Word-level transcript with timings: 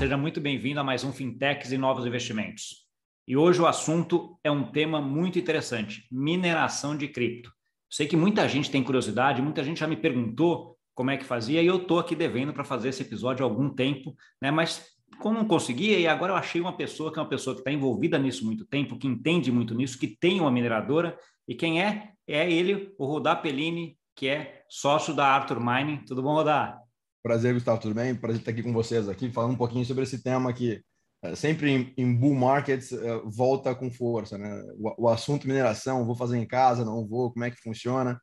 seja 0.00 0.16
muito 0.16 0.40
bem-vindo 0.40 0.80
a 0.80 0.82
mais 0.82 1.04
um 1.04 1.12
Fintechs 1.12 1.72
e 1.72 1.76
Novos 1.76 2.06
Investimentos. 2.06 2.86
E 3.28 3.36
hoje 3.36 3.60
o 3.60 3.66
assunto 3.66 4.40
é 4.42 4.50
um 4.50 4.72
tema 4.72 4.98
muito 4.98 5.38
interessante: 5.38 6.08
mineração 6.10 6.96
de 6.96 7.06
cripto. 7.06 7.52
Sei 7.90 8.06
que 8.06 8.16
muita 8.16 8.48
gente 8.48 8.70
tem 8.70 8.82
curiosidade, 8.82 9.42
muita 9.42 9.62
gente 9.62 9.78
já 9.78 9.86
me 9.86 9.98
perguntou 9.98 10.74
como 10.94 11.10
é 11.10 11.18
que 11.18 11.24
fazia, 11.24 11.60
e 11.60 11.66
eu 11.66 11.76
estou 11.76 11.98
aqui 11.98 12.16
devendo 12.16 12.50
para 12.50 12.64
fazer 12.64 12.88
esse 12.88 13.02
episódio 13.02 13.44
há 13.44 13.46
algum 13.46 13.68
tempo, 13.68 14.16
né? 14.40 14.50
Mas 14.50 14.86
como 15.18 15.36
não 15.36 15.46
conseguia, 15.46 15.98
e 15.98 16.06
agora 16.06 16.32
eu 16.32 16.36
achei 16.36 16.62
uma 16.62 16.74
pessoa 16.74 17.12
que 17.12 17.18
é 17.18 17.22
uma 17.22 17.28
pessoa 17.28 17.54
que 17.54 17.60
está 17.60 17.70
envolvida 17.70 18.18
nisso 18.18 18.42
muito 18.46 18.64
tempo, 18.64 18.96
que 18.96 19.06
entende 19.06 19.52
muito 19.52 19.74
nisso, 19.74 19.98
que 19.98 20.16
tem 20.18 20.40
uma 20.40 20.50
mineradora, 20.50 21.14
e 21.46 21.54
quem 21.54 21.82
é? 21.82 22.12
É 22.26 22.50
ele, 22.50 22.94
o 22.98 23.04
Rodar 23.04 23.42
Pellini, 23.42 23.98
que 24.16 24.28
é 24.28 24.64
sócio 24.66 25.12
da 25.12 25.26
Arthur 25.26 25.60
Mining. 25.60 26.06
Tudo 26.06 26.22
bom, 26.22 26.32
Rodar? 26.32 26.80
Prazer, 27.22 27.52
Gustavo, 27.52 27.80
tudo 27.80 27.94
bem? 27.94 28.14
Prazer 28.14 28.40
estar 28.40 28.50
aqui 28.50 28.62
com 28.62 28.72
vocês 28.72 29.06
aqui, 29.06 29.30
falando 29.30 29.52
um 29.52 29.56
pouquinho 29.56 29.84
sobre 29.84 30.04
esse 30.04 30.22
tema 30.22 30.52
que 30.54 30.82
é, 31.22 31.34
sempre 31.34 31.70
em, 31.70 31.94
em, 31.98 32.14
bull 32.14 32.34
markets 32.34 32.92
é, 32.92 33.20
volta 33.26 33.74
com 33.74 33.90
força, 33.90 34.38
né? 34.38 34.62
O, 34.78 35.04
o, 35.04 35.08
assunto 35.08 35.46
mineração, 35.46 36.06
vou 36.06 36.14
fazer 36.14 36.38
em 36.38 36.46
casa, 36.46 36.82
não 36.82 37.06
vou, 37.06 37.30
como 37.30 37.44
é 37.44 37.50
que 37.50 37.60
funciona? 37.60 38.18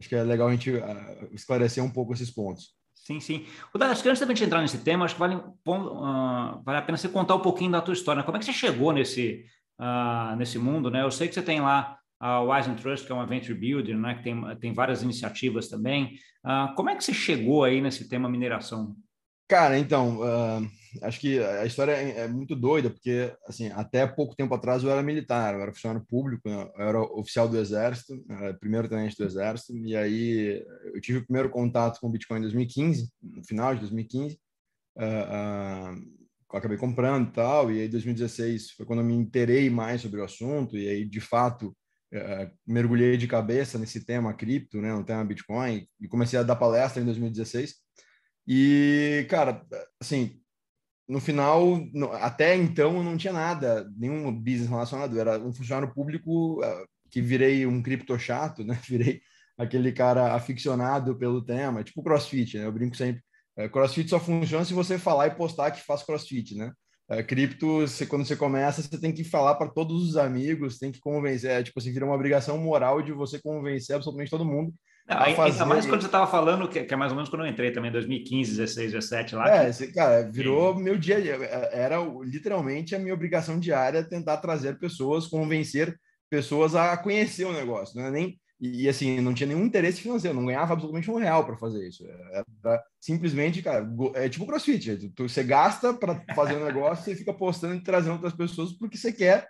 Acho 0.00 0.08
que 0.08 0.16
é 0.16 0.22
legal 0.24 0.48
a 0.48 0.50
gente 0.50 0.68
uh, 0.72 1.28
esclarecer 1.32 1.84
um 1.84 1.90
pouco 1.90 2.12
esses 2.12 2.30
pontos. 2.30 2.74
Sim, 2.92 3.20
sim. 3.20 3.46
O 3.72 3.84
acho 3.84 4.02
que 4.02 4.08
antes 4.08 4.20
da 4.20 4.26
gente 4.26 4.42
entrar 4.42 4.62
nesse 4.62 4.78
tema, 4.78 5.04
acho 5.04 5.14
que 5.14 5.20
vale, 5.20 5.36
uh, 5.36 6.62
vale 6.64 6.78
a 6.78 6.82
pena 6.82 6.98
você 6.98 7.08
contar 7.08 7.36
um 7.36 7.40
pouquinho 7.40 7.70
da 7.70 7.80
tua 7.80 7.94
história. 7.94 8.24
Como 8.24 8.36
é 8.36 8.40
que 8.40 8.46
você 8.46 8.52
chegou 8.52 8.92
nesse, 8.92 9.44
uh, 9.78 10.34
nesse 10.36 10.58
mundo, 10.58 10.90
né? 10.90 11.02
Eu 11.02 11.10
sei 11.10 11.28
que 11.28 11.34
você 11.34 11.42
tem 11.42 11.60
lá 11.60 11.99
a 12.20 12.42
Wise 12.42 12.74
Trust, 12.74 13.06
que 13.06 13.12
é 13.12 13.14
uma 13.14 13.26
venture 13.26 13.58
builder, 13.58 13.96
né, 13.96 14.14
que 14.14 14.22
tem, 14.22 14.56
tem 14.58 14.74
várias 14.74 15.02
iniciativas 15.02 15.68
também. 15.68 16.18
Uh, 16.44 16.74
como 16.76 16.90
é 16.90 16.96
que 16.96 17.02
você 17.02 17.14
chegou 17.14 17.64
aí 17.64 17.80
nesse 17.80 18.08
tema 18.08 18.28
mineração? 18.28 18.94
Cara, 19.48 19.78
então, 19.78 20.20
uh, 20.20 20.70
acho 21.02 21.18
que 21.18 21.38
a 21.40 21.64
história 21.64 21.92
é, 21.92 22.20
é, 22.20 22.28
muito 22.28 22.54
doida, 22.54 22.90
porque, 22.90 23.34
assim, 23.48 23.68
até 23.70 24.06
pouco 24.06 24.36
tempo 24.36 24.54
atrás 24.54 24.84
eu 24.84 24.90
era 24.90 25.02
militar, 25.02 25.54
eu 25.54 25.62
era 25.62 25.72
funcionário 25.72 26.06
público, 26.08 26.48
eu 26.48 26.70
era 26.76 27.00
oficial 27.00 27.48
do 27.48 27.58
Exército, 27.58 28.22
primeiro 28.60 28.88
tenente 28.88 29.16
do 29.16 29.24
Exército, 29.24 29.76
e 29.76 29.96
aí 29.96 30.64
eu 30.94 31.00
tive 31.00 31.18
o 31.18 31.24
primeiro 31.24 31.50
contato 31.50 31.98
com 32.00 32.06
o 32.06 32.10
Bitcoin 32.10 32.38
em 32.38 32.42
2015, 32.42 33.10
no 33.22 33.44
final 33.44 33.74
de 33.74 33.80
2015, 33.80 34.38
uh, 34.98 35.02
uh, 35.02 36.56
acabei 36.56 36.76
comprando 36.76 37.28
e 37.28 37.32
tal, 37.32 37.72
e 37.72 37.80
aí 37.80 37.88
2016 37.88 38.72
foi 38.72 38.86
quando 38.86 39.00
eu 39.00 39.06
me 39.06 39.14
interei 39.14 39.68
mais 39.68 40.02
sobre 40.02 40.20
o 40.20 40.24
assunto, 40.24 40.76
e 40.76 40.86
aí, 40.86 41.04
de 41.04 41.20
fato, 41.20 41.74
uh, 42.12 42.50
mergulhei 42.66 43.16
de 43.16 43.26
cabeça 43.26 43.78
nesse 43.78 44.04
tema 44.04 44.34
cripto, 44.34 44.80
né, 44.80 44.92
no 44.92 45.04
tema 45.04 45.24
Bitcoin, 45.24 45.86
e 46.00 46.08
comecei 46.08 46.38
a 46.38 46.42
dar 46.42 46.56
palestra 46.56 47.02
em 47.02 47.04
2016. 47.06 47.74
E, 48.46 49.26
cara, 49.28 49.64
assim, 50.00 50.40
no 51.08 51.20
final, 51.20 51.78
no, 51.92 52.12
até 52.12 52.56
então, 52.56 52.96
eu 52.96 53.02
não 53.02 53.16
tinha 53.16 53.32
nada, 53.32 53.90
nenhum 53.96 54.32
business 54.32 54.68
relacionado. 54.68 55.18
Era 55.18 55.38
um 55.38 55.52
funcionário 55.52 55.92
público 55.92 56.60
uh, 56.64 56.86
que 57.10 57.20
virei 57.20 57.66
um 57.66 57.82
cripto 57.82 58.18
chato, 58.18 58.64
né? 58.64 58.78
Virei 58.88 59.20
aquele 59.58 59.92
cara 59.92 60.34
aficionado 60.34 61.16
pelo 61.16 61.44
tema, 61.44 61.84
tipo 61.84 62.02
crossfit, 62.02 62.58
né? 62.58 62.66
Eu 62.66 62.72
brinco 62.72 62.96
sempre. 62.96 63.22
Crossfit 63.72 64.08
só 64.08 64.18
funciona 64.18 64.64
se 64.64 64.72
você 64.72 64.98
falar 64.98 65.26
e 65.26 65.34
postar 65.34 65.70
que 65.70 65.82
faz 65.82 66.02
crossfit, 66.02 66.56
né? 66.56 66.72
É, 67.10 67.24
cripto, 67.24 67.80
você, 67.80 68.06
quando 68.06 68.24
você 68.24 68.36
começa, 68.36 68.80
você 68.80 69.00
tem 69.00 69.12
que 69.12 69.24
falar 69.24 69.56
para 69.56 69.68
todos 69.68 70.08
os 70.08 70.16
amigos, 70.16 70.78
tem 70.78 70.92
que 70.92 71.00
convencer, 71.00 71.50
é, 71.50 71.62
tipo 71.62 71.80
assim, 71.80 71.92
vira 71.92 72.04
uma 72.06 72.14
obrigação 72.14 72.56
moral 72.56 73.02
de 73.02 73.10
você 73.10 73.40
convencer 73.40 73.96
absolutamente 73.96 74.30
todo 74.30 74.44
mundo. 74.44 74.72
Não, 75.08 75.18
ainda 75.18 75.66
mais 75.66 75.86
quando 75.86 76.02
você 76.02 76.06
estava 76.06 76.28
falando, 76.28 76.68
que, 76.68 76.84
que, 76.84 76.94
é 76.94 76.96
mais 76.96 77.10
ou 77.10 77.16
menos 77.16 77.28
quando 77.28 77.44
eu 77.44 77.50
entrei 77.50 77.72
também, 77.72 77.90
2015, 77.90 78.56
16, 78.56 78.92
17 78.92 79.34
lá. 79.34 79.48
É, 79.48 79.72
que... 79.72 79.88
cara, 79.88 80.30
virou 80.30 80.76
Sim. 80.76 80.84
meu 80.84 80.96
dia, 80.96 81.16
é, 81.18 81.82
era 81.82 81.96
literalmente 82.22 82.94
a 82.94 82.98
minha 82.98 83.14
obrigação 83.14 83.58
diária 83.58 84.08
tentar 84.08 84.36
trazer 84.36 84.78
pessoas, 84.78 85.26
convencer 85.26 85.98
pessoas 86.30 86.76
a 86.76 86.96
conhecer 86.96 87.44
o 87.44 87.52
negócio, 87.52 87.98
não 87.98 88.06
é 88.06 88.10
nem 88.12 88.38
e, 88.60 88.86
assim, 88.88 89.20
não 89.20 89.32
tinha 89.32 89.46
nenhum 89.46 89.64
interesse 89.64 90.02
financeiro, 90.02 90.36
não 90.36 90.44
ganhava 90.44 90.74
absolutamente 90.74 91.10
um 91.10 91.16
real 91.16 91.46
para 91.46 91.56
fazer 91.56 91.88
isso. 91.88 92.04
Era 92.62 92.82
simplesmente, 93.00 93.62
cara, 93.62 93.88
é 94.14 94.28
tipo 94.28 94.46
crossfit. 94.46 95.10
Tu 95.14 95.28
você 95.28 95.42
gasta 95.42 95.94
para 95.94 96.22
fazer 96.34 96.56
um 96.56 96.64
negócio 96.66 97.10
e 97.10 97.16
fica 97.16 97.32
postando 97.32 97.74
e 97.76 97.82
trazendo 97.82 98.12
outras 98.12 98.34
pessoas 98.34 98.72
porque 98.74 98.98
você 98.98 99.12
quer, 99.12 99.48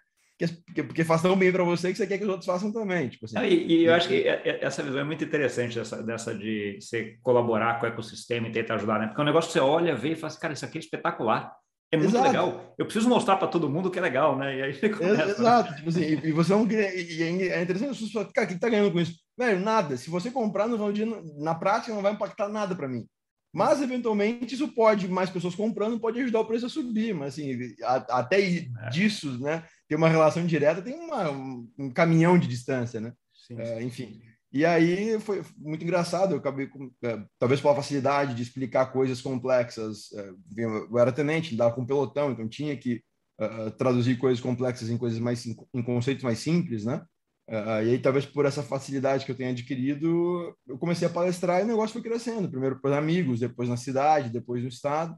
porque, 0.65 0.83
porque 0.83 1.05
faz 1.05 1.21
tão 1.21 1.37
bem 1.37 1.51
para 1.51 1.65
você 1.65 1.91
que 1.91 1.99
você 1.99 2.07
quer 2.07 2.19
que 2.19 2.25
os 2.25 2.31
outros 2.31 2.47
façam 2.47 2.73
também. 2.73 3.09
Tipo 3.09 3.27
assim. 3.27 3.39
e, 3.41 3.81
e, 3.81 3.85
eu 3.85 3.95
acho 3.95 4.07
que 4.07 4.27
essa 4.27 4.83
visão 4.83 5.01
é 5.01 5.05
muito 5.05 5.25
interessante, 5.25 5.75
dessa, 5.75 6.03
dessa 6.03 6.35
de 6.35 6.79
você 6.81 7.19
colaborar 7.21 7.81
com 7.81 7.87
o 7.87 7.89
ecossistema 7.89 8.47
e 8.47 8.53
tentar 8.53 8.77
ajudar, 8.77 9.01
né? 9.01 9.07
Porque 9.09 9.21
é 9.21 9.25
um 9.25 9.27
negócio 9.27 9.49
que 9.49 9.55
você 9.55 9.61
olha, 9.61 9.95
vê 9.97 10.13
e 10.13 10.15
fala 10.15 10.29
assim, 10.29 10.41
cara, 10.41 10.55
isso 10.55 10.65
aqui 10.65 10.79
é 10.79 10.81
espetacular. 10.81 11.53
É 11.93 11.97
muito 11.97 12.11
Exato. 12.11 12.27
legal. 12.27 12.75
Eu 12.79 12.85
preciso 12.85 13.09
mostrar 13.09 13.37
para 13.37 13.49
todo 13.49 13.69
mundo 13.69 13.91
que 13.91 13.99
é 13.99 14.03
legal, 14.03 14.39
né? 14.39 14.57
E 14.57 14.63
aí 14.63 14.73
começa, 14.91 15.31
Exato. 15.31 15.71
Né? 15.71 15.77
Tipo 15.77 15.89
assim, 15.89 16.03
e 16.03 16.33
você 16.33 16.53
não 16.53 16.71
e 16.71 17.23
é 17.51 17.63
interessante 17.63 17.91
as 17.91 17.99
pessoas 17.99 18.29
cara, 18.33 18.47
o 18.47 18.51
que 18.51 18.61
tá 18.61 18.69
ganhando 18.69 18.93
com 18.93 19.01
isso? 19.01 19.17
Velho, 19.37 19.61
nada. 19.61 19.97
Se 19.97 20.09
você 20.09 20.31
comprar 20.31 20.69
no 20.69 20.93
dia, 20.93 21.07
na 21.39 21.55
prática 21.55 21.93
não 21.93 22.03
vai 22.03 22.13
impactar 22.13 22.49
nada 22.49 22.77
para 22.77 22.89
mim. 22.89 23.07
Mas, 23.53 23.83
eventualmente, 23.83 24.55
isso 24.55 24.69
pode, 24.69 25.09
mais 25.09 25.29
pessoas 25.29 25.57
comprando, 25.57 25.99
pode 25.99 26.21
ajudar 26.21 26.41
o 26.41 26.45
preço 26.45 26.67
a 26.67 26.69
subir. 26.69 27.13
Mas, 27.13 27.35
assim, 27.35 27.59
a, 27.83 28.21
até 28.21 28.41
é. 28.41 28.69
disso, 28.91 29.41
né? 29.41 29.65
Ter 29.89 29.97
uma 29.97 30.09
relação 30.09 30.47
direta, 30.47 30.81
tem 30.81 30.95
uma, 30.95 31.31
um, 31.31 31.91
caminhão 31.93 32.39
de 32.39 32.47
distância, 32.47 33.01
né? 33.01 33.13
Sim, 33.35 33.59
é, 33.59 33.83
enfim. 33.83 34.23
E 34.53 34.65
aí 34.65 35.19
foi 35.21 35.43
muito 35.57 35.85
engraçado, 35.85 36.33
eu 36.33 36.39
acabei 36.39 36.67
com, 36.67 36.91
é, 37.05 37.23
talvez 37.39 37.61
pela 37.61 37.77
facilidade 37.77 38.35
de 38.35 38.43
explicar 38.43 38.87
coisas 38.87 39.21
complexas. 39.21 40.13
É, 40.13 40.33
eu 40.57 40.99
era 40.99 41.13
tenente, 41.13 41.53
lidava 41.53 41.75
com 41.75 41.87
pelotão, 41.87 42.33
então 42.33 42.49
tinha 42.49 42.77
que 42.77 43.03
uh, 43.41 43.71
traduzir 43.73 44.19
coisas 44.19 44.41
complexas 44.41 44.91
em 44.91 44.99
coisas 44.99 45.21
mais 45.21 45.47
em 45.47 45.83
conceitos 45.83 46.25
mais 46.25 46.41
simples, 46.41 46.85
né? 46.85 47.01
Uh, 47.49 47.83
e 47.85 47.91
aí 47.91 47.99
talvez 47.99 48.27
por 48.27 48.45
essa 48.45 48.63
facilidade 48.63 49.25
que 49.25 49.33
eu 49.33 49.37
tenho 49.37 49.51
adquirido, 49.51 50.57
eu 50.67 50.79
comecei 50.79 51.07
a 51.07 51.11
palestrar 51.11 51.61
e 51.61 51.65
o 51.65 51.67
negócio 51.67 51.93
foi 51.93 52.03
crescendo. 52.03 52.51
Primeiro 52.51 52.81
para 52.81 52.99
amigos, 52.99 53.41
depois 53.41 53.69
na 53.69 53.77
cidade, 53.77 54.31
depois 54.31 54.63
no 54.63 54.69
estado. 54.69 55.17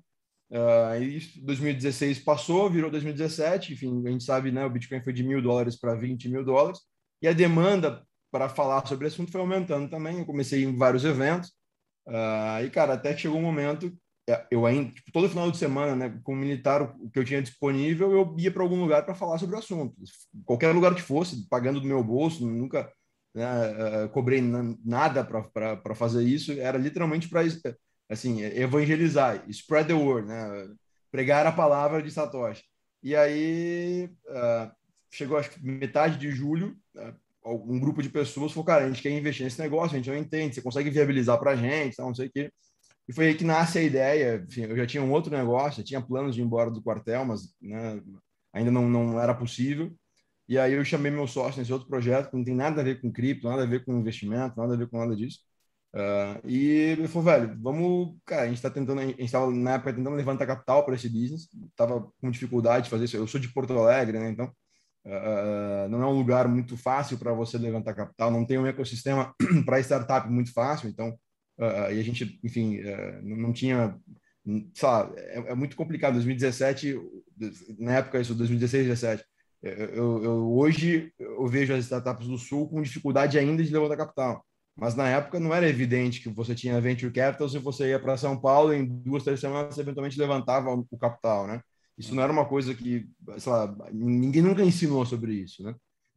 Uh, 0.51 1.03
e 1.03 1.41
2016 1.43 2.19
passou, 2.21 2.71
virou 2.71 2.91
2017. 2.91 3.73
Enfim, 3.73 4.03
a 4.07 4.11
gente 4.11 4.25
sabe, 4.25 4.53
né? 4.53 4.65
O 4.65 4.71
Bitcoin 4.71 5.03
foi 5.03 5.13
de 5.15 5.23
mil 5.23 5.41
dólares 5.41 5.77
para 5.79 5.95
20 5.95 6.29
mil 6.29 6.45
dólares 6.45 6.81
e 7.23 7.29
a 7.29 7.33
demanda 7.33 8.03
para 8.33 8.49
falar 8.49 8.87
sobre 8.87 9.05
o 9.05 9.09
assunto 9.09 9.31
foi 9.31 9.41
aumentando 9.43 9.91
também. 9.91 10.19
Eu 10.19 10.27
comecei 10.27 10.65
em 10.65 10.77
vários 10.77 11.05
eventos. 11.05 11.51
Uh, 12.07 12.65
e, 12.65 12.71
cara, 12.71 12.95
até 12.95 13.17
chegou 13.17 13.39
um 13.39 13.43
momento, 13.43 13.93
é, 14.29 14.47
eu 14.51 14.65
ainda, 14.65 14.91
tipo, 14.93 15.13
todo 15.13 15.29
final 15.29 15.51
de 15.51 15.59
semana, 15.59 15.95
né, 15.95 16.21
com 16.25 16.33
o 16.33 16.37
militar, 16.37 16.83
o 16.83 17.11
que 17.11 17.19
eu 17.19 17.25
tinha 17.25 17.43
disponível, 17.43 18.11
eu 18.11 18.35
ia 18.39 18.51
para 18.51 18.63
algum 18.63 18.81
lugar 18.81 19.05
para 19.05 19.15
falar 19.15 19.39
sobre 19.39 19.55
o 19.55 19.59
assunto. 19.59 19.95
Qualquer 20.45 20.73
lugar 20.75 20.95
que 20.95 21.03
fosse, 21.03 21.47
pagando 21.49 21.81
do 21.81 21.87
meu 21.87 22.03
bolso, 22.03 22.45
nunca 22.47 22.91
né, 23.35 24.05
uh, 24.05 24.09
cobrei 24.09 24.41
nada 24.85 25.23
para 25.25 25.95
fazer 25.95 26.25
isso. 26.25 26.53
Era 26.53 26.79
literalmente 26.79 27.29
para 27.29 27.43
assim, 28.09 28.41
evangelizar, 28.43 29.45
spread 29.51 29.89
the 29.89 29.95
word, 29.95 30.27
né, 30.27 30.69
pregar 31.11 31.47
a 31.47 31.53
palavra 31.53 32.03
de 32.03 32.11
Satoshi. 32.11 32.65
E 33.03 33.15
aí, 33.15 34.11
uh, 34.29 34.73
chegou 35.11 35.37
acho 35.37 35.51
que 35.51 35.65
metade 35.65 36.17
de 36.19 36.31
julho, 36.31 36.77
um 37.45 37.81
grupo 37.81 38.03
de 38.03 38.09
pessoas 38.09 38.53
falou, 38.53 38.65
cara, 38.65 38.85
a 38.85 38.89
gente 38.89 39.03
quer 39.03 39.11
investir 39.11 39.45
nesse 39.45 39.61
negócio, 39.61 39.95
a 39.95 39.99
gente 39.99 40.11
não 40.11 40.17
entende, 40.17 40.55
você 40.55 40.63
consegue 40.63 40.91
viabilizar 40.91 41.39
para 41.39 41.53
a 41.53 41.57
gente, 41.57 41.99
não 41.99 42.15
sei 42.15 42.29
o 42.29 42.33
quê. 42.33 42.53
E 43.09 43.13
foi 43.13 43.29
aí 43.29 43.35
que 43.35 43.45
nasce 43.45 43.79
a 43.79 43.83
ideia, 43.83 44.45
enfim, 44.49 44.63
eu 44.63 44.77
já 44.77 44.87
tinha 44.87 45.03
um 45.03 45.13
outro 45.13 45.37
negócio, 45.37 45.83
tinha 45.83 46.01
planos 46.01 46.35
de 46.35 46.41
ir 46.41 46.45
embora 46.45 46.71
do 46.71 46.83
quartel, 46.83 47.25
mas 47.25 47.55
né, 47.61 48.01
ainda 48.53 48.71
não, 48.71 48.89
não 48.89 49.21
era 49.21 49.35
possível. 49.35 49.93
E 50.49 50.59
aí 50.59 50.75
eu 50.75 50.85
chamei 50.85 51.11
meu 51.11 51.27
sócio 51.27 51.61
nesse 51.61 51.73
outro 51.73 51.89
projeto, 51.89 52.31
que 52.31 52.37
não 52.37 52.45
tem 52.45 52.55
nada 52.55 52.81
a 52.81 52.85
ver 52.85 53.01
com 53.01 53.13
cripto, 53.13 53.49
nada 53.49 53.63
a 53.63 53.67
ver 53.67 53.85
com 53.85 53.99
investimento, 53.99 54.59
nada 54.59 54.75
a 54.75 54.77
ver 54.77 54.89
com 54.89 54.99
nada 54.99 55.17
disso. 55.17 55.41
Uh, 55.95 56.49
e 56.49 56.69
ele 56.69 57.09
falou, 57.09 57.25
velho, 57.25 57.59
vamos, 57.61 58.17
cara, 58.25 58.43
a 58.43 58.47
gente 58.47 58.57
está 58.57 58.71
tentando, 58.71 59.01
a 59.01 59.07
gente 59.07 59.23
estava 59.23 59.51
na 59.51 59.75
época 59.75 59.93
tentando 59.93 60.17
levantar 60.17 60.47
capital 60.47 60.85
para 60.85 60.95
esse 60.95 61.09
business, 61.09 61.49
estava 61.71 62.01
com 62.21 62.31
dificuldade 62.31 62.85
de 62.85 62.91
fazer 62.91 63.05
isso. 63.05 63.17
Eu 63.17 63.27
sou 63.27 63.41
de 63.41 63.53
Porto 63.53 63.73
Alegre, 63.75 64.19
né? 64.19 64.31
Então 64.31 64.51
Uh, 65.05 65.89
não 65.89 66.01
é 66.01 66.07
um 66.07 66.17
lugar 66.17 66.47
muito 66.47 66.77
fácil 66.77 67.19
para 67.19 67.33
você 67.33 67.59
levantar 67.59 67.95
capital, 67.95 68.31
não 68.31 68.47
tem 68.47 68.57
um 68.57 68.67
ecossistema 68.67 69.35
para 69.67 69.81
startup 69.81 70.31
muito 70.31 70.53
fácil, 70.53 70.89
então, 70.89 71.11
uh, 71.59 71.93
e 71.93 71.99
a 71.99 72.03
gente, 72.03 72.39
enfim, 72.45 72.79
uh, 72.79 73.21
não 73.23 73.53
tinha, 73.53 73.99
sabe, 74.75 75.19
é, 75.19 75.39
é, 75.51 75.55
muito 75.55 75.75
complicado. 75.75 76.15
2017, 76.15 76.97
na 77.81 77.97
época, 77.97 78.21
isso, 78.21 78.35
2016, 78.35 78.87
2017, 78.87 79.25
eu, 79.63 80.23
eu, 80.25 80.53
hoje 80.55 81.13
eu 81.19 81.47
vejo 81.47 81.73
as 81.73 81.85
startups 81.85 82.27
do 82.27 82.39
Sul 82.39 82.69
com 82.69 82.83
dificuldade 82.83 83.39
ainda 83.39 83.63
de 83.63 83.73
levantar 83.73 83.97
capital, 83.97 84.45
mas 84.77 84.95
na 84.95 85.09
época 85.09 85.39
não 85.39 85.55
era 85.55 85.69
evidente 85.69 86.21
que 86.21 86.29
você 86.29 86.55
tinha 86.55 86.81
venture 86.81 87.13
capital 87.13 87.49
se 87.49 87.59
você 87.59 87.91
ia 87.91 88.01
para 88.01 88.17
São 88.17 88.41
Paulo 88.41 88.73
em 88.73 88.85
duas, 88.85 89.23
três 89.25 89.39
semanas 89.41 89.75
você 89.75 89.81
eventualmente 89.81 90.19
levantava 90.19 90.71
o 90.73 90.99
capital, 90.99 91.47
né? 91.47 91.61
Isso 91.97 92.15
não 92.15 92.23
era 92.23 92.33
uma 92.33 92.47
coisa 92.47 92.75
que, 92.75 93.07
sei 93.39 93.53
lá, 93.53 93.75
ninguém 93.93 94.43
nunca 94.43 94.65
ensinou 94.65 95.05
sobre 95.05 95.35
isso, 95.35 95.63
né? 95.63 95.75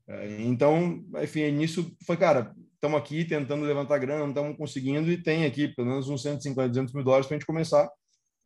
É, 0.07 0.42
então, 0.44 1.04
enfim, 1.22 1.51
nisso 1.51 1.95
foi, 2.06 2.16
cara, 2.16 2.54
estamos 2.75 3.00
aqui 3.00 3.25
tentando 3.25 3.66
levantar 3.66 3.98
grana, 3.98 4.19
não 4.19 4.30
estamos 4.30 4.57
conseguindo 4.57 5.12
e 5.12 5.22
tem 5.22 5.45
aqui 5.45 5.68
pelo 5.69 5.88
menos 5.88 6.07
uns 6.07 6.22
150, 6.22 6.69
200 6.69 6.94
mil 6.94 7.04
dólares 7.04 7.27
para 7.27 7.36
a 7.36 7.39
gente 7.39 7.48
começar. 7.48 7.86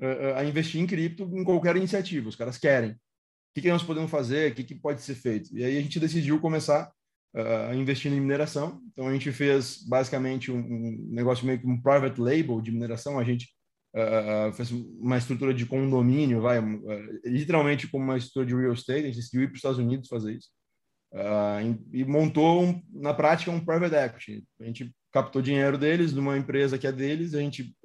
uh, 0.02 0.36
a 0.38 0.46
investir 0.46 0.82
em 0.82 0.88
cripto 0.88 1.24
em 1.24 1.44
qualquer 1.44 1.76
iniciativa. 1.76 2.30
Os 2.30 2.36
caras 2.36 2.58
querem. 2.58 2.92
O 2.92 3.62
que, 3.62 3.70
nós 3.70 3.84
podemos 3.84 4.10
fazer? 4.10 4.52
O 4.52 4.56
que, 4.56 4.76
pode 4.76 5.02
ser 5.02 5.16
feito? 5.16 5.50
E 5.56 5.64
aí 5.64 5.78
a 5.78 5.82
gente 5.82 6.00
decidiu 6.00 6.40
começar 6.40 6.90
uh, 7.36 7.74
investindo 7.76 8.16
em 8.16 8.22
mineração. 8.22 8.82
Então 8.92 9.08
a 9.08 9.14
gente 9.14 9.32
fez 9.32 9.84
basicamente 9.84 10.52
um, 10.52 10.60
um 10.60 11.08
negócio 11.12 11.46
meio 11.46 11.60
que 11.60 11.68
um 11.68 11.82
private 11.82 12.22
label 12.22 12.62
de 12.62 12.72
mineração. 12.72 13.20
A 13.20 13.24
gente 13.24 13.50
uh, 13.96 14.54
fez 14.54 14.72
uma 14.72 15.18
estrutura 15.18 15.54
de 15.54 15.66
condomínio, 15.66 16.42
vai, 16.42 16.60
uh, 16.60 17.20
literalmente 17.26 17.88
como 17.88 18.04
uma 18.04 18.18
estrutura 18.18 18.46
de 18.46 18.56
real 18.56 18.74
estate. 18.74 19.02
A 19.02 19.06
gente 19.08 19.16
decidiu 19.16 19.44
ir 19.44 19.48
para 19.48 19.54
os 19.54 19.60
Estados 19.60 19.80
Unidos 19.80 20.10
fazer 20.10 20.36
isso. 20.36 20.50
e 21.92 22.04
montou 22.06 22.64
um, 22.64 22.84
na 22.94 23.14
prática 23.14 23.52
um 23.52 23.64
private 23.64 23.96
equity. 23.96 24.44
A 24.60 24.66
gente 24.66 24.94
captou 25.12 25.42
dinheiro 25.42 25.78
deles, 25.78 26.14
de 26.14 26.20
uma 26.20 26.38
empresa 26.38 26.78
que 26.78 26.88
é 26.88 26.92
deles, 26.92 27.34
a 27.34 27.40
gente 27.40 27.76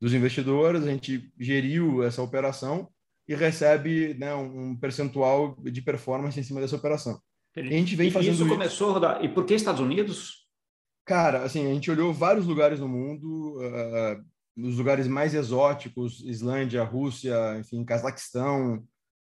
dos 0.00 0.14
investidores, 0.14 0.82
a 0.82 0.90
gente 0.90 1.30
geriu 1.38 2.02
essa 2.02 2.22
operação 2.22 2.88
e 3.28 3.34
recebe 3.34 4.14
né, 4.14 4.34
um 4.34 4.74
percentual 4.74 5.56
de 5.62 5.82
performance 5.82 6.40
em 6.40 6.42
cima 6.42 6.60
dessa 6.60 6.76
operação. 6.76 7.20
A 7.56 7.62
gente 7.62 7.94
vem 7.96 8.10
fazendo 8.10 8.34
isso. 8.34 8.48
começou 8.48 8.92
rodar. 8.92 9.24
E 9.24 9.28
por 9.28 9.44
que 9.44 9.54
Estados 9.54 9.80
Unidos? 9.80 10.46
Cara, 11.04 11.42
assim, 11.42 11.66
a 11.66 11.74
gente 11.74 11.90
olhou 11.90 12.12
vários 12.12 12.46
lugares 12.46 12.80
no 12.80 12.88
mundo, 12.88 13.58
uh, 13.58 14.24
nos 14.60 14.76
lugares 14.76 15.06
mais 15.06 15.34
exóticos, 15.34 16.20
Islândia, 16.24 16.84
Rússia, 16.84 17.58
enfim, 17.58 17.84
Cazaquistão, 17.84 18.76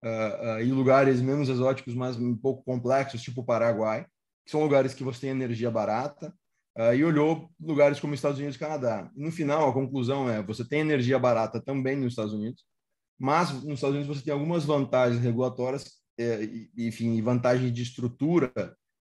uh, 0.04 0.58
uh, 0.58 0.62
e 0.62 0.72
lugares 0.72 1.22
menos 1.22 1.50
exóticos, 1.50 1.94
mas 1.94 2.18
um 2.18 2.36
pouco 2.36 2.64
complexos, 2.64 3.22
tipo 3.22 3.44
Paraguai, 3.44 4.06
que 4.46 4.52
são 4.52 4.64
lugares 4.64 4.94
que 4.94 5.04
você 5.04 5.22
tem 5.22 5.30
energia 5.32 5.72
barata, 5.72 6.34
e 6.96 7.04
olhou 7.04 7.50
lugares 7.60 8.00
como 8.00 8.14
Estados 8.14 8.38
Unidos 8.38 8.56
e 8.56 8.60
Canadá. 8.60 9.10
no 9.16 9.32
final, 9.32 9.68
a 9.68 9.74
conclusão 9.74 10.30
é, 10.30 10.44
você 10.44 10.64
tem 10.64 10.82
energia 10.82 11.18
barata 11.18 11.60
também 11.60 11.96
nos 11.96 12.14
Estados 12.14 12.34
Unidos, 12.34 12.64
mas 13.18 13.52
nos 13.64 13.80
Estados 13.80 13.96
Unidos 13.96 14.16
você 14.16 14.24
tem 14.24 14.32
algumas 14.32 14.64
vantagens 14.64 15.20
regulatórias 15.20 15.98
é, 16.20 16.48
enfim, 16.78 17.20
vantagem 17.22 17.72
de 17.72 17.82
estrutura 17.82 18.52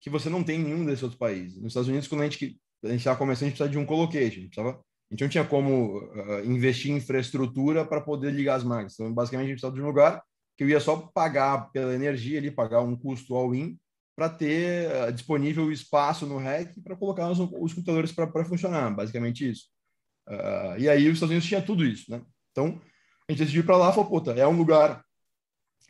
que 0.01 0.11
você 0.11 0.29
não 0.29 0.45
tem 0.45 0.61
em 0.61 0.65
nenhum 0.65 0.85
desses 0.85 1.03
outros 1.03 1.19
países. 1.19 1.57
Nos 1.57 1.69
Estados 1.69 1.89
Unidos, 1.89 2.09
quando 2.09 2.23
a 2.23 2.25
gente 2.25 2.59
a 2.85 2.89
gente 2.89 2.99
estava 2.99 3.19
começando, 3.19 3.47
a 3.47 3.49
gente 3.49 3.59
precisava 3.59 3.71
de 3.71 3.79
um 3.79 3.87
colocation, 3.87 4.43
precisava, 4.43 4.81
a 5.11 5.15
gente 5.15 5.23
não 5.23 5.29
tinha 5.29 5.45
como 5.45 5.99
uh, 5.99 6.45
investir 6.45 6.91
em 6.91 6.97
infraestrutura 6.97 7.85
para 7.85 8.01
poder 8.01 8.33
ligar 8.33 8.57
as 8.57 8.65
máquinas. 8.65 8.95
Então, 8.95 9.13
basicamente, 9.13 9.47
a 9.47 9.49
gente 9.49 9.57
precisava 9.57 9.77
de 9.77 9.83
um 9.83 9.87
lugar 9.87 10.23
que 10.57 10.65
eu 10.65 10.69
ia 10.69 10.81
só 10.81 10.97
pagar 10.97 11.71
pela 11.71 11.95
energia 11.95 12.39
ali, 12.39 12.51
pagar 12.51 12.81
um 12.81 12.97
custo 12.97 13.35
all-in 13.35 13.79
para 14.17 14.29
ter 14.29 14.91
uh, 14.91 15.13
disponível 15.13 15.71
espaço 15.71 16.27
no 16.27 16.39
REC 16.39 16.83
para 16.83 16.97
colocar 16.97 17.31
os, 17.31 17.39
os 17.39 17.75
computadores 17.75 18.11
para 18.11 18.45
funcionar, 18.45 18.91
basicamente 18.91 19.49
isso. 19.49 19.67
Uh, 20.29 20.79
e 20.79 20.89
aí 20.89 21.07
os 21.07 21.15
Estados 21.15 21.31
Unidos 21.31 21.47
tinha 21.47 21.63
tudo 21.63 21.85
isso, 21.85 22.11
né? 22.11 22.21
Então, 22.51 22.81
a 23.29 23.33
gente 23.33 23.41
decidiu 23.41 23.63
ir 23.63 23.67
para 23.67 23.77
lá 23.77 23.91
e 23.91 23.95
falou, 23.95 24.09
puta, 24.09 24.33
é 24.33 24.47
um 24.47 24.57
lugar 24.57 25.05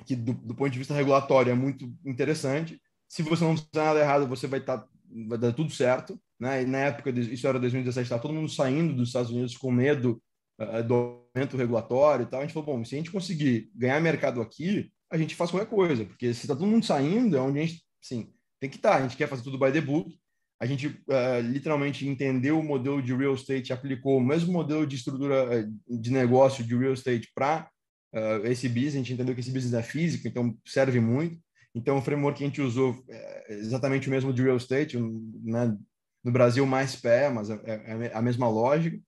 que 0.04 0.14
do, 0.14 0.34
do, 0.34 0.54
ponto 0.54 0.70
de 0.70 0.78
vista 0.78 0.92
regulatório 0.92 1.50
é 1.50 1.54
muito 1.54 1.90
interessante. 2.04 2.80
Se 3.08 3.22
você 3.22 3.44
não 3.44 3.56
fizer 3.56 3.68
nada 3.74 4.00
errado, 4.00 4.26
você 4.26 4.46
vai 4.46 4.60
estar 4.60 4.78
tá, 4.78 4.88
vai 5.28 5.38
dar 5.38 5.52
tudo 5.52 5.72
certo, 5.72 6.20
né? 6.38 6.62
E 6.62 6.66
na 6.66 6.78
época 6.78 7.10
isso 7.10 7.46
era 7.46 7.58
2017, 7.58 8.04
estava 8.04 8.22
todo 8.22 8.34
mundo 8.34 8.48
saindo 8.48 8.94
dos 8.94 9.08
Estados 9.08 9.30
Unidos 9.30 9.56
com 9.56 9.70
medo 9.70 10.22
uh, 10.60 10.82
do 10.82 11.28
aumento 11.34 11.56
regulatório 11.56 12.24
e 12.24 12.26
tal. 12.26 12.40
A 12.40 12.42
gente 12.44 12.52
falou, 12.52 12.76
bom, 12.76 12.84
se 12.84 12.94
a 12.94 12.98
gente 12.98 13.10
conseguir 13.10 13.70
ganhar 13.74 14.00
mercado 14.00 14.40
aqui, 14.40 14.90
a 15.10 15.16
gente 15.16 15.34
faz 15.34 15.50
qualquer 15.50 15.68
coisa, 15.68 16.04
porque 16.04 16.34
se 16.34 16.42
está 16.42 16.54
todo 16.54 16.66
mundo 16.66 16.84
saindo, 16.84 17.36
é 17.36 17.40
onde 17.40 17.58
a 17.58 17.62
gente, 17.66 17.82
sim, 18.00 18.32
tem 18.60 18.68
que 18.68 18.76
estar. 18.76 18.90
Tá. 18.90 18.96
A 18.96 19.02
gente 19.02 19.16
quer 19.16 19.28
fazer 19.28 19.42
tudo 19.42 19.58
by 19.58 19.72
the 19.72 19.80
book. 19.80 20.16
A 20.58 20.64
gente 20.64 20.86
uh, 20.86 21.40
literalmente 21.42 22.08
entendeu 22.08 22.58
o 22.58 22.64
modelo 22.64 23.02
de 23.02 23.14
real 23.14 23.34
estate, 23.34 23.72
aplicou 23.72 24.16
o 24.16 24.24
mesmo 24.24 24.52
modelo 24.52 24.86
de 24.86 24.96
estrutura 24.96 25.68
de 25.86 26.10
negócio 26.10 26.64
de 26.64 26.74
real 26.74 26.94
estate 26.94 27.30
para 27.34 27.68
uh, 28.14 28.46
esse 28.46 28.66
business, 28.66 28.94
a 28.94 28.98
gente 28.98 29.12
entendeu 29.12 29.34
que 29.34 29.40
esse 29.40 29.50
business 29.50 29.74
é 29.74 29.82
físico, 29.82 30.26
então 30.26 30.56
serve 30.64 30.98
muito. 30.98 31.38
Então, 31.74 31.98
o 31.98 32.02
framework 32.02 32.38
que 32.38 32.44
a 32.44 32.46
gente 32.46 32.62
usou 32.62 33.04
é 33.06 33.52
exatamente 33.52 34.08
o 34.08 34.10
mesmo 34.10 34.32
de 34.32 34.42
real 34.42 34.56
estate, 34.56 34.98
né? 34.98 35.76
No 36.26 36.32
Brasil 36.32 36.66
mais 36.66 36.96
pé, 36.96 37.30
mas 37.30 37.48
é, 37.48 37.54
é, 37.64 38.06
é 38.06 38.10
a 38.12 38.20
mesma 38.20 38.48
lógica. 38.48 38.98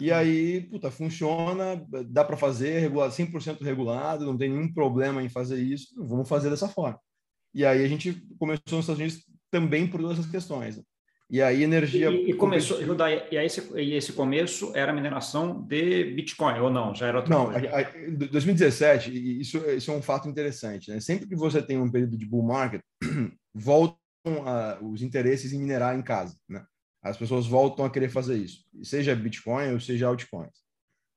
E 0.00 0.12
aí, 0.12 0.60
puta, 0.70 0.88
funciona, 0.88 1.84
dá 2.06 2.24
para 2.24 2.36
fazer, 2.36 2.78
regulado, 2.78 3.12
100% 3.12 3.60
regulado, 3.60 4.24
não 4.24 4.38
tem 4.38 4.48
nenhum 4.48 4.72
problema 4.72 5.20
em 5.20 5.28
fazer 5.28 5.60
isso, 5.60 5.88
vamos 5.98 6.28
fazer 6.28 6.48
dessa 6.48 6.68
forma. 6.68 6.98
E 7.52 7.66
aí 7.66 7.84
a 7.84 7.88
gente 7.88 8.24
começou 8.38 8.76
nos 8.76 8.84
Estados 8.84 9.00
Unidos 9.00 9.24
também 9.50 9.84
por 9.88 10.00
todas 10.00 10.20
essas 10.20 10.30
questões. 10.30 10.76
Né? 10.76 10.84
E 11.28 11.42
aí 11.42 11.64
energia. 11.64 12.08
E, 12.08 12.30
e 12.30 12.34
começou, 12.34 12.78
e 12.80 13.36
aí 13.36 13.46
esse, 13.46 13.76
e 13.76 13.94
esse 13.94 14.12
começo 14.12 14.70
era 14.74 14.92
mineração 14.92 15.60
de 15.62 16.04
Bitcoin, 16.04 16.60
ou 16.60 16.70
não? 16.70 16.94
Já 16.94 17.08
era 17.08 17.18
outra 17.18 17.34
não, 17.34 17.46
coisa? 17.46 17.60
Não, 17.60 18.28
2017, 18.30 19.40
isso, 19.40 19.58
isso 19.70 19.90
é 19.90 19.94
um 19.94 20.02
fato 20.02 20.28
interessante. 20.28 20.88
Né? 20.88 21.00
Sempre 21.00 21.26
que 21.26 21.36
você 21.36 21.60
tem 21.60 21.78
um 21.78 21.90
período 21.90 22.16
de 22.16 22.26
bull 22.26 22.44
market, 22.44 22.80
voltam 23.52 23.99
a, 24.24 24.78
os 24.82 25.02
interesses 25.02 25.52
em 25.52 25.58
minerar 25.58 25.98
em 25.98 26.02
casa. 26.02 26.36
Né? 26.48 26.64
As 27.02 27.16
pessoas 27.16 27.46
voltam 27.46 27.84
a 27.84 27.90
querer 27.90 28.08
fazer 28.08 28.36
isso, 28.36 28.64
seja 28.82 29.14
Bitcoin 29.14 29.72
ou 29.72 29.80
seja 29.80 30.06
altcoins. 30.06 30.60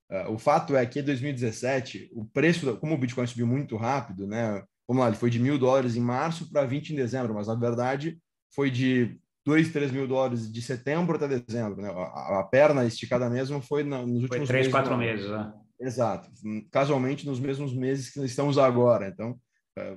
Uh, 0.10 0.32
o 0.32 0.38
fato 0.38 0.76
é 0.76 0.86
que 0.86 1.00
em 1.00 1.04
2017, 1.04 2.12
o 2.14 2.26
preço, 2.26 2.78
como 2.78 2.94
o 2.94 2.98
Bitcoin 2.98 3.26
subiu 3.26 3.48
muito 3.48 3.76
rápido, 3.76 4.28
né? 4.28 4.64
Vamos 4.88 5.02
lá, 5.02 5.08
ele 5.08 5.18
foi 5.18 5.30
de 5.30 5.40
mil 5.40 5.58
dólares 5.58 5.96
em 5.96 6.02
março 6.02 6.52
para 6.52 6.66
20 6.66 6.92
em 6.92 6.96
dezembro, 6.96 7.34
mas 7.34 7.48
na 7.48 7.56
verdade 7.56 8.20
foi 8.54 8.70
de 8.70 9.18
2, 9.46 9.72
3 9.72 9.92
mil 9.92 10.08
dólares 10.08 10.52
de 10.52 10.62
setembro 10.62 11.16
até 11.16 11.28
dezembro. 11.28 11.82
Né? 11.82 11.90
A, 11.90 12.40
a 12.40 12.44
perna 12.44 12.86
esticada 12.86 13.30
mesmo 13.30 13.62
foi 13.62 13.84
na, 13.84 14.06
nos 14.06 14.24
últimos 14.24 14.48
foi 14.48 14.48
3, 14.48 14.68
4 14.68 14.98
meses. 14.98 15.30
Né? 15.30 15.54
Exato. 15.80 16.30
Casualmente 16.72 17.26
nos 17.26 17.40
mesmos 17.40 17.74
meses 17.74 18.10
que 18.10 18.20
estamos 18.24 18.58
agora. 18.58 19.08
Então, 19.08 19.38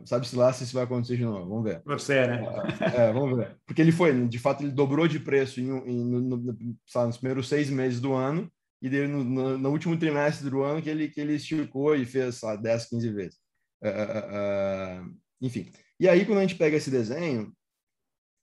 sabe-se 0.04 0.36
lá 0.36 0.52
se 0.52 0.64
isso 0.64 0.74
vai 0.74 0.84
acontecer 0.84 1.16
de 1.16 1.24
novo. 1.24 1.48
Vamos 1.48 1.64
ver. 1.64 1.82
Você, 1.84 2.26
né? 2.26 2.42
É, 2.80 3.02
é, 3.02 3.12
vamos 3.12 3.36
ver. 3.36 3.56
Porque 3.66 3.82
ele 3.82 3.92
foi, 3.92 4.26
de 4.26 4.38
fato, 4.38 4.62
ele 4.62 4.72
dobrou 4.72 5.06
de 5.06 5.20
preço 5.20 5.60
em, 5.60 5.68
em 5.68 6.04
no, 6.04 6.20
no, 6.20 6.56
sabe, 6.86 7.08
nos 7.08 7.18
primeiros 7.18 7.48
seis 7.48 7.68
meses 7.68 8.00
do 8.00 8.12
ano 8.14 8.50
e 8.80 8.88
daí, 8.88 9.06
no, 9.06 9.24
no, 9.24 9.58
no, 9.58 9.70
último 9.70 9.96
trimestre 9.98 10.48
do 10.50 10.62
ano 10.62 10.82
que 10.82 10.88
ele, 10.88 11.08
que 11.08 11.20
ele 11.20 11.34
esticou 11.34 11.94
e 11.94 12.04
fez 12.04 12.36
sabe, 12.36 12.62
10, 12.62 12.88
15 12.88 13.10
vezes. 13.12 13.38
É, 13.82 13.90
é, 13.90 15.02
enfim. 15.40 15.70
E 15.98 16.08
aí, 16.08 16.24
quando 16.24 16.38
a 16.38 16.42
gente 16.42 16.56
pega 16.56 16.76
esse 16.76 16.90
desenho, 16.90 17.52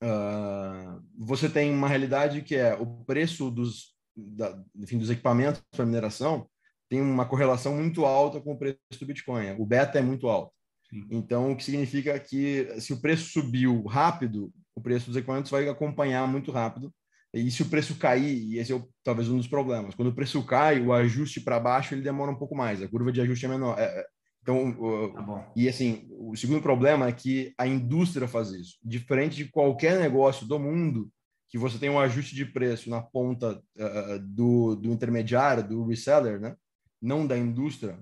Uh, 0.02 1.02
você 1.16 1.48
tem 1.48 1.72
uma 1.72 1.88
realidade 1.88 2.42
que 2.42 2.54
é 2.56 2.74
o 2.74 2.84
preço 3.04 3.50
dos, 3.50 3.94
da, 4.14 4.62
enfim, 4.76 4.98
dos 4.98 5.08
equipamentos 5.08 5.62
para 5.70 5.86
mineração 5.86 6.46
tem 6.88 7.00
uma 7.00 7.26
correlação 7.26 7.74
muito 7.74 8.04
alta 8.04 8.40
com 8.40 8.52
o 8.52 8.58
preço 8.58 8.78
do 9.00 9.06
Bitcoin. 9.06 9.52
O 9.58 9.66
beta 9.66 9.98
é 9.98 10.02
muito 10.02 10.28
alto. 10.28 10.52
Sim. 10.94 11.06
Então, 11.10 11.50
o 11.50 11.56
que 11.56 11.64
significa 11.64 12.18
que 12.20 12.68
se 12.80 12.92
o 12.92 13.00
preço 13.00 13.32
subiu 13.32 13.82
rápido, 13.82 14.52
o 14.76 14.80
preço 14.80 15.08
dos 15.08 15.16
equipamentos 15.16 15.50
vai 15.50 15.68
acompanhar 15.68 16.28
muito 16.28 16.52
rápido. 16.52 16.94
E 17.32 17.50
se 17.50 17.62
o 17.62 17.66
preço 17.66 17.96
cair, 17.96 18.44
e 18.44 18.58
esse 18.58 18.70
é 18.70 18.76
o, 18.76 18.88
talvez 19.02 19.28
um 19.28 19.36
dos 19.36 19.48
problemas, 19.48 19.96
quando 19.96 20.08
o 20.08 20.14
preço 20.14 20.40
cai, 20.44 20.80
o 20.80 20.92
ajuste 20.92 21.40
para 21.40 21.58
baixo 21.58 21.92
ele 21.92 22.02
demora 22.02 22.30
um 22.30 22.38
pouco 22.38 22.54
mais, 22.54 22.80
a 22.80 22.86
curva 22.86 23.10
de 23.10 23.20
ajuste 23.20 23.44
é 23.44 23.48
menor, 23.48 23.76
é, 23.76 23.82
é 23.82 24.06
então, 24.40 25.10
tá 25.14 25.52
e 25.56 25.66
assim, 25.68 26.06
o 26.10 26.36
segundo 26.36 26.60
problema 26.60 27.08
é 27.08 27.12
que 27.12 27.54
a 27.56 27.66
indústria 27.66 28.28
faz 28.28 28.50
isso. 28.50 28.76
Diferente 28.84 29.36
de 29.36 29.46
qualquer 29.46 29.98
negócio 29.98 30.46
do 30.46 30.58
mundo, 30.58 31.10
que 31.48 31.56
você 31.56 31.78
tem 31.78 31.88
um 31.88 31.98
ajuste 31.98 32.34
de 32.34 32.44
preço 32.44 32.90
na 32.90 33.00
ponta 33.00 33.52
uh, 33.54 34.18
do, 34.20 34.76
do 34.76 34.92
intermediário, 34.92 35.66
do 35.66 35.86
reseller, 35.86 36.38
né? 36.38 36.54
não 37.00 37.26
da 37.26 37.38
indústria. 37.38 37.98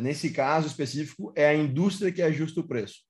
Nesse 0.00 0.30
caso 0.30 0.66
específico, 0.66 1.32
é 1.36 1.46
a 1.46 1.54
indústria 1.54 2.12
que 2.12 2.22
ajusta 2.22 2.60
o 2.60 2.66
preço. 2.66 3.00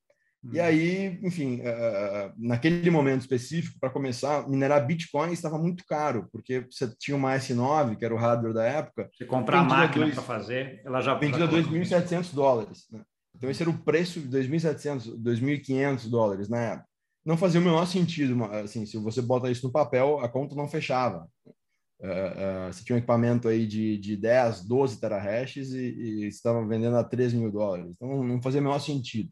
E 0.53 0.59
uhum. 0.59 0.65
aí, 0.65 1.21
enfim, 1.23 1.61
uh, 1.61 2.33
naquele 2.37 2.91
momento 2.91 3.21
específico, 3.21 3.79
para 3.79 3.91
começar, 3.91 4.49
minerar 4.49 4.85
Bitcoin 4.85 5.33
estava 5.33 5.57
muito 5.57 5.85
caro, 5.87 6.29
porque 6.33 6.67
você 6.69 6.93
tinha 6.99 7.17
uma 7.17 7.37
S9, 7.37 7.97
que 7.97 8.05
era 8.05 8.13
o 8.13 8.19
hardware 8.19 8.53
da 8.53 8.65
época. 8.65 9.09
Você 9.17 9.25
comprar 9.25 9.61
a 9.61 9.65
máquina 9.65 10.11
para 10.11 10.23
fazer, 10.23 10.83
ela 10.85 11.01
já 11.01 11.15
vendia 11.15 11.47
2.700 11.47 12.35
dólares. 12.35 12.87
Né? 12.91 13.03
Então, 13.37 13.49
esse 13.49 13.63
era 13.63 13.71
o 13.71 13.79
preço 13.79 14.21
de 14.21 14.29
2.700, 14.37 15.17
2.500 15.17 16.11
dólares 16.11 16.49
na 16.49 16.61
época. 16.61 16.89
Não 17.25 17.37
fazia 17.37 17.61
o 17.61 17.65
menor 17.65 17.87
sentido, 17.87 18.43
assim, 18.47 18.85
se 18.85 18.97
você 18.97 19.23
bota 19.23 19.49
isso 19.49 19.65
no 19.65 19.73
papel, 19.73 20.19
a 20.19 20.29
conta 20.29 20.57
não 20.57 20.67
fechava. 20.67 21.29
Uh, 22.03 22.69
uh, 22.69 22.73
você 22.73 22.85
tinha 22.85 22.97
um 22.97 22.99
equipamento 22.99 23.47
aí 23.47 23.65
de, 23.65 23.97
de 23.97 24.17
10, 24.17 24.65
12 24.65 25.01
terahashes 25.01 25.73
e, 25.73 25.79
e 25.79 26.27
estava 26.27 26.67
vendendo 26.67 26.97
a 26.97 27.05
3 27.05 27.33
mil 27.33 27.51
dólares. 27.51 27.87
Então, 27.91 28.25
não 28.25 28.43
fazia 28.43 28.61
o 28.61 28.65
menor 28.65 28.81
sentido. 28.81 29.31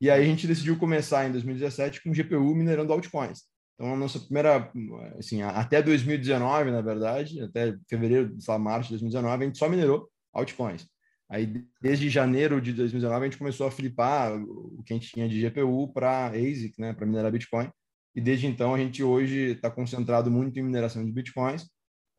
E 0.00 0.10
aí 0.10 0.22
a 0.22 0.26
gente 0.26 0.46
decidiu 0.46 0.78
começar 0.78 1.26
em 1.26 1.32
2017 1.32 2.02
com 2.02 2.12
GPU 2.12 2.54
minerando 2.54 2.92
altcoins. 2.92 3.40
Então, 3.74 3.94
a 3.94 3.96
nossa 3.96 4.20
primeira, 4.20 4.70
assim, 5.18 5.40
até 5.40 5.82
2019, 5.82 6.70
na 6.70 6.82
verdade, 6.82 7.40
até 7.40 7.74
fevereiro, 7.88 8.34
sei 8.38 8.52
lá, 8.52 8.58
março 8.58 8.88
de 8.88 8.98
2019, 8.98 9.42
a 9.42 9.46
gente 9.46 9.58
só 9.58 9.68
minerou 9.68 10.06
altcoins. 10.34 10.86
Aí, 11.30 11.64
desde 11.80 12.10
janeiro 12.10 12.60
de 12.60 12.72
2019, 12.72 13.22
a 13.22 13.28
gente 13.28 13.38
começou 13.38 13.66
a 13.66 13.70
flipar 13.70 14.36
o 14.36 14.82
que 14.84 14.92
a 14.92 14.96
gente 14.96 15.10
tinha 15.12 15.28
de 15.28 15.40
GPU 15.40 15.92
para 15.92 16.26
ASIC, 16.26 16.74
né, 16.78 16.92
para 16.92 17.06
minerar 17.06 17.30
Bitcoin. 17.30 17.70
E 18.14 18.20
desde 18.20 18.46
então, 18.46 18.74
a 18.74 18.78
gente 18.78 19.02
hoje 19.02 19.52
está 19.52 19.70
concentrado 19.70 20.30
muito 20.30 20.58
em 20.58 20.62
mineração 20.62 21.04
de 21.04 21.12
Bitcoins. 21.12 21.66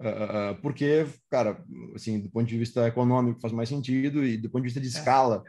Uh, 0.02 0.60
porque, 0.64 1.06
cara, 1.30 1.64
assim, 1.96 2.20
do 2.20 2.30
ponto 2.30 2.48
de 2.48 2.58
vista 2.58 2.88
econômico 2.88 3.40
faz 3.40 3.54
mais 3.54 3.70
sentido 3.70 4.26
e 4.26 4.36
do 4.36 4.50
ponto 4.50 4.62
de 4.62 4.68
vista 4.68 4.82
de 4.82 4.88
é. 4.88 4.90
escala 4.90 5.44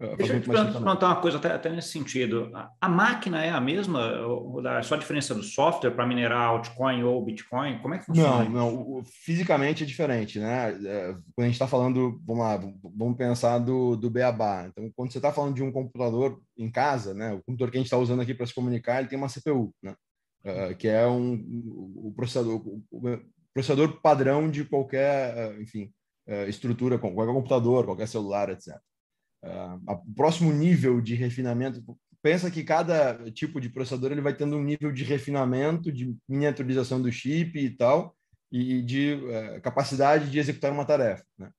uh, 0.00 0.16
Deixa 0.16 0.32
eu 0.32 0.40
te 0.40 0.50
perguntar 0.50 1.06
uma 1.06 1.20
coisa 1.20 1.38
até, 1.38 1.52
até, 1.52 1.70
nesse 1.70 1.90
sentido. 1.90 2.50
A, 2.52 2.68
a, 2.80 2.88
máquina 2.88 3.44
é 3.44 3.50
a 3.50 3.60
mesma? 3.60 4.26
Ou, 4.26 4.66
é 4.66 4.82
só 4.82 4.96
a 4.96 4.98
diferença 4.98 5.36
do 5.36 5.42
software 5.44 5.92
para 5.92 6.04
minerar 6.04 6.48
altcoin 6.48 7.04
ou 7.04 7.24
Bitcoin? 7.24 7.78
Como 7.78 7.94
é 7.94 7.98
que 7.98 8.06
funciona? 8.06 8.44
Não, 8.44 8.50
não. 8.50 8.74
O, 8.74 9.04
fisicamente 9.04 9.84
é 9.84 9.86
diferente, 9.86 10.40
né? 10.40 10.70
É, 10.84 11.12
quando 11.12 11.44
a 11.44 11.44
gente 11.44 11.54
está 11.54 11.68
falando, 11.68 12.20
vamos 12.26 12.42
lá, 12.42 12.60
vamos 12.82 13.16
pensar 13.16 13.58
do, 13.58 13.94
do 13.94 14.10
Beabá. 14.10 14.66
Então, 14.66 14.90
quando 14.96 15.12
você 15.12 15.18
está 15.18 15.32
falando 15.32 15.54
de 15.54 15.62
um 15.62 15.70
computador 15.70 16.42
em 16.58 16.68
casa, 16.68 17.14
né? 17.14 17.32
O 17.34 17.42
computador 17.44 17.70
que 17.70 17.76
a 17.76 17.80
gente 17.80 17.86
está 17.86 17.98
usando 17.98 18.20
aqui 18.20 18.34
para 18.34 18.46
se 18.46 18.54
comunicar, 18.54 18.98
ele 18.98 19.08
tem 19.08 19.18
uma 19.18 19.28
CPU, 19.28 19.72
né? 19.80 19.94
Uh, 20.44 20.74
que 20.76 20.88
é 20.88 21.06
um, 21.06 21.34
o 21.94 22.12
processador, 22.16 22.60
o 22.90 23.00
processador 23.54 24.00
padrão 24.00 24.50
de 24.50 24.64
qualquer, 24.64 25.52
uh, 25.52 25.62
enfim, 25.62 25.92
uh, 26.28 26.48
estrutura, 26.48 26.98
qualquer 26.98 27.32
computador, 27.32 27.84
qualquer 27.84 28.08
celular, 28.08 28.50
etc. 28.50 28.76
o 29.88 30.14
próximo 30.14 30.52
nível 30.52 31.00
de 31.00 31.14
refinamento, 31.14 31.82
pensa 32.22 32.50
que 32.50 32.62
cada 32.62 33.30
tipo 33.32 33.60
de 33.60 33.68
processador 33.68 34.12
ele 34.12 34.20
vai 34.20 34.34
tendo 34.34 34.56
um 34.56 34.62
nível 34.62 34.92
de 34.92 35.04
refinamento, 35.04 35.90
de 35.90 36.16
miniaturização 36.28 37.02
do 37.02 37.10
chip 37.10 37.58
e 37.58 37.70
tal, 37.70 38.14
e 38.50 38.82
de 38.82 39.18
capacidade 39.62 40.30
de 40.30 40.38
executar 40.38 40.70
uma 40.70 40.84
tarefa. 40.84 41.24
Né? 41.38 41.50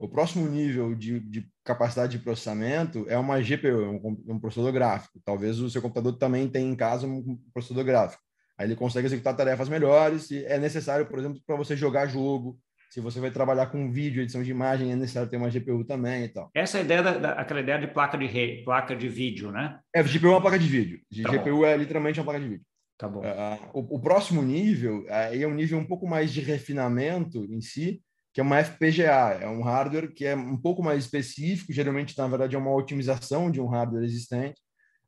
O 0.00 0.08
próximo 0.08 0.48
nível 0.48 0.94
de, 0.94 1.20
de, 1.20 1.46
capacidade 1.62 2.16
de 2.16 2.24
processamento 2.24 3.04
é 3.06 3.18
uma 3.18 3.38
GPU, 3.38 3.66
é 3.66 3.88
um, 3.88 4.22
um 4.28 4.40
processador 4.40 4.72
gráfico. 4.72 5.20
Talvez 5.22 5.60
o 5.60 5.68
seu 5.68 5.82
computador 5.82 6.16
também 6.16 6.48
tenha 6.48 6.66
em 6.66 6.74
casa 6.74 7.06
um 7.06 7.38
processador 7.52 7.84
gráfico. 7.84 8.22
Aí 8.60 8.66
ele 8.66 8.76
consegue 8.76 9.06
executar 9.06 9.34
tarefas 9.34 9.70
melhores. 9.70 10.30
É 10.30 10.58
necessário, 10.58 11.06
por 11.06 11.18
exemplo, 11.18 11.40
para 11.46 11.56
você 11.56 11.74
jogar 11.74 12.06
jogo. 12.06 12.58
Se 12.90 13.00
você 13.00 13.18
vai 13.18 13.30
trabalhar 13.30 13.68
com 13.68 13.90
vídeo, 13.90 14.20
edição 14.20 14.42
de 14.42 14.50
imagem, 14.50 14.92
é 14.92 14.96
necessário 14.96 15.30
ter 15.30 15.38
uma 15.38 15.48
GPU 15.48 15.82
também 15.82 16.24
e 16.24 16.28
tal. 16.28 16.50
Essa 16.54 16.76
é 16.76 16.80
a 16.82 16.84
ideia 16.84 17.02
da, 17.02 17.16
da 17.16 17.32
aquela 17.32 17.60
ideia 17.60 17.78
de 17.78 17.86
placa 17.86 18.18
de 18.18 18.26
rede, 18.26 18.62
placa 18.62 18.94
de 18.94 19.08
vídeo, 19.08 19.50
né? 19.50 19.80
É, 19.94 20.02
GPU 20.02 20.26
é 20.26 20.30
uma 20.32 20.42
placa 20.42 20.58
de 20.58 20.66
vídeo. 20.66 21.00
Tá 21.22 21.30
GPU 21.30 21.58
bom. 21.60 21.64
é 21.64 21.74
literalmente 21.74 22.20
uma 22.20 22.24
placa 22.24 22.40
de 22.40 22.48
vídeo. 22.48 22.66
Tá 22.98 23.08
bom. 23.08 23.20
Uh, 23.20 23.70
o, 23.72 23.96
o, 23.96 24.00
próximo 24.00 24.42
nível 24.42 25.06
aí 25.08 25.42
é 25.42 25.48
um 25.48 25.54
nível 25.54 25.78
um 25.78 25.86
pouco 25.86 26.06
mais 26.06 26.30
de 26.30 26.42
refinamento 26.42 27.46
em 27.46 27.62
si, 27.62 28.02
que 28.34 28.42
é 28.42 28.44
uma 28.44 28.62
FPGA. 28.62 29.38
É 29.40 29.48
um 29.48 29.62
hardware 29.62 30.12
que 30.12 30.26
é 30.26 30.36
um 30.36 30.58
pouco 30.58 30.82
mais 30.82 31.02
específico. 31.02 31.72
Geralmente, 31.72 32.18
na 32.18 32.28
verdade, 32.28 32.56
é 32.56 32.58
uma 32.58 32.74
otimização 32.74 33.50
de 33.50 33.58
um 33.58 33.68
hardware 33.68 34.04
existente 34.04 34.60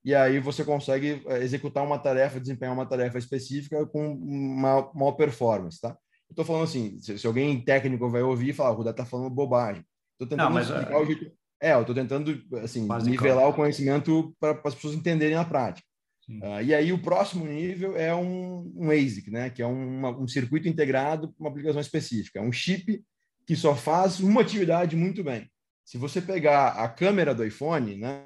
e 0.04 0.14
aí 0.14 0.40
você 0.40 0.64
consegue 0.64 1.22
eh, 1.26 1.42
executar 1.42 1.84
uma 1.84 1.98
tarefa, 1.98 2.40
desempenhar 2.40 2.74
uma 2.74 2.86
tarefa 2.86 3.18
específica 3.18 3.86
com 3.86 4.12
uma 4.14 4.90
maior 4.94 5.12
performance, 5.12 5.80
tá? 5.80 5.96
Estou 6.28 6.44
falando 6.44 6.64
assim, 6.64 6.98
se, 6.98 7.18
se, 7.18 7.26
alguém 7.26 7.60
técnico 7.60 8.08
vai 8.08 8.22
ouvir 8.22 8.50
e 8.50 8.52
falar, 8.52 8.70
o 8.70 8.74
Rudá 8.74 8.90
está 8.90 9.04
falando 9.04 9.30
bobagem. 9.30 9.84
Estou 10.12 10.26
tentando 10.26 10.46
Não, 10.46 10.54
mas, 10.54 10.68
explicar 10.68 10.98
uh... 10.98 11.02
o 11.02 11.06
jeito... 11.06 11.32
É, 11.60 11.74
eu 11.74 11.80
estou 11.82 11.94
tentando, 11.94 12.42
assim, 12.62 12.88
nivelar 13.04 13.48
o 13.48 13.54
conhecimento 13.54 14.34
para 14.40 14.60
as 14.64 14.74
pessoas 14.74 14.94
entenderem 14.94 15.36
na 15.36 15.44
prática. 15.44 15.86
Uh, 16.28 16.62
e 16.64 16.74
aí 16.74 16.92
o 16.92 17.02
próximo 17.02 17.44
nível 17.44 17.96
é 17.96 18.14
um, 18.14 18.72
um 18.74 18.90
ASIC, 18.90 19.30
né? 19.30 19.50
Que 19.50 19.62
é 19.62 19.66
uma, 19.66 20.10
um 20.10 20.26
circuito 20.26 20.66
integrado 20.66 21.28
para 21.28 21.40
uma 21.40 21.50
aplicação 21.50 21.80
específica. 21.80 22.40
É 22.40 22.42
um 22.42 22.50
chip 22.50 23.04
que 23.46 23.54
só 23.54 23.76
faz 23.76 24.18
uma 24.18 24.40
atividade 24.40 24.96
muito 24.96 25.22
bem. 25.22 25.48
Se 25.84 25.98
você 25.98 26.20
pegar 26.20 26.68
a 26.70 26.88
câmera 26.88 27.34
do 27.34 27.44
iPhone, 27.44 27.96
né? 27.96 28.24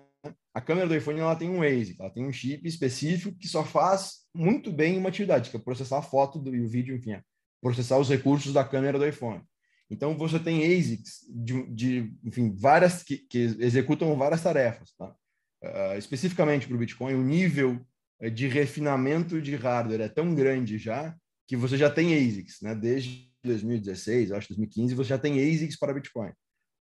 A 0.56 0.60
câmera 0.62 0.88
do 0.88 0.96
iPhone 0.96 1.20
ela 1.20 1.36
tem 1.36 1.50
um 1.50 1.62
ASIC, 1.62 2.00
ela 2.00 2.08
tem 2.08 2.24
um 2.24 2.32
chip 2.32 2.66
específico 2.66 3.36
que 3.38 3.46
só 3.46 3.62
faz 3.62 4.22
muito 4.34 4.72
bem 4.72 4.96
uma 4.96 5.10
atividade, 5.10 5.50
que 5.50 5.56
é 5.58 5.60
processar 5.60 5.98
a 5.98 6.02
foto 6.02 6.42
e 6.48 6.62
o 6.62 6.66
vídeo, 6.66 6.96
enfim, 6.96 7.12
é 7.12 7.22
processar 7.60 7.98
os 7.98 8.08
recursos 8.08 8.54
da 8.54 8.64
câmera 8.64 8.98
do 8.98 9.06
iPhone. 9.06 9.42
Então 9.90 10.16
você 10.16 10.38
tem 10.38 10.64
ASICs 10.64 11.26
de, 11.28 11.62
de 11.66 12.12
enfim, 12.24 12.56
várias 12.56 13.02
que, 13.02 13.18
que, 13.18 13.54
executam 13.58 14.16
várias 14.16 14.42
tarefas, 14.42 14.94
tá? 14.96 15.14
Uh, 15.62 15.98
especificamente 15.98 16.66
para 16.66 16.74
o 16.74 16.78
Bitcoin, 16.78 17.12
o 17.12 17.22
nível 17.22 17.78
eh, 18.18 18.30
de 18.30 18.48
refinamento 18.48 19.42
de 19.42 19.54
hardware 19.56 20.00
é 20.00 20.08
tão 20.08 20.34
grande 20.34 20.78
já 20.78 21.14
que 21.46 21.54
você 21.54 21.76
já 21.76 21.90
tem 21.90 22.14
ASICs, 22.14 22.62
né? 22.62 22.74
Desde 22.74 23.30
2016, 23.44 24.32
acho 24.32 24.48
2015, 24.48 24.94
você 24.94 25.10
já 25.10 25.18
tem 25.18 25.34
ASICs 25.34 25.78
para 25.78 25.92
Bitcoin. 25.92 26.32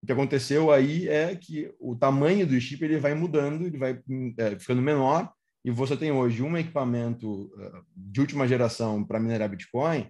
O 0.05 0.07
que 0.07 0.11
aconteceu 0.11 0.71
aí 0.71 1.09
é 1.09 1.35
que 1.35 1.73
o 1.79 1.95
tamanho 1.95 2.45
do 2.45 2.61
chip 2.61 2.85
ele 2.85 2.99
vai 2.99 3.15
mudando, 3.15 3.65
ele 3.65 3.75
vai 3.75 3.99
é, 4.37 4.59
ficando 4.59 4.79
menor, 4.79 5.33
e 5.63 5.71
você 5.71 5.97
tem 5.97 6.11
hoje 6.11 6.43
um 6.43 6.55
equipamento 6.55 7.45
uh, 7.45 7.83
de 7.97 8.21
última 8.21 8.47
geração 8.47 9.03
para 9.03 9.19
minerar 9.19 9.49
Bitcoin, 9.49 10.01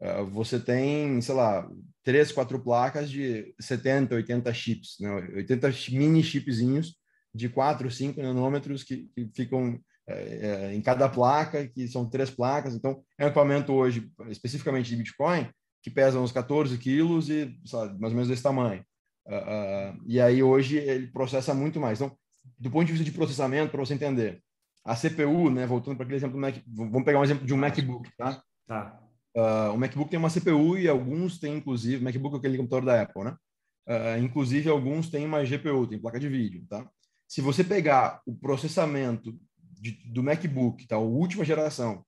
uh, 0.00 0.26
você 0.26 0.58
tem, 0.58 1.20
sei 1.20 1.36
lá, 1.36 1.70
três, 2.02 2.32
quatro 2.32 2.58
placas 2.58 3.08
de 3.08 3.54
70, 3.60 4.16
80 4.16 4.52
chips, 4.52 4.96
né? 4.98 5.08
80 5.36 5.72
mini 5.92 6.20
chipzinhos 6.20 6.96
de 7.32 7.48
4, 7.48 7.88
5 7.88 8.20
nanômetros 8.20 8.82
que, 8.82 9.08
que 9.14 9.30
ficam 9.36 9.78
é, 10.08 10.14
é, 10.14 10.74
em 10.74 10.82
cada 10.82 11.08
placa, 11.08 11.68
que 11.68 11.86
são 11.86 12.10
três 12.10 12.28
placas. 12.28 12.74
Então, 12.74 13.04
é 13.16 13.24
um 13.24 13.28
equipamento 13.28 13.72
hoje, 13.72 14.10
especificamente 14.30 14.90
de 14.90 14.96
Bitcoin, 14.96 15.48
que 15.80 15.92
pesa 15.92 16.18
uns 16.18 16.32
14 16.32 16.76
quilos 16.76 17.30
e 17.30 17.56
sabe, 17.64 18.00
mais 18.00 18.12
ou 18.12 18.16
menos 18.16 18.28
desse 18.28 18.42
tamanho. 18.42 18.84
Uh, 19.26 20.02
e 20.06 20.20
aí 20.20 20.42
hoje 20.42 20.76
ele 20.76 21.06
processa 21.06 21.54
muito 21.54 21.80
mais. 21.80 22.00
Então, 22.00 22.16
do 22.58 22.70
ponto 22.70 22.84
de 22.84 22.92
vista 22.92 23.04
de 23.04 23.12
processamento, 23.12 23.70
para 23.70 23.80
você 23.80 23.94
entender, 23.94 24.42
a 24.84 24.94
CPU, 24.94 25.50
né, 25.50 25.66
voltando 25.66 25.96
para 25.96 26.04
aquele 26.04 26.18
exemplo 26.18 26.36
do 26.36 26.40
Mac, 26.40 26.56
vamos 26.66 27.04
pegar 27.04 27.20
um 27.20 27.24
exemplo 27.24 27.46
de 27.46 27.54
um 27.54 27.56
MacBook, 27.56 28.10
tá? 28.16 28.42
Tá. 28.66 29.00
Uh, 29.36 29.74
o 29.74 29.78
MacBook 29.78 30.10
tem 30.10 30.18
uma 30.18 30.30
CPU 30.30 30.76
e 30.76 30.86
alguns 30.88 31.38
têm, 31.38 31.56
inclusive, 31.56 32.04
MacBook 32.04 32.36
é 32.36 32.38
aquele 32.38 32.58
computador 32.58 32.84
da 32.84 33.02
Apple, 33.02 33.24
né? 33.24 33.36
Uh, 33.88 34.22
inclusive, 34.22 34.68
alguns 34.68 35.10
têm 35.10 35.26
uma 35.26 35.44
GPU, 35.44 35.86
tem 35.86 35.98
placa 35.98 36.20
de 36.20 36.28
vídeo, 36.28 36.64
tá? 36.68 36.88
Se 37.26 37.40
você 37.40 37.64
pegar 37.64 38.20
o 38.26 38.34
processamento 38.34 39.34
de, 39.58 39.92
do 40.12 40.22
MacBook, 40.22 40.86
tá? 40.86 40.96
A 40.96 41.00
última 41.00 41.44
geração, 41.44 42.04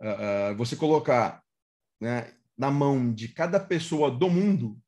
uh, 0.00 0.56
você 0.56 0.76
colocar 0.76 1.42
né, 2.00 2.32
na 2.56 2.70
mão 2.70 3.12
de 3.12 3.28
cada 3.28 3.58
pessoa 3.58 4.10
do 4.10 4.30
mundo, 4.30 4.78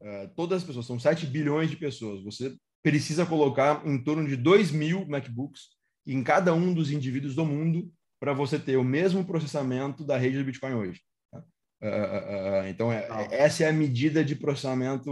Uh, 0.00 0.28
todas 0.34 0.62
as 0.62 0.64
pessoas, 0.64 0.86
são 0.86 0.98
7 0.98 1.26
bilhões 1.26 1.70
de 1.70 1.76
pessoas. 1.76 2.22
Você 2.22 2.54
precisa 2.82 3.26
colocar 3.26 3.82
em 3.86 4.02
torno 4.02 4.28
de 4.28 4.36
2 4.36 4.70
mil 4.70 5.06
MacBooks 5.06 5.76
em 6.06 6.22
cada 6.22 6.54
um 6.54 6.72
dos 6.72 6.90
indivíduos 6.90 7.34
do 7.34 7.44
mundo 7.44 7.90
para 8.20 8.32
você 8.32 8.58
ter 8.58 8.76
o 8.76 8.84
mesmo 8.84 9.24
processamento 9.24 10.04
da 10.04 10.16
rede 10.16 10.38
do 10.38 10.44
Bitcoin 10.44 10.74
hoje. 10.74 11.00
Tá? 11.32 11.38
Uh, 11.82 12.64
uh, 12.64 12.68
então, 12.68 12.92
é, 12.92 13.06
essa 13.30 13.64
é 13.64 13.68
a 13.68 13.72
medida 13.72 14.24
de 14.24 14.36
processamento 14.36 15.10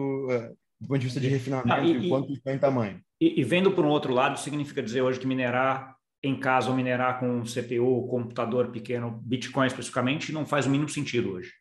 do 0.81 0.88
ponto 0.88 0.99
de 0.99 1.07
vista 1.07 1.21
de 1.21 1.29
refinamento 1.29 1.73
ah, 1.73 1.85
e, 1.85 2.07
e 2.07 2.09
quanto 2.09 2.33
está 2.33 2.53
em 2.53 2.59
tamanho. 2.59 3.00
E, 3.21 3.41
e 3.41 3.45
vendo 3.45 3.73
por 3.73 3.85
um 3.85 3.88
outro 3.88 4.12
lado, 4.12 4.38
significa 4.38 4.83
dizer 4.83 5.03
hoje 5.03 5.19
que 5.19 5.26
minerar 5.26 5.97
em 6.23 6.38
casa 6.38 6.71
ou 6.71 6.76
minerar 6.76 7.21
com 7.21 7.43
CPU, 7.43 8.07
computador 8.09 8.71
pequeno, 8.71 9.21
Bitcoin 9.23 9.67
especificamente, 9.67 10.33
não 10.33 10.47
faz 10.47 10.67
o 10.67 10.71
mínimo 10.71 10.88
sentido 10.88 11.33
hoje. 11.33 11.53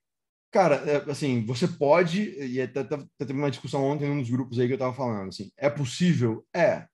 Cara, 0.54 0.76
é, 0.88 1.10
assim, 1.10 1.44
você 1.44 1.68
pode, 1.68 2.22
e 2.40 2.62
até 2.62 2.84
teve 3.18 3.34
uma 3.34 3.50
discussão 3.50 3.84
ontem 3.84 4.08
num 4.08 4.20
dos 4.22 4.30
grupos 4.30 4.60
aí 4.60 4.68
que 4.68 4.74
eu 4.74 4.76
estava 4.76 4.94
falando, 4.94 5.30
assim, 5.30 5.50
é 5.58 5.68
possível? 5.68 6.46
É. 6.56 6.86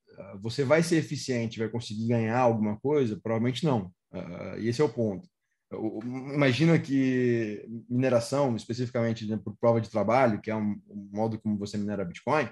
Você 0.41 0.63
vai 0.63 0.81
ser 0.81 0.97
eficiente, 0.97 1.59
vai 1.59 1.67
conseguir 1.69 2.07
ganhar 2.07 2.39
alguma 2.39 2.79
coisa? 2.79 3.19
Provavelmente 3.21 3.65
não. 3.65 3.91
Uh, 4.13 4.59
e 4.59 4.69
esse 4.69 4.81
é 4.81 4.83
o 4.83 4.89
ponto. 4.89 5.27
Imagina 6.33 6.79
que 6.79 7.65
mineração, 7.89 8.55
especificamente 8.55 9.25
né, 9.27 9.37
por 9.43 9.55
prova 9.57 9.79
de 9.79 9.89
trabalho, 9.89 10.41
que 10.41 10.49
é 10.49 10.55
um, 10.55 10.79
um 10.89 11.09
modo 11.13 11.39
como 11.39 11.57
você 11.57 11.77
minera 11.77 12.05
Bitcoin, 12.05 12.49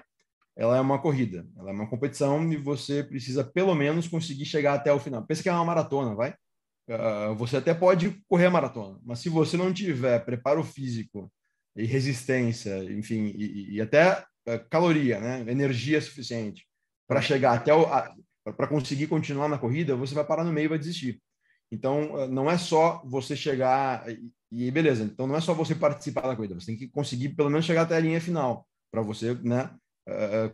ela 0.56 0.76
é 0.76 0.80
uma 0.80 1.00
corrida, 1.00 1.46
ela 1.56 1.70
é 1.70 1.72
uma 1.72 1.88
competição 1.88 2.52
e 2.52 2.56
você 2.56 3.02
precisa 3.02 3.44
pelo 3.44 3.74
menos 3.74 4.08
conseguir 4.08 4.44
chegar 4.44 4.74
até 4.74 4.92
o 4.92 4.98
final. 5.00 5.24
Pensa 5.26 5.42
que 5.42 5.48
é 5.48 5.52
uma 5.52 5.64
maratona, 5.64 6.14
vai? 6.14 6.34
Uh, 6.88 7.34
você 7.34 7.58
até 7.58 7.74
pode 7.74 8.18
correr 8.26 8.46
a 8.46 8.50
maratona, 8.50 8.98
mas 9.04 9.18
se 9.18 9.28
você 9.28 9.58
não 9.58 9.74
tiver 9.74 10.24
preparo 10.24 10.64
físico 10.64 11.30
e 11.76 11.84
resistência, 11.84 12.82
enfim, 12.84 13.30
e, 13.36 13.74
e 13.74 13.80
até 13.80 14.24
uh, 14.48 14.68
caloria, 14.70 15.20
né, 15.20 15.44
energia 15.48 16.00
suficiente 16.00 16.66
para 17.06 17.20
chegar 17.20 17.52
até 17.52 17.74
o 17.74 17.86
para 18.56 18.66
conseguir 18.66 19.06
continuar 19.08 19.48
na 19.48 19.58
corrida, 19.58 19.94
você 19.94 20.14
vai 20.14 20.24
parar 20.24 20.42
no 20.44 20.52
meio 20.52 20.64
e 20.64 20.68
vai 20.68 20.78
desistir. 20.78 21.20
Então, 21.70 22.14
uh, 22.14 22.26
não 22.26 22.50
é 22.50 22.56
só 22.56 23.02
você 23.04 23.36
chegar 23.36 24.06
e, 24.50 24.70
beleza. 24.70 25.04
Então, 25.04 25.26
não 25.26 25.36
é 25.36 25.42
só 25.42 25.52
você 25.52 25.74
participar 25.74 26.22
da 26.22 26.34
corrida. 26.34 26.54
Você 26.54 26.68
tem 26.68 26.78
que 26.78 26.88
conseguir 26.88 27.30
pelo 27.30 27.50
menos 27.50 27.66
chegar 27.66 27.82
até 27.82 27.96
a 27.96 28.00
linha 28.00 28.18
final 28.18 28.66
para 28.90 29.02
você, 29.02 29.34
né, 29.34 29.70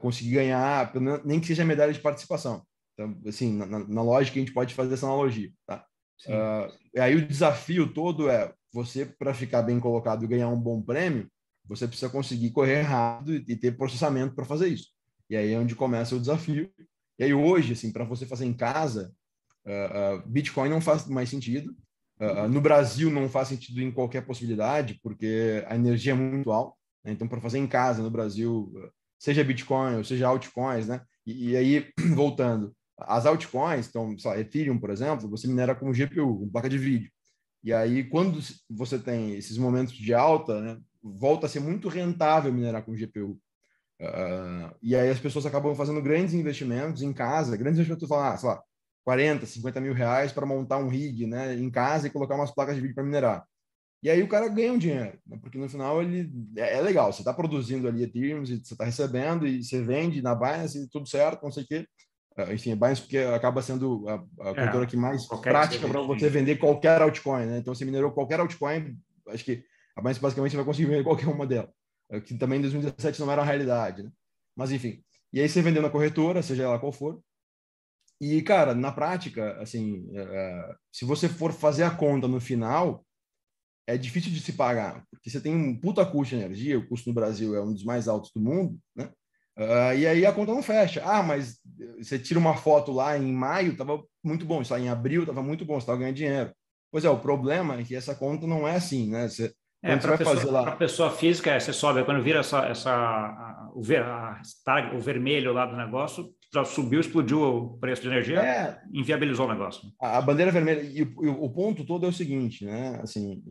conseguir 0.00 0.32
ganhar, 0.32 0.92
nem 1.24 1.38
que 1.38 1.46
seja 1.46 1.64
medalha 1.64 1.92
de 1.92 2.00
participação. 2.00 2.66
Então, 2.94 3.16
assim, 3.24 3.56
na, 3.56 3.66
na, 3.66 4.02
lógica 4.02 4.36
a 4.36 4.40
gente 4.40 4.52
pode 4.52 4.74
fazer 4.74 4.94
essa 4.94 5.06
analogia, 5.06 5.52
tá? 5.64 5.86
Uh, 6.26 7.00
aí 7.00 7.16
o 7.16 7.26
desafio 7.26 7.92
todo 7.92 8.28
é 8.28 8.52
você, 8.72 9.04
para 9.06 9.34
ficar 9.34 9.62
bem 9.62 9.78
colocado 9.78 10.24
e 10.24 10.28
ganhar 10.28 10.48
um 10.48 10.60
bom 10.60 10.82
prêmio, 10.82 11.30
você 11.66 11.86
precisa 11.86 12.10
conseguir 12.10 12.50
correr 12.50 12.82
rápido 12.82 13.34
e 13.34 13.56
ter 13.56 13.76
processamento 13.76 14.34
para 14.34 14.44
fazer 14.44 14.68
isso. 14.68 14.88
E 15.28 15.36
aí 15.36 15.52
é 15.52 15.58
onde 15.58 15.74
começa 15.74 16.14
o 16.14 16.20
desafio. 16.20 16.70
E 17.18 17.24
aí 17.24 17.32
hoje, 17.32 17.72
assim, 17.72 17.92
para 17.92 18.04
você 18.04 18.26
fazer 18.26 18.44
em 18.44 18.52
casa, 18.52 19.12
uh, 19.64 20.18
uh, 20.18 20.28
Bitcoin 20.28 20.68
não 20.68 20.80
faz 20.80 21.06
mais 21.06 21.28
sentido. 21.28 21.74
No 22.48 22.60
Brasil 22.60 23.10
não 23.10 23.28
faz 23.28 23.48
sentido 23.48 23.82
em 23.82 23.90
qualquer 23.90 24.24
possibilidade, 24.24 24.98
porque 25.02 25.64
a 25.66 25.74
energia 25.74 26.12
é 26.12 26.16
muito 26.16 26.52
alta. 26.52 26.76
Né? 27.04 27.12
Então, 27.12 27.26
para 27.26 27.40
fazer 27.40 27.58
em 27.58 27.66
casa 27.66 28.02
no 28.02 28.10
Brasil, 28.10 28.72
seja 29.18 29.42
Bitcoin 29.42 29.96
ou 29.96 30.04
seja 30.04 30.28
altcoins, 30.28 30.86
né? 30.86 31.02
E, 31.26 31.50
e 31.50 31.56
aí, 31.56 31.92
voltando, 32.14 32.74
as 32.98 33.26
altcoins, 33.26 33.88
então, 33.88 34.16
sei 34.18 34.30
lá, 34.30 34.38
Ethereum, 34.38 34.78
por 34.78 34.90
exemplo, 34.90 35.28
você 35.28 35.46
minera 35.46 35.74
com 35.74 35.92
GPU, 35.92 36.38
com 36.38 36.48
placa 36.48 36.68
de 36.68 36.78
vídeo. 36.78 37.10
E 37.62 37.72
aí, 37.72 38.04
quando 38.04 38.40
você 38.68 38.98
tem 38.98 39.34
esses 39.34 39.56
momentos 39.58 39.94
de 39.94 40.14
alta, 40.14 40.60
né, 40.60 40.78
volta 41.02 41.46
a 41.46 41.48
ser 41.48 41.60
muito 41.60 41.88
rentável 41.88 42.52
minerar 42.52 42.84
com 42.84 42.94
GPU. 42.94 43.38
Uh, 44.00 44.06
ah, 44.06 44.74
e 44.82 44.94
aí 44.96 45.08
as 45.08 45.20
pessoas 45.20 45.46
acabam 45.46 45.74
fazendo 45.74 46.02
grandes 46.02 46.34
investimentos 46.34 47.02
em 47.02 47.12
casa, 47.12 47.56
grandes 47.56 47.78
investimentos, 47.78 48.08
falam, 48.08 48.36
sei 48.36 48.48
lá, 48.48 48.62
40, 49.04 49.46
50 49.46 49.80
mil 49.80 49.92
reais 49.92 50.32
para 50.32 50.46
montar 50.46 50.78
um 50.78 50.88
rig 50.88 51.26
né, 51.26 51.54
em 51.54 51.70
casa 51.70 52.06
e 52.06 52.10
colocar 52.10 52.34
umas 52.34 52.50
placas 52.50 52.74
de 52.74 52.80
vídeo 52.80 52.94
para 52.94 53.04
minerar. 53.04 53.46
E 54.02 54.10
aí 54.10 54.22
o 54.22 54.28
cara 54.28 54.48
ganha 54.48 54.72
um 54.72 54.78
dinheiro, 54.78 55.18
né, 55.26 55.38
porque 55.40 55.58
no 55.58 55.68
final 55.68 56.02
ele 56.02 56.30
é, 56.56 56.78
é 56.78 56.80
legal, 56.80 57.12
você 57.12 57.20
está 57.20 57.32
produzindo 57.32 57.86
ali 57.88 58.02
Ethereum, 58.02 58.44
você 58.44 58.54
está 58.54 58.84
recebendo 58.84 59.46
e 59.46 59.62
você 59.62 59.82
vende 59.82 60.20
na 60.22 60.34
Binance 60.34 60.88
tudo 60.90 61.06
certo, 61.06 61.42
não 61.42 61.52
sei 61.52 61.64
o 61.64 61.66
quê. 61.66 61.86
Uh, 62.36 62.52
enfim, 62.52 62.72
a 62.72 62.76
Binance 62.76 63.02
porque 63.02 63.18
acaba 63.18 63.62
sendo 63.62 64.08
a, 64.08 64.14
a 64.14 64.50
é, 64.50 64.54
corretora 64.54 64.86
que 64.86 64.96
mais 64.96 65.24
prática 65.26 65.86
para 65.86 66.00
você 66.00 66.28
vender 66.28 66.56
qualquer 66.56 67.00
altcoin, 67.00 67.46
né? 67.46 67.58
Então 67.58 67.74
você 67.74 67.84
minerou 67.84 68.10
qualquer 68.10 68.40
altcoin, 68.40 68.96
acho 69.28 69.44
que 69.44 69.64
a 69.96 70.00
Binance 70.00 70.20
basicamente 70.20 70.56
vai 70.56 70.64
conseguir 70.64 70.88
vender 70.90 71.04
qualquer 71.04 71.28
uma 71.28 71.46
delas, 71.46 71.70
que 72.24 72.36
também 72.36 72.58
em 72.58 72.62
2017 72.62 73.20
não 73.20 73.30
era 73.30 73.42
a 73.42 73.44
realidade, 73.44 74.02
né? 74.02 74.10
Mas 74.56 74.72
enfim, 74.72 75.02
e 75.32 75.40
aí 75.40 75.48
você 75.48 75.62
vendeu 75.62 75.82
na 75.82 75.90
corretora, 75.90 76.42
seja 76.42 76.64
ela 76.64 76.78
qual 76.78 76.92
for, 76.92 77.20
e, 78.20 78.40
cara, 78.42 78.74
na 78.74 78.92
prática, 78.92 79.60
assim, 79.60 79.98
uh, 80.10 80.74
se 80.92 81.04
você 81.04 81.28
for 81.28 81.52
fazer 81.52 81.82
a 81.82 81.94
conta 81.94 82.28
no 82.28 82.40
final, 82.40 83.04
é 83.86 83.98
difícil 83.98 84.32
de 84.32 84.40
se 84.40 84.52
pagar, 84.52 85.04
porque 85.10 85.28
você 85.28 85.40
tem 85.40 85.54
um 85.54 85.78
puta 85.78 86.06
custo 86.06 86.34
de 86.34 86.42
energia, 86.42 86.78
o 86.78 86.88
custo 86.88 87.08
no 87.08 87.14
Brasil 87.14 87.54
é 87.54 87.62
um 87.62 87.72
dos 87.72 87.84
mais 87.84 88.08
altos 88.08 88.30
do 88.32 88.40
mundo, 88.40 88.78
né? 88.96 89.12
Uh, 89.56 89.94
e 89.96 90.06
aí 90.06 90.26
a 90.26 90.32
conta 90.32 90.52
não 90.52 90.62
fecha. 90.62 91.02
Ah, 91.04 91.22
mas 91.22 91.60
você 91.98 92.18
tira 92.18 92.38
uma 92.40 92.56
foto 92.56 92.92
lá 92.92 93.16
em 93.16 93.32
maio, 93.32 93.76
tava 93.76 94.02
muito 94.22 94.44
bom, 94.44 94.60
isso 94.60 94.72
lá 94.72 94.80
em 94.80 94.88
abril 94.88 95.24
tava 95.24 95.42
muito 95.42 95.64
bom, 95.64 95.80
você 95.80 95.86
tava 95.86 95.98
ganhando 95.98 96.16
dinheiro. 96.16 96.52
Pois 96.90 97.04
é, 97.04 97.10
o 97.10 97.18
problema 97.18 97.78
é 97.78 97.82
que 97.84 97.94
essa 97.94 98.14
conta 98.14 98.46
não 98.46 98.66
é 98.66 98.76
assim, 98.76 99.10
né? 99.10 99.28
Você, 99.28 99.52
é, 99.82 99.96
para 99.96 100.16
pessoa, 100.16 100.50
lá... 100.50 100.76
pessoa 100.76 101.10
física, 101.10 101.50
é, 101.50 101.60
você 101.60 101.72
sobe, 101.72 102.04
quando 102.04 102.22
vira 102.22 102.40
essa, 102.40 102.64
essa, 102.66 102.90
a, 102.90 103.70
o, 103.74 103.82
ver, 103.82 104.02
a, 104.02 104.40
o 104.94 104.98
vermelho 104.98 105.52
lá 105.52 105.66
do 105.66 105.76
negócio, 105.76 106.32
subiu, 106.64 107.00
explodiu 107.00 107.42
o 107.42 107.78
preço 107.78 108.00
de 108.00 108.08
energia, 108.08 108.40
é, 108.40 108.80
inviabilizou 108.92 109.46
o 109.46 109.52
negócio. 109.52 109.82
A, 110.00 110.18
a 110.18 110.22
bandeira 110.22 110.50
vermelha, 110.50 110.82
e 110.82 111.02
o, 111.02 111.24
e 111.24 111.28
o, 111.28 111.50
ponto 111.50 111.84
todo 111.84 112.06
é 112.06 112.08
o 112.08 112.12
seguinte, 112.12 112.64
né? 112.64 112.98
Assim, 113.02 113.42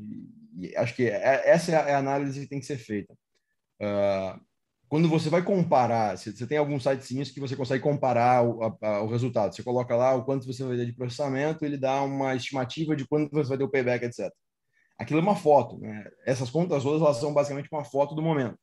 acho 0.77 0.95
que 0.95 1.03
é, 1.03 1.49
essa 1.49 1.71
é 1.71 1.93
a 1.93 1.99
análise 1.99 2.39
que 2.39 2.49
tem 2.49 2.59
que 2.59 2.65
ser 2.65 2.77
feita. 2.77 3.13
Uh, 3.81 4.39
quando 4.93 5.09
você 5.09 5.27
vai 5.27 5.41
comparar, 5.41 6.15
você, 6.15 6.45
tem 6.45 6.55
alguns 6.55 6.83
sites 6.83 7.31
que 7.31 7.39
você 7.39 7.55
consegue 7.55 7.81
comparar 7.81 8.45
o, 8.45 8.61
a, 8.79 9.01
o, 9.01 9.07
resultado. 9.07 9.51
Você 9.51 9.63
coloca 9.63 9.95
lá 9.95 10.13
o 10.13 10.23
quanto 10.23 10.45
você 10.45 10.63
vai 10.63 10.77
ter 10.77 10.85
de 10.85 10.93
processamento, 10.93 11.65
ele 11.65 11.77
dá 11.77 12.03
uma 12.03 12.35
estimativa 12.35 12.95
de 12.95 13.03
quanto 13.07 13.31
você 13.31 13.49
vai 13.49 13.57
ter 13.57 13.63
o 13.63 13.71
payback, 13.71 14.05
etc. 14.05 14.31
Aquilo 14.95 15.19
é 15.19 15.23
uma 15.23 15.35
foto, 15.35 15.79
né? 15.79 16.07
Essas 16.27 16.51
contas 16.51 16.83
todas 16.83 17.01
elas 17.01 17.17
são 17.17 17.33
basicamente 17.33 17.69
uma 17.71 17.83
foto 17.83 18.13
do 18.13 18.21
momento. 18.21 18.55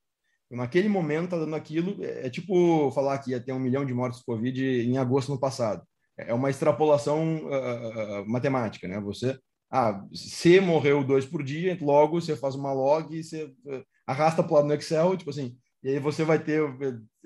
Naquele 0.49 0.89
momento, 0.89 1.31
tá 1.31 1.37
dando 1.37 1.57
aquilo, 1.57 1.97
é, 2.01 2.29
é 2.29 2.31
tipo 2.31 2.93
falar 2.93 3.19
que 3.19 3.33
ia 3.33 3.41
ter 3.41 3.51
um 3.51 3.59
milhão 3.59 3.85
de 3.85 3.93
mortes 3.93 4.21
de 4.21 4.25
Covid 4.25 4.83
em 4.89 4.99
agosto 4.99 5.33
no 5.33 5.41
passado. 5.41 5.83
É 6.17 6.33
uma 6.33 6.49
extrapolação 6.49 7.39
uh, 7.39 8.23
uh, 8.23 8.31
matemática, 8.31 8.87
né? 8.87 9.01
Você, 9.01 9.37
ah, 9.69 10.01
se 10.15 10.61
morreu 10.61 11.03
dois 11.03 11.27
por 11.27 11.43
dia, 11.43 11.77
logo 11.81 12.21
você 12.21 12.37
faz 12.37 12.55
uma 12.55 12.73
log, 12.73 13.21
você 13.21 13.47
uh, 13.47 13.85
arrasta 14.07 14.45
para 14.45 14.53
o 14.53 14.55
lado 14.55 14.69
no 14.69 14.75
Excel, 14.75 15.17
tipo 15.17 15.31
assim, 15.31 15.59
e 15.83 15.91
aí 15.91 15.99
você 15.99 16.25
vai 16.25 16.39
ter, 16.39 16.63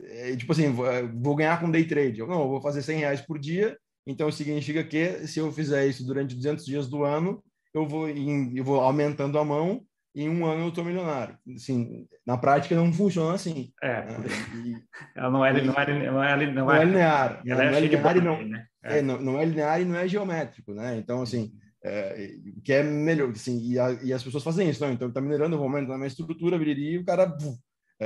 é, 0.03 0.37
tipo 0.37 0.53
assim, 0.53 0.73
vou 0.73 1.35
ganhar 1.35 1.61
com 1.61 1.71
day 1.71 1.85
trade. 1.85 2.21
Eu, 2.21 2.27
não, 2.27 2.43
eu 2.43 2.49
vou 2.49 2.61
fazer 2.61 2.83
100 2.83 2.99
reais 2.99 3.21
por 3.21 3.39
dia, 3.39 3.77
então 4.07 4.31
significa 4.31 4.85
que 4.85 5.27
se 5.27 5.41
eu 5.41 5.51
fizer 5.53 5.87
isso 5.87 6.07
durante 6.07 6.35
200 6.35 6.65
dias 6.65 6.89
do 6.89 7.05
ano, 7.05 7.43
eu 7.73 7.87
vou, 7.87 8.09
eu 8.09 8.65
vou 8.65 8.81
aumentando 8.81 9.39
a 9.39 9.45
mão 9.45 9.85
em 10.15 10.29
um 10.29 10.47
ano 10.47 10.63
eu 10.63 10.69
estou 10.69 10.85
milionário. 10.85 11.37
Assim, 11.55 12.07
na 12.25 12.39
prática 12.39 12.75
não 12.77 12.93
funciona 12.93 13.35
assim. 13.35 13.73
É. 13.83 14.05
Né? 14.05 14.17
E, 14.65 14.75
ela 15.19 15.31
não 15.31 15.45
é, 15.45 15.53
não 15.53 15.75
é, 15.75 16.11
não 16.11 16.23
é, 16.23 16.53
não 16.53 16.73
é, 16.73 16.85
linear. 16.85 17.43
Ela 17.45 17.65
não 17.65 17.73
é, 17.73 17.77
é 17.77 17.81
linear 17.81 18.17
e 18.17 18.21
não, 18.21 18.43
né? 18.47 18.67
é. 18.85 19.03
não, 19.03 19.21
não 19.21 19.41
é 19.41 19.45
linear 19.45 19.81
e 19.81 19.85
não 19.85 19.97
é 19.97 20.07
geométrico, 20.07 20.73
né? 20.73 20.97
Então, 20.97 21.23
assim, 21.23 21.53
é, 21.85 22.31
que 22.63 22.73
é 22.73 22.83
melhor, 22.85 23.31
assim, 23.31 23.59
e, 23.61 23.79
a, 23.79 23.93
e 24.05 24.13
as 24.13 24.23
pessoas 24.23 24.45
fazem 24.45 24.71
isso, 24.71 24.85
não? 24.85 24.93
Então, 24.93 25.09
está 25.09 25.21
minerando, 25.21 25.55
eu 25.55 25.59
vou 25.59 25.67
aumentar 25.67 25.95
a 25.95 25.99
minha 25.99 26.07
estrutura, 26.07 26.59
viraria 26.59 26.93
e 26.93 26.99
o 26.99 27.05
cara, 27.05 27.25
é, 27.25 27.37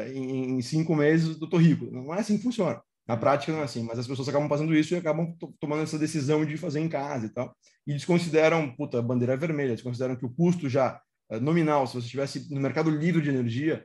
em, 0.06 0.58
em, 0.58 0.62
cinco 0.62 0.94
meses, 0.94 1.40
eu 1.40 1.48
tô 1.48 1.56
rico. 1.56 1.86
Não 1.90 2.14
é 2.14 2.20
assim 2.20 2.36
que 2.36 2.42
funciona. 2.42 2.80
Na 3.06 3.16
prática 3.16 3.52
não 3.52 3.60
é 3.60 3.64
assim, 3.64 3.82
mas 3.82 3.98
as 3.98 4.06
pessoas 4.06 4.28
acabam 4.28 4.48
fazendo 4.48 4.74
isso 4.74 4.92
e 4.92 4.96
acabam 4.96 5.34
tomando 5.58 5.82
essa 5.82 5.98
decisão 5.98 6.44
de 6.44 6.56
fazer 6.58 6.80
em 6.80 6.88
casa 6.88 7.26
e 7.26 7.30
tal. 7.30 7.56
E 7.86 7.92
desconsideram, 7.92 8.70
puta, 8.76 9.00
bandeira 9.00 9.36
vermelha, 9.36 9.74
desconsideram 9.74 10.14
que 10.14 10.26
o 10.26 10.30
custo 10.30 10.68
já 10.68 11.00
eh, 11.30 11.40
nominal, 11.40 11.86
se 11.86 11.94
você 11.94 12.04
estivesse 12.04 12.52
no 12.52 12.60
mercado 12.60 12.90
livre 12.90 13.22
de 13.22 13.30
energia, 13.30 13.84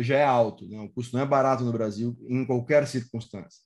já 0.00 0.16
é 0.16 0.24
alto. 0.24 0.66
Né? 0.66 0.80
O 0.80 0.88
custo 0.88 1.14
não 1.16 1.22
é 1.22 1.26
barato 1.26 1.64
no 1.64 1.72
Brasil, 1.72 2.16
em 2.28 2.44
qualquer 2.44 2.86
circunstância. 2.86 3.60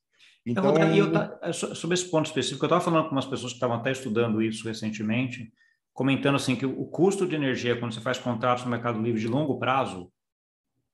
Então, 0.45 0.75
eu, 0.77 1.13
eu, 1.13 1.53
sobre 1.53 1.95
esse 1.95 2.11
ponto 2.11 2.27
específico, 2.27 2.65
eu 2.65 2.69
estava 2.69 2.83
falando 2.83 3.09
com 3.09 3.15
umas 3.15 3.27
pessoas 3.27 3.53
que 3.53 3.57
estavam 3.57 3.77
até 3.77 3.93
estudando 3.93 4.43
isso 4.43 4.67
recentemente, 4.67 5.53
comentando 5.93 6.37
assim 6.37 6.57
que 6.57 6.65
o 6.65 6.87
custo 6.87 7.27
de 7.27 7.37
energia 7.37 7.79
quando 7.79 7.93
você 7.93 8.01
faz 8.01 8.19
contratos 8.19 8.65
no 8.65 8.71
mercado 8.71 9.01
livre 9.01 9.21
de 9.21 9.29
longo 9.29 9.59
prazo, 9.59 10.11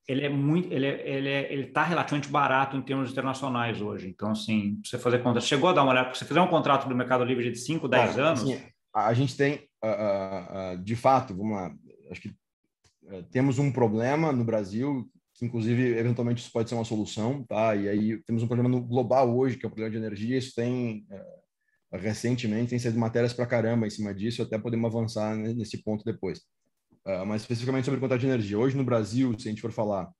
ele 0.08 0.24
é 0.24 0.28
muito, 0.28 0.72
ele 0.72 0.86
é, 0.86 1.08
ele 1.08 1.28
é, 1.28 1.52
ele 1.52 1.64
está 1.64 1.82
relativamente 1.82 2.30
barato 2.30 2.76
em 2.76 2.82
termos 2.82 3.10
internacionais 3.10 3.80
hoje. 3.80 4.08
Então, 4.08 4.30
assim, 4.30 4.80
você 4.84 4.98
fazer 4.98 5.22
conta, 5.22 5.40
chegou 5.40 5.68
a 5.68 5.72
dar 5.72 5.82
uma 5.82 5.92
olhada, 5.92 6.12
se 6.12 6.20
você 6.20 6.24
fizer 6.24 6.40
um 6.40 6.48
contrato 6.48 6.88
do 6.88 6.94
mercado 6.94 7.24
livre 7.24 7.50
de 7.50 7.58
5, 7.58 7.88
10 7.88 8.18
anos, 8.18 8.42
assim, 8.42 8.60
a 8.94 9.12
gente 9.12 9.36
tem, 9.36 9.68
uh, 9.84 10.74
uh, 10.74 10.78
de 10.82 10.96
fato, 10.96 11.34
vamos 11.36 11.56
lá, 11.56 11.74
acho 12.10 12.20
que 12.20 12.34
é, 13.08 13.22
temos 13.30 13.58
um 13.58 13.70
problema 13.70 14.32
no 14.32 14.44
Brasil, 14.44 15.08
que 15.34 15.44
inclusive 15.44 15.98
eventualmente 15.98 16.40
isso 16.40 16.52
pode 16.52 16.68
ser 16.68 16.76
uma 16.76 16.84
solução, 16.84 17.44
tá? 17.44 17.74
E 17.74 17.88
aí 17.88 18.22
temos 18.22 18.42
um 18.42 18.46
problema 18.46 18.68
no 18.68 18.80
global 18.80 19.36
hoje, 19.36 19.56
que 19.56 19.66
é 19.66 19.68
o 19.68 19.70
problema 19.70 19.90
de 19.90 19.98
energia. 19.98 20.38
Isso 20.38 20.54
tem 20.54 21.04
é, 21.10 21.36
recentemente 21.92 22.70
tem 22.70 22.78
sido 22.78 22.98
matérias 22.98 23.32
para 23.32 23.46
caramba 23.46 23.86
em 23.86 23.90
cima 23.90 24.14
disso, 24.14 24.42
até 24.42 24.58
podemos 24.58 24.86
avançar 24.86 25.36
nesse 25.36 25.82
ponto 25.82 26.04
depois. 26.04 26.40
Uh, 27.06 27.24
mas 27.24 27.42
especificamente 27.42 27.84
sobre 27.84 27.98
o 27.98 28.00
contrato 28.00 28.20
de 28.20 28.26
energia. 28.26 28.58
Hoje 28.58 28.76
no 28.76 28.84
Brasil, 28.84 29.38
se 29.38 29.46
a 29.46 29.50
gente 29.50 29.62
for 29.62 29.70
falar 29.70 30.10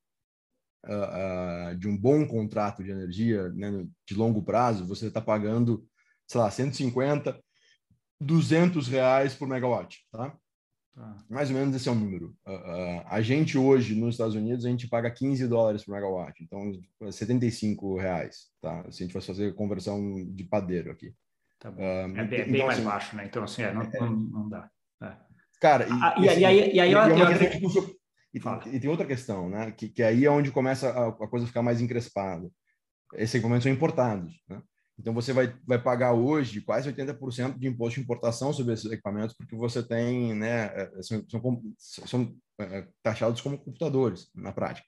uh, 0.87 1.73
uh, 1.73 1.77
de 1.77 1.89
um 1.89 1.99
bom 1.99 2.25
contrato 2.25 2.85
de 2.85 2.93
energia 2.93 3.49
né, 3.51 3.85
de 4.07 4.15
longo 4.15 4.41
prazo, 4.41 4.87
você 4.87 5.09
está 5.09 5.21
pagando, 5.21 5.85
sei 6.29 6.41
lá, 6.41 6.49
150, 6.49 7.43
200 8.21 8.87
reais 8.87 9.35
por 9.35 9.49
megawatt, 9.49 9.99
tá? 10.13 10.39
Tá. 10.95 11.25
Mais 11.29 11.51
ou 11.51 11.57
menos 11.57 11.75
esse 11.75 11.89
é 11.91 11.93
o 11.93 11.95
número. 11.95 12.35
A 13.05 13.21
gente 13.21 13.59
hoje, 13.59 13.95
nos 13.95 14.15
Estados 14.15 14.35
Unidos, 14.35 14.65
a 14.65 14.71
gente 14.71 14.89
paga 14.89 15.11
15 15.11 15.47
dólares 15.47 15.85
por 15.85 15.93
megawatt, 15.93 16.43
então 16.43 16.73
75 17.13 17.99
reais, 17.99 18.47
tá? 18.63 18.83
Se 18.91 19.03
a 19.03 19.07
gente 19.07 19.13
fosse 19.13 19.27
fazer 19.27 19.55
conversão 19.55 20.25
de 20.33 20.45
padeiro 20.45 20.91
aqui. 20.91 21.13
Tá 21.59 21.69
é 21.69 22.25
bem, 22.25 22.41
então, 22.41 22.53
bem 22.53 22.67
mais 22.67 22.79
assim, 22.79 22.85
baixo, 22.85 23.17
né? 23.17 23.27
Então, 23.27 23.45
assim, 23.45 23.63
é, 23.63 23.75
não, 23.75 23.83
é, 23.83 24.01
não, 24.01 24.11
não, 24.11 24.49
dá. 24.49 24.71
É. 25.67 25.71
Cara, 25.71 25.89
e, 25.89 25.93
ah, 25.93 26.15
e, 26.19 26.29
assim, 26.29 26.41
e, 26.41 26.45
aí, 26.45 26.75
e 26.75 26.81
aí 26.81 26.93
eu, 26.93 26.99
eu, 27.01 27.19
eu, 27.19 27.97
e, 28.73 28.81
tem 28.81 28.91
outra 28.91 29.07
questão, 29.07 29.49
né? 29.49 29.71
Que, 29.73 29.89
que 29.89 30.03
aí 30.03 30.25
é 30.25 30.31
onde 30.31 30.51
começa 30.51 30.91
a, 30.91 31.09
a 31.09 31.29
coisa 31.29 31.47
ficar 31.47 31.63
mais 31.63 31.81
encrespada. 31.81 32.51
Esses 33.15 33.35
equipamentos 33.35 33.63
são 33.65 33.73
importados, 33.73 34.35
né? 34.49 34.61
Então, 34.99 35.13
você 35.13 35.33
vai, 35.33 35.55
vai 35.67 35.79
pagar 35.79 36.15
hoje 36.15 36.63
quase 36.63 36.91
80% 36.91 37.59
de 37.59 37.67
imposto 37.67 37.97
de 37.97 38.01
importação 38.01 38.53
sobre 38.53 38.73
esses 38.73 38.91
equipamentos, 38.91 39.37
porque 39.37 39.55
você 39.55 39.83
tem, 39.83 40.35
né, 40.35 40.67
é, 40.75 41.03
são, 41.03 41.25
são, 41.29 41.63
são 42.07 42.37
é, 42.59 42.87
taxados 43.03 43.43
como 43.43 43.59
computadores, 43.59 44.31
na 44.35 44.53
prática. 44.53 44.87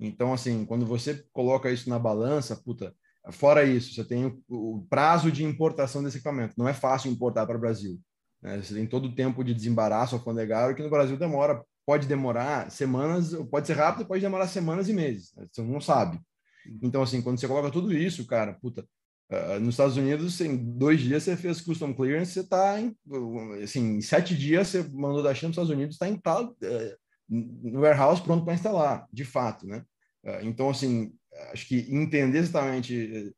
Então, 0.00 0.32
assim, 0.32 0.64
quando 0.64 0.86
você 0.86 1.24
coloca 1.32 1.70
isso 1.70 1.88
na 1.90 1.98
balança, 1.98 2.56
puta, 2.56 2.94
fora 3.30 3.62
isso, 3.62 3.94
você 3.94 4.04
tem 4.04 4.24
o, 4.24 4.42
o 4.48 4.86
prazo 4.88 5.30
de 5.30 5.44
importação 5.44 6.02
desse 6.02 6.16
equipamento. 6.16 6.54
Não 6.56 6.66
é 6.66 6.72
fácil 6.72 7.10
importar 7.10 7.46
para 7.46 7.56
o 7.56 7.60
Brasil. 7.60 8.00
Né? 8.42 8.60
Você 8.60 8.74
tem 8.74 8.86
todo 8.86 9.06
o 9.06 9.14
tempo 9.14 9.44
de 9.44 9.54
desembaraço 9.54 10.14
alfandegário, 10.14 10.74
que 10.74 10.82
no 10.82 10.90
Brasil 10.90 11.16
demora, 11.16 11.62
pode 11.86 12.06
demorar 12.06 12.70
semanas, 12.70 13.34
pode 13.50 13.66
ser 13.66 13.74
rápido, 13.74 14.06
pode 14.06 14.20
demorar 14.20 14.48
semanas 14.48 14.88
e 14.88 14.92
meses. 14.92 15.32
Né? 15.36 15.46
Você 15.50 15.62
não 15.62 15.80
sabe. 15.80 16.20
Então, 16.82 17.02
assim, 17.02 17.20
quando 17.22 17.40
você 17.40 17.48
coloca 17.48 17.70
tudo 17.70 17.92
isso, 17.92 18.26
cara, 18.26 18.54
puta, 18.54 18.86
Uh, 19.32 19.58
nos 19.60 19.70
Estados 19.70 19.96
Unidos, 19.96 20.38
em 20.42 20.54
dois 20.58 21.00
dias 21.00 21.22
você 21.22 21.34
fez 21.34 21.58
custom 21.62 21.94
clearance, 21.94 22.32
você 22.32 22.40
está 22.40 22.78
em, 22.78 22.94
assim, 23.62 23.96
em 23.96 24.00
sete 24.02 24.36
dias 24.36 24.68
você 24.68 24.82
mandou 24.82 25.22
da 25.22 25.34
China 25.34 25.50
para 25.50 25.62
os 25.62 25.68
Estados 25.68 25.70
Unidos, 25.70 25.94
está 25.94 26.06
em 26.06 26.18
tal, 26.18 26.50
uh, 26.50 26.96
no 27.26 27.80
warehouse 27.80 28.20
pronto 28.20 28.44
para 28.44 28.52
instalar, 28.52 29.06
de 29.10 29.24
fato, 29.24 29.66
né? 29.66 29.86
Uh, 30.22 30.42
então, 30.42 30.68
assim, 30.68 31.14
acho 31.50 31.66
que 31.66 31.86
entender 31.88 32.40
exatamente, 32.40 33.34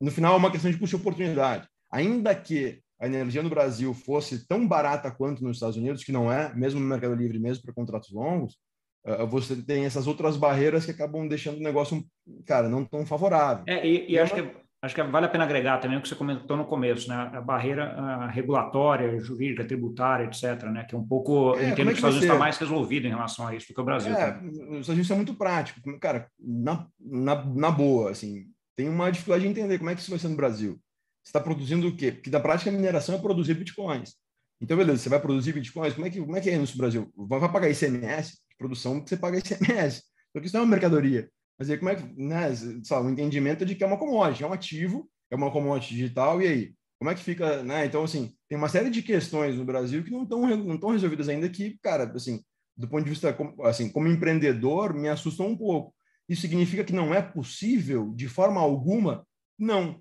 no 0.00 0.10
final 0.10 0.32
é 0.32 0.36
uma 0.38 0.50
questão 0.50 0.70
de 0.70 0.78
custo 0.78 0.96
de 0.96 1.02
oportunidade. 1.02 1.68
Ainda 1.90 2.34
que 2.34 2.81
a 3.02 3.06
energia 3.06 3.42
no 3.42 3.50
Brasil 3.50 3.92
fosse 3.92 4.46
tão 4.46 4.66
barata 4.66 5.10
quanto 5.10 5.42
nos 5.42 5.56
Estados 5.56 5.76
Unidos, 5.76 6.04
que 6.04 6.12
não 6.12 6.30
é, 6.30 6.54
mesmo 6.54 6.78
no 6.78 6.86
Mercado 6.86 7.16
Livre, 7.16 7.36
mesmo 7.36 7.64
para 7.64 7.74
contratos 7.74 8.12
longos, 8.12 8.56
uh, 9.04 9.26
você 9.26 9.56
tem 9.56 9.84
essas 9.84 10.06
outras 10.06 10.36
barreiras 10.36 10.84
que 10.84 10.92
acabam 10.92 11.26
deixando 11.26 11.58
o 11.58 11.62
negócio, 11.62 12.04
cara, 12.46 12.68
não 12.68 12.84
tão 12.84 13.04
favorável. 13.04 13.64
É, 13.66 13.84
e, 13.84 14.12
e 14.12 14.16
acho, 14.20 14.32
que, 14.32 14.48
acho 14.80 14.94
que 14.94 15.02
vale 15.02 15.26
a 15.26 15.28
pena 15.28 15.42
agregar 15.42 15.78
também 15.78 15.98
o 15.98 16.00
que 16.00 16.08
você 16.08 16.14
comentou 16.14 16.56
no 16.56 16.64
começo, 16.64 17.08
né? 17.08 17.28
A 17.32 17.40
barreira 17.40 17.86
a 17.92 18.28
regulatória, 18.28 19.18
jurídica, 19.18 19.64
tributária, 19.64 20.26
etc., 20.26 20.62
né? 20.70 20.84
Que 20.84 20.94
é 20.94 20.98
um 20.98 21.04
pouco, 21.04 21.56
é, 21.56 21.64
eu 21.64 21.68
entendo 21.70 21.90
é 21.90 21.94
que, 21.94 22.00
que 22.00 22.06
os 22.06 22.14
Estados 22.14 22.16
Unidos 22.18 22.22
está 22.22 22.38
mais 22.38 22.56
resolvido 22.56 23.08
em 23.08 23.10
relação 23.10 23.48
a 23.48 23.56
isso 23.56 23.66
do 23.66 23.74
que 23.74 23.80
o 23.80 23.84
Brasil. 23.84 24.14
É, 24.14 24.38
os 24.38 24.52
Estados 24.52 24.88
Unidos 24.90 25.10
é 25.10 25.16
muito 25.16 25.34
prático. 25.34 25.80
Cara, 25.98 26.28
na, 26.38 26.86
na, 27.00 27.44
na 27.44 27.70
boa, 27.72 28.12
assim, 28.12 28.44
tem 28.76 28.88
uma 28.88 29.10
dificuldade 29.10 29.42
de 29.42 29.50
entender 29.50 29.76
como 29.78 29.90
é 29.90 29.96
que 29.96 30.00
isso 30.00 30.10
vai 30.10 30.20
ser 30.20 30.28
no 30.28 30.36
Brasil 30.36 30.80
está 31.24 31.40
produzindo 31.40 31.88
o 31.88 31.96
quê? 31.96 32.12
Porque 32.12 32.30
da 32.30 32.40
prática 32.40 32.70
a 32.70 32.72
mineração 32.72 33.14
é 33.14 33.18
produzir 33.18 33.54
bitcoins. 33.54 34.14
Então, 34.60 34.76
beleza, 34.76 35.02
você 35.02 35.08
vai 35.08 35.20
produzir 35.20 35.52
bitcoins, 35.52 35.94
como 35.94 36.06
é 36.06 36.10
que, 36.10 36.20
como 36.20 36.36
é, 36.36 36.40
que 36.40 36.50
é 36.50 36.56
no 36.56 36.66
Brasil? 36.76 37.12
Vai, 37.16 37.40
vai 37.40 37.52
pagar 37.52 37.70
ICMS? 37.70 38.38
De 38.50 38.56
produção, 38.56 39.04
você 39.04 39.16
paga 39.16 39.38
ICMS. 39.38 40.02
Porque 40.32 40.46
isso 40.46 40.54
não 40.54 40.62
é 40.62 40.64
uma 40.64 40.70
mercadoria. 40.70 41.28
Mas 41.58 41.68
aí, 41.68 41.78
como 41.78 41.90
é 41.90 41.96
que, 41.96 42.04
né, 42.16 42.54
sabe, 42.84 43.06
o 43.06 43.10
entendimento 43.10 43.64
de 43.64 43.74
que 43.74 43.84
é 43.84 43.86
uma 43.86 43.98
commodity, 43.98 44.44
é 44.44 44.46
um 44.46 44.52
ativo, 44.52 45.08
é 45.30 45.36
uma 45.36 45.50
commodity 45.50 45.94
digital, 45.94 46.40
e 46.40 46.46
aí? 46.46 46.74
Como 46.98 47.10
é 47.10 47.14
que 47.16 47.22
fica, 47.22 47.64
né? 47.64 47.84
Então, 47.84 48.04
assim, 48.04 48.32
tem 48.48 48.56
uma 48.56 48.68
série 48.68 48.88
de 48.88 49.02
questões 49.02 49.56
no 49.56 49.64
Brasil 49.64 50.04
que 50.04 50.10
não 50.10 50.22
estão 50.22 50.46
não 50.56 50.90
resolvidas 50.90 51.28
ainda 51.28 51.48
que, 51.48 51.76
cara, 51.82 52.04
assim, 52.14 52.40
do 52.76 52.88
ponto 52.88 53.02
de 53.02 53.10
vista, 53.10 53.36
assim, 53.64 53.90
como 53.90 54.06
empreendedor, 54.06 54.94
me 54.94 55.08
assustam 55.08 55.48
um 55.48 55.56
pouco. 55.56 55.92
Isso 56.28 56.42
significa 56.42 56.84
que 56.84 56.92
não 56.92 57.12
é 57.12 57.20
possível, 57.20 58.12
de 58.14 58.28
forma 58.28 58.60
alguma? 58.60 59.26
Não. 59.58 60.00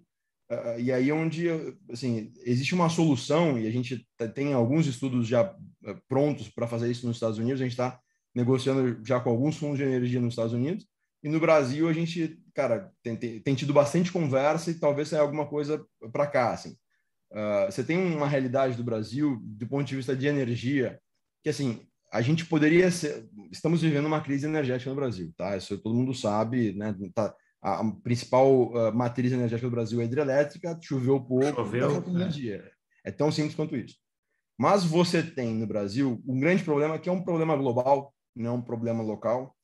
Uh, 0.52 0.80
e 0.82 0.92
aí 0.92 1.10
onde 1.14 1.48
assim 1.90 2.34
existe 2.44 2.76
uma 2.76 2.90
solução 2.90 3.58
e 3.58 3.66
a 3.66 3.72
gente 3.72 4.06
tem 4.36 4.52
alguns 4.52 4.86
estudos 4.86 5.26
já 5.26 5.50
uh, 5.50 6.02
prontos 6.10 6.50
para 6.50 6.68
fazer 6.68 6.92
isso 6.92 7.08
nos 7.08 7.16
Estados 7.16 7.38
Unidos. 7.38 7.62
A 7.62 7.64
gente 7.64 7.72
está 7.72 7.98
negociando 8.36 9.00
já 9.06 9.18
com 9.22 9.30
alguns 9.30 9.56
fundos 9.56 9.78
de 9.78 9.86
energia 9.86 10.20
nos 10.20 10.34
Estados 10.34 10.52
Unidos. 10.52 10.86
E 11.24 11.30
no 11.30 11.40
Brasil 11.40 11.88
a 11.88 11.94
gente 11.94 12.38
cara 12.54 12.92
tem, 13.02 13.16
tem 13.16 13.56
tido 13.56 13.72
bastante 13.72 14.12
conversa 14.12 14.72
e 14.72 14.76
talvez 14.76 15.08
saia 15.08 15.22
alguma 15.22 15.48
coisa 15.48 15.86
para 16.12 16.28
cá 16.28 16.52
assim. 16.52 16.76
Uh, 17.32 17.72
você 17.72 17.82
tem 17.82 17.98
uma 17.98 18.28
realidade 18.28 18.76
do 18.76 18.84
Brasil 18.84 19.40
do 19.42 19.66
ponto 19.68 19.88
de 19.88 19.96
vista 19.96 20.14
de 20.14 20.28
energia 20.28 21.00
que 21.42 21.50
assim 21.50 21.88
a 22.12 22.22
gente 22.22 22.46
poderia 22.46 22.92
ser 22.92 23.26
estamos 23.50 23.82
vivendo 23.82 24.06
uma 24.06 24.20
crise 24.20 24.46
energética 24.46 24.90
no 24.90 24.98
Brasil 24.98 25.32
tá? 25.38 25.56
Isso 25.56 25.78
todo 25.78 25.96
mundo 25.96 26.14
sabe 26.14 26.74
né? 26.74 26.94
Tá 27.16 27.34
a 27.62 27.84
principal 28.04 28.72
uh, 28.72 28.94
matriz 28.94 29.32
energética 29.32 29.70
do 29.70 29.76
Brasil 29.76 30.02
é 30.02 30.06
hidrelétrica, 30.06 30.78
choveu 30.82 31.20
pouco, 31.22 31.56
choveu, 31.56 32.04
é. 32.04 32.10
energia. 32.10 32.72
É 33.04 33.12
tão 33.12 33.32
simples 33.32 33.56
quanto 33.56 33.76
isso. 33.76 33.96
Mas 34.58 34.84
você 34.84 35.22
tem 35.22 35.54
no 35.54 35.68
Brasil 35.68 36.22
um 36.28 36.40
grande 36.40 36.64
problema 36.64 36.98
que 36.98 37.10
é 37.10 37.12
um 37.12 37.24
problema 37.24 37.56
global, 37.56 38.14
não 38.36 38.56
um 38.56 38.62
problema 38.62 39.04
local, 39.04 39.56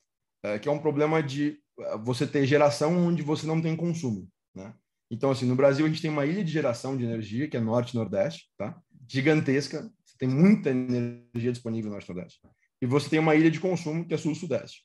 é, 0.42 0.58
que 0.58 0.68
é 0.68 0.72
um 0.72 0.78
problema 0.78 1.22
de 1.22 1.58
uh, 1.78 1.98
você 2.04 2.26
ter 2.26 2.46
geração 2.46 2.96
onde 2.96 3.22
você 3.22 3.46
não 3.46 3.60
tem 3.60 3.76
consumo, 3.76 4.28
né? 4.54 4.74
Então, 5.10 5.30
assim, 5.30 5.46
no 5.46 5.56
Brasil 5.56 5.86
a 5.86 5.88
gente 5.88 6.02
tem 6.02 6.10
uma 6.10 6.26
ilha 6.26 6.44
de 6.44 6.52
geração 6.52 6.96
de 6.96 7.02
energia, 7.02 7.48
que 7.48 7.56
é 7.56 7.60
Norte 7.60 7.94
Nordeste, 7.94 8.50
tá? 8.58 8.78
Gigantesca, 9.08 9.90
você 10.04 10.18
tem 10.18 10.28
muita 10.28 10.68
energia 10.70 11.50
disponível 11.50 11.88
no 11.88 11.94
Norte 11.94 12.10
e 12.10 12.14
Nordeste. 12.14 12.40
E 12.82 12.86
você 12.86 13.08
tem 13.08 13.18
uma 13.18 13.34
ilha 13.34 13.50
de 13.50 13.58
consumo, 13.58 14.06
que 14.06 14.12
é 14.12 14.18
Sul-Sudeste. 14.18 14.84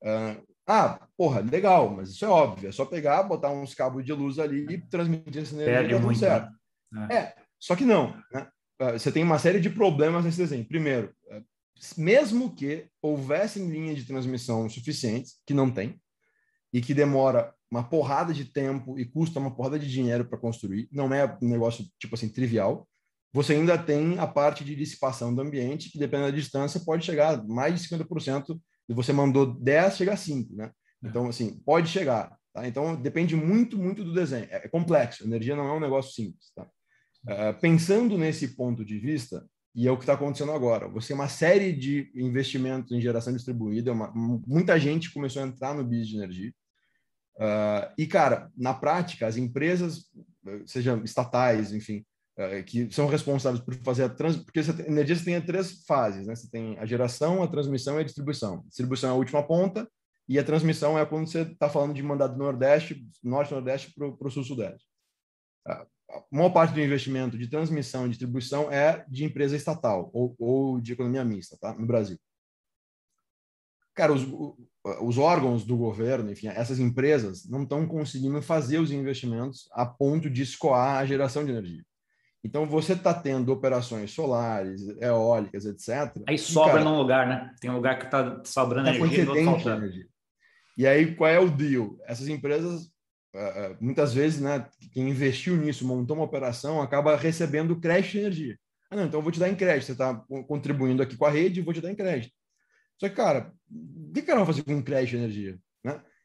Uh, 0.00 0.53
ah, 0.66 0.98
porra, 1.16 1.40
legal, 1.40 1.90
mas 1.90 2.10
isso 2.10 2.24
é 2.24 2.28
óbvio. 2.28 2.68
É 2.68 2.72
só 2.72 2.84
pegar, 2.84 3.22
botar 3.22 3.50
uns 3.50 3.74
cabos 3.74 4.04
de 4.04 4.12
luz 4.12 4.38
ali 4.38 4.66
e 4.68 4.78
transmitir 4.78 5.42
essa 5.42 5.54
energia. 5.54 5.74
Perde 5.74 5.94
muito, 6.02 6.18
certo. 6.18 6.52
Né? 6.90 7.08
É. 7.10 7.14
é. 7.16 7.34
só 7.58 7.76
que 7.76 7.84
não. 7.84 8.16
Né? 8.32 8.48
Ah, 8.78 8.92
você 8.92 9.12
tem 9.12 9.22
uma 9.22 9.38
série 9.38 9.60
de 9.60 9.70
problemas 9.70 10.24
nesse 10.24 10.38
desenho. 10.38 10.64
Primeiro, 10.64 11.14
é, 11.30 11.42
mesmo 11.98 12.54
que 12.54 12.88
houvessem 13.02 13.68
linhas 13.68 13.96
de 13.98 14.06
transmissão 14.06 14.68
suficientes, 14.68 15.40
que 15.46 15.52
não 15.52 15.70
tem, 15.70 16.00
e 16.72 16.80
que 16.80 16.94
demora 16.94 17.54
uma 17.70 17.82
porrada 17.82 18.32
de 18.32 18.44
tempo 18.44 18.98
e 18.98 19.04
custa 19.04 19.38
uma 19.38 19.54
porrada 19.54 19.78
de 19.78 19.90
dinheiro 19.90 20.24
para 20.24 20.38
construir, 20.38 20.88
não 20.90 21.12
é 21.12 21.36
um 21.42 21.48
negócio, 21.48 21.84
tipo 21.98 22.14
assim, 22.14 22.28
trivial, 22.28 22.88
você 23.32 23.54
ainda 23.54 23.76
tem 23.76 24.18
a 24.18 24.26
parte 24.26 24.64
de 24.64 24.76
dissipação 24.76 25.34
do 25.34 25.42
ambiente, 25.42 25.90
que 25.90 25.98
dependendo 25.98 26.30
da 26.30 26.36
distância 26.36 26.80
pode 26.80 27.04
chegar 27.04 27.34
a 27.34 27.42
mais 27.42 27.74
de 27.74 27.88
50% 27.88 28.44
e 28.50 28.60
você 28.92 29.12
mandou 29.12 29.46
10, 29.46 29.96
chega 29.96 30.12
a 30.12 30.16
5, 30.16 30.54
né? 30.54 30.70
É. 31.02 31.08
Então, 31.08 31.28
assim, 31.28 31.58
pode 31.64 31.88
chegar, 31.88 32.36
tá? 32.52 32.66
Então, 32.66 32.94
depende 32.94 33.36
muito, 33.36 33.78
muito 33.78 34.04
do 34.04 34.12
desenho. 34.12 34.46
É, 34.50 34.66
é 34.66 34.68
complexo, 34.68 35.24
energia 35.24 35.56
não 35.56 35.66
é 35.66 35.72
um 35.72 35.80
negócio 35.80 36.12
simples, 36.12 36.50
tá? 36.54 36.66
Uh, 37.24 37.58
pensando 37.58 38.18
nesse 38.18 38.48
ponto 38.54 38.84
de 38.84 38.98
vista, 38.98 39.46
e 39.74 39.88
é 39.88 39.90
o 39.90 39.96
que 39.96 40.02
está 40.02 40.12
acontecendo 40.12 40.52
agora, 40.52 40.86
você 40.88 41.08
tem 41.08 41.16
uma 41.16 41.28
série 41.28 41.72
de 41.72 42.12
investimentos 42.14 42.92
em 42.92 43.00
geração 43.00 43.32
distribuída, 43.32 43.92
uma, 43.92 44.12
muita 44.14 44.78
gente 44.78 45.12
começou 45.12 45.42
a 45.42 45.46
entrar 45.46 45.74
no 45.74 45.82
business 45.82 46.08
de 46.08 46.16
energia, 46.16 46.52
uh, 47.36 47.94
e, 47.96 48.06
cara, 48.06 48.50
na 48.54 48.74
prática, 48.74 49.26
as 49.26 49.38
empresas, 49.38 50.10
sejam 50.66 51.02
estatais, 51.02 51.72
enfim, 51.72 52.04
que 52.66 52.90
são 52.90 53.06
responsáveis 53.06 53.62
por 53.62 53.74
fazer 53.76 54.04
a 54.04 54.08
trans... 54.08 54.36
porque 54.36 54.60
a 54.60 54.88
energia 54.88 55.14
você 55.14 55.24
tem 55.24 55.40
três 55.40 55.84
fases, 55.84 56.26
né? 56.26 56.34
Você 56.34 56.50
tem 56.50 56.76
a 56.78 56.86
geração, 56.86 57.42
a 57.42 57.48
transmissão 57.48 57.96
e 57.96 58.00
a 58.00 58.04
distribuição. 58.04 58.56
A 58.56 58.68
distribuição 58.68 59.10
é 59.10 59.12
a 59.12 59.16
última 59.16 59.42
ponta 59.46 59.88
e 60.28 60.38
a 60.38 60.44
transmissão 60.44 60.98
é 60.98 61.06
quando 61.06 61.28
você 61.28 61.42
está 61.42 61.68
falando 61.68 61.94
de 61.94 62.02
mandar 62.02 62.28
do 62.28 62.38
Nordeste, 62.38 63.06
Norte-Nordeste 63.22 63.94
para 63.94 64.08
o 64.08 64.30
Sul-Sudeste. 64.30 64.84
A 65.66 65.86
maior 66.30 66.50
parte 66.50 66.74
do 66.74 66.80
investimento 66.80 67.38
de 67.38 67.48
transmissão 67.48 68.06
e 68.06 68.10
distribuição 68.10 68.70
é 68.70 69.04
de 69.08 69.24
empresa 69.24 69.56
estatal 69.56 70.10
ou, 70.12 70.34
ou 70.38 70.80
de 70.80 70.92
economia 70.92 71.24
mista, 71.24 71.56
tá? 71.60 71.72
No 71.74 71.86
Brasil. 71.86 72.18
Cara, 73.94 74.12
os, 74.12 74.26
os 75.00 75.18
órgãos 75.18 75.64
do 75.64 75.76
governo, 75.76 76.32
enfim, 76.32 76.48
essas 76.48 76.80
empresas 76.80 77.48
não 77.48 77.62
estão 77.62 77.86
conseguindo 77.86 78.42
fazer 78.42 78.78
os 78.78 78.90
investimentos 78.90 79.68
a 79.72 79.86
ponto 79.86 80.28
de 80.28 80.42
escoar 80.42 80.98
a 80.98 81.06
geração 81.06 81.44
de 81.44 81.52
energia. 81.52 81.84
Então, 82.44 82.66
você 82.66 82.92
está 82.92 83.14
tendo 83.14 83.50
operações 83.50 84.12
solares, 84.12 84.86
eólicas, 85.00 85.64
etc. 85.64 86.14
Aí 86.28 86.36
sobra 86.36 86.74
cara, 86.74 86.84
num 86.84 86.98
lugar, 86.98 87.26
né? 87.26 87.54
Tem 87.58 87.70
um 87.70 87.76
lugar 87.76 87.98
que 87.98 88.04
está 88.04 88.42
sobrando 88.44 88.90
tá 88.90 88.94
energia 88.94 89.24
e 89.24 89.68
energia. 89.68 90.06
E 90.76 90.86
aí, 90.86 91.14
qual 91.14 91.30
é 91.30 91.38
o 91.38 91.48
deal? 91.48 91.96
Essas 92.06 92.28
empresas, 92.28 92.90
ah, 93.34 93.38
ah, 93.38 93.76
muitas 93.80 94.12
vezes, 94.12 94.42
né, 94.42 94.66
quem 94.92 95.08
investiu 95.08 95.56
nisso, 95.56 95.86
montou 95.86 96.16
uma 96.16 96.26
operação, 96.26 96.82
acaba 96.82 97.16
recebendo 97.16 97.80
crédito 97.80 98.12
de 98.12 98.18
energia. 98.18 98.58
Ah, 98.90 98.96
não, 98.96 99.06
então 99.06 99.20
eu 99.20 99.22
vou 99.22 99.32
te 99.32 99.40
dar 99.40 99.48
em 99.48 99.56
crédito. 99.56 99.86
Você 99.86 99.92
está 99.92 100.14
contribuindo 100.46 101.02
aqui 101.02 101.16
com 101.16 101.24
a 101.24 101.30
rede, 101.30 101.62
vou 101.62 101.72
te 101.72 101.80
dar 101.80 101.90
em 101.90 101.96
crédito. 101.96 102.32
Só 103.00 103.08
que, 103.08 103.14
cara, 103.14 103.52
o 103.70 104.12
que 104.12 104.20
o 104.20 104.26
cara 104.26 104.38
vai 104.40 104.46
fazer 104.46 104.62
com 104.64 104.82
crédito 104.82 105.10
de 105.10 105.16
energia? 105.16 105.58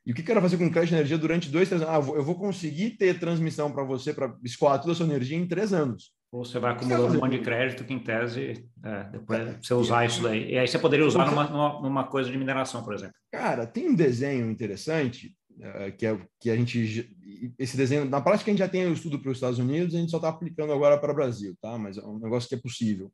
E 0.05 0.11
o 0.11 0.15
que 0.15 0.23
quero 0.23 0.41
fazer 0.41 0.57
com 0.57 0.69
crédito 0.71 0.89
de 0.89 0.95
energia 0.95 1.17
durante 1.17 1.49
dois, 1.49 1.67
três 1.67 1.81
anos? 1.81 2.09
Ah, 2.09 2.11
eu 2.15 2.23
vou 2.23 2.35
conseguir 2.35 2.91
ter 2.91 3.19
transmissão 3.19 3.71
para 3.71 3.83
você 3.83 4.13
para 4.13 4.35
escoar 4.43 4.79
toda 4.79 4.93
a 4.93 4.95
sua 4.95 5.05
energia 5.05 5.37
em 5.37 5.47
três 5.47 5.73
anos. 5.73 6.13
Ou 6.31 6.45
você 6.45 6.59
vai 6.59 6.73
acumulando 6.73 7.17
um 7.17 7.21
monte 7.21 7.37
de 7.37 7.43
crédito 7.43 7.83
que, 7.83 7.93
em 7.93 7.99
tese, 7.99 8.69
é, 8.83 9.03
depois 9.05 9.39
é, 9.39 9.57
você 9.59 9.73
usar 9.73 10.05
isso 10.05 10.21
daí. 10.21 10.51
E 10.51 10.57
aí 10.59 10.67
você 10.67 10.77
poderia 10.77 11.05
usar 11.05 11.25
numa, 11.25 11.81
numa, 11.81 12.03
coisa 12.03 12.29
de 12.29 12.37
mineração, 12.37 12.83
por 12.83 12.93
exemplo. 12.93 13.15
Cara, 13.31 13.65
tem 13.65 13.89
um 13.89 13.95
desenho 13.95 14.49
interessante 14.49 15.35
uh, 15.57 15.91
que, 15.97 16.05
é, 16.05 16.19
que 16.39 16.49
a 16.51 16.55
gente... 16.55 17.15
Esse 17.57 17.75
desenho, 17.75 18.05
na 18.05 18.21
prática, 18.21 18.49
a 18.49 18.53
gente 18.53 18.59
já 18.59 18.69
tem 18.69 18.85
o 18.85 18.93
estudo 18.93 19.19
para 19.19 19.31
os 19.31 19.37
Estados 19.37 19.57
Unidos, 19.57 19.95
a 19.95 19.97
gente 19.97 20.11
só 20.11 20.17
está 20.17 20.29
aplicando 20.29 20.71
agora 20.71 20.99
para 20.99 21.11
o 21.11 21.15
Brasil, 21.15 21.55
tá? 21.59 21.77
Mas 21.79 21.97
é 21.97 22.01
um 22.01 22.19
negócio 22.19 22.47
que 22.47 22.55
é 22.55 22.59
possível. 22.59 23.11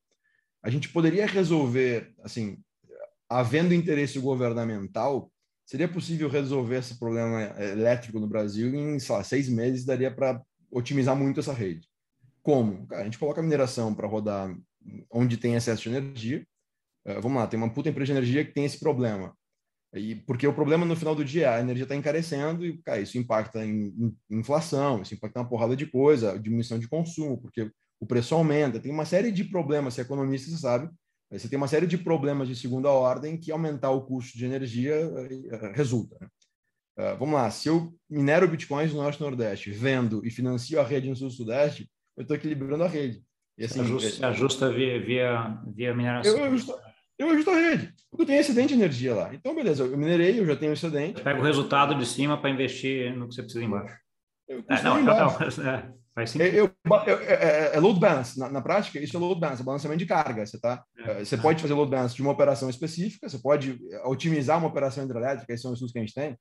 A 0.62 0.70
gente 0.70 0.90
poderia 0.90 1.26
resolver, 1.26 2.14
assim, 2.22 2.58
havendo 3.30 3.74
interesse 3.74 4.20
governamental, 4.20 5.32
Seria 5.66 5.88
possível 5.88 6.30
resolver 6.30 6.78
esse 6.78 7.00
problema 7.00 7.42
elétrico 7.60 8.20
no 8.20 8.28
Brasil 8.28 8.74
em, 8.76 9.00
sei 9.00 9.16
lá, 9.16 9.24
seis 9.24 9.50
meses, 9.50 9.84
daria 9.84 10.14
para 10.14 10.42
otimizar 10.72 11.16
muito 11.16 11.40
essa 11.40 11.54
rede. 11.54 11.88
Como? 12.44 12.88
a 12.92 13.04
gente 13.04 13.18
coloca 13.18 13.42
a 13.42 13.44
mineração 13.44 13.94
para 13.96 14.08
rodar 14.08 14.56
onde 15.12 15.38
tem 15.38 15.56
excesso 15.56 15.82
de 15.84 15.90
energia. 15.90 16.46
Uh, 17.08 17.22
vamos 17.22 17.38
lá, 17.38 17.48
tem 17.48 17.58
uma 17.58 17.74
puta 17.74 17.90
empresa 17.90 18.06
de 18.06 18.12
energia 18.12 18.46
que 18.46 18.54
tem 18.54 18.66
esse 18.66 18.80
problema. 18.80 19.36
E, 19.94 20.16
porque 20.16 20.46
o 20.46 20.54
problema 20.54 20.86
no 20.86 20.96
final 20.96 21.16
do 21.16 21.24
dia 21.24 21.46
é 21.46 21.50
a 21.56 21.60
energia 21.62 21.84
está 21.84 21.96
encarecendo 21.96 22.66
e 22.66 22.78
cara, 22.84 23.00
isso 23.00 23.18
impacta 23.18 23.66
em, 23.66 24.14
inflação, 24.30 25.02
isso 25.02 25.14
impacta 25.14 25.40
uma 25.40 25.48
porrada 25.48 25.76
de 25.76 25.86
coisa, 25.86 26.38
diminuição 26.38 26.78
de 26.78 26.88
consumo, 26.88 27.42
porque 27.42 27.72
o 28.00 28.06
preço 28.06 28.36
aumenta. 28.36 28.80
Tem 28.80 28.92
uma 28.92 29.06
série 29.06 29.32
de 29.32 29.46
problemas, 29.46 29.94
se 29.94 30.02
economista 30.02 30.52
você 30.52 30.58
sabe, 31.30 31.42
você 31.42 31.50
tem 31.50 31.58
uma 31.58 31.68
série 31.68 31.88
de 31.88 31.98
problemas 31.98 32.48
de 32.48 32.56
segunda 32.56 32.90
ordem 32.90 33.38
que 33.38 33.52
aumentar 33.52 33.92
o 33.92 34.02
custo 34.02 34.38
de 34.38 34.46
energia 34.46 34.94
eh, 34.96 35.72
resulta. 35.74 36.16
Uh, 36.98 37.18
vamos 37.20 37.36
lá, 37.36 37.52
se 37.52 37.68
eu 37.68 37.94
minero 38.10 38.48
bitcoins 38.48 38.94
no 38.94 39.02
Norte 39.02 39.18
e 39.18 39.22
Nordeste, 39.22 39.70
vendo 39.70 40.26
e 40.26 40.32
financio 40.32 40.80
a 40.80 40.84
rede 40.84 41.10
no 41.10 41.16
Sul 41.16 41.30
Sudeste, 41.30 41.90
eu 42.16 42.22
estou 42.22 42.38
equilibrando 42.38 42.86
a 42.86 42.88
rede. 42.88 43.22
E, 43.58 43.66
assim, 43.66 43.82
ajusta, 43.82 44.26
é, 44.26 44.30
ajusta 44.30 44.72
via, 44.72 45.04
via, 45.04 45.60
via 45.74 45.94
mineração. 45.94 46.38
Eu 46.38 46.46
ajusto, 46.46 46.74
eu 47.20 47.30
ajusto 47.30 47.50
a 47.50 47.56
rede, 47.56 47.94
porque 48.10 48.24
eu 48.24 48.28
tenho 48.28 48.40
excedente 48.40 48.70
de 48.70 48.76
energia 48.76 49.14
lá. 49.14 49.34
Então, 49.34 49.54
beleza, 49.54 49.84
eu 49.84 49.98
minerei, 49.98 50.40
eu 50.40 50.46
já 50.46 50.56
tenho 50.56 50.72
excedente. 50.72 51.22
Pega 51.22 51.40
o 51.40 51.44
resultado 51.44 51.98
de 51.98 52.06
cima 52.06 52.40
para 52.40 52.50
investir 52.50 53.14
no 53.16 53.28
que 53.28 53.36
você 53.36 53.44
precisa 53.44 53.64
embaixo. 53.66 53.98
É, 54.50 54.84
não, 54.84 55.02
não, 55.02 55.30
é, 55.68 55.94
faz 56.16 56.32
sentido. 56.32 56.56
Eu, 56.56 56.72
eu, 57.08 57.20
é, 57.20 57.76
é, 57.76 57.80
load 57.80 58.00
balance. 58.00 58.40
Na, 58.40 58.50
na, 58.50 58.62
prática, 58.62 59.00
isso 59.00 59.16
é 59.16 59.20
load 59.20 59.40
balance, 59.40 59.62
é 59.62 59.66
balanceamento 59.66 60.00
de 60.00 60.06
carga. 60.06 60.46
Você, 60.46 60.60
tá, 60.60 60.84
você 61.20 61.38
pode 61.38 61.62
fazer 61.62 61.74
load 61.74 61.92
balance 61.92 62.16
de 62.16 62.22
uma 62.22 62.32
operação 62.32 62.70
específica, 62.70 63.28
você 63.28 63.38
pode 63.38 63.80
otimizar 64.06 64.58
uma 64.58 64.68
operação 64.68 65.04
hidrelétrica, 65.04 65.54
esses 65.54 65.62
são 65.62 65.72
os 65.72 65.78
estudos 65.78 65.92
que 65.92 66.00
a 66.00 66.02
gente 66.02 66.14
tem. 66.14 66.38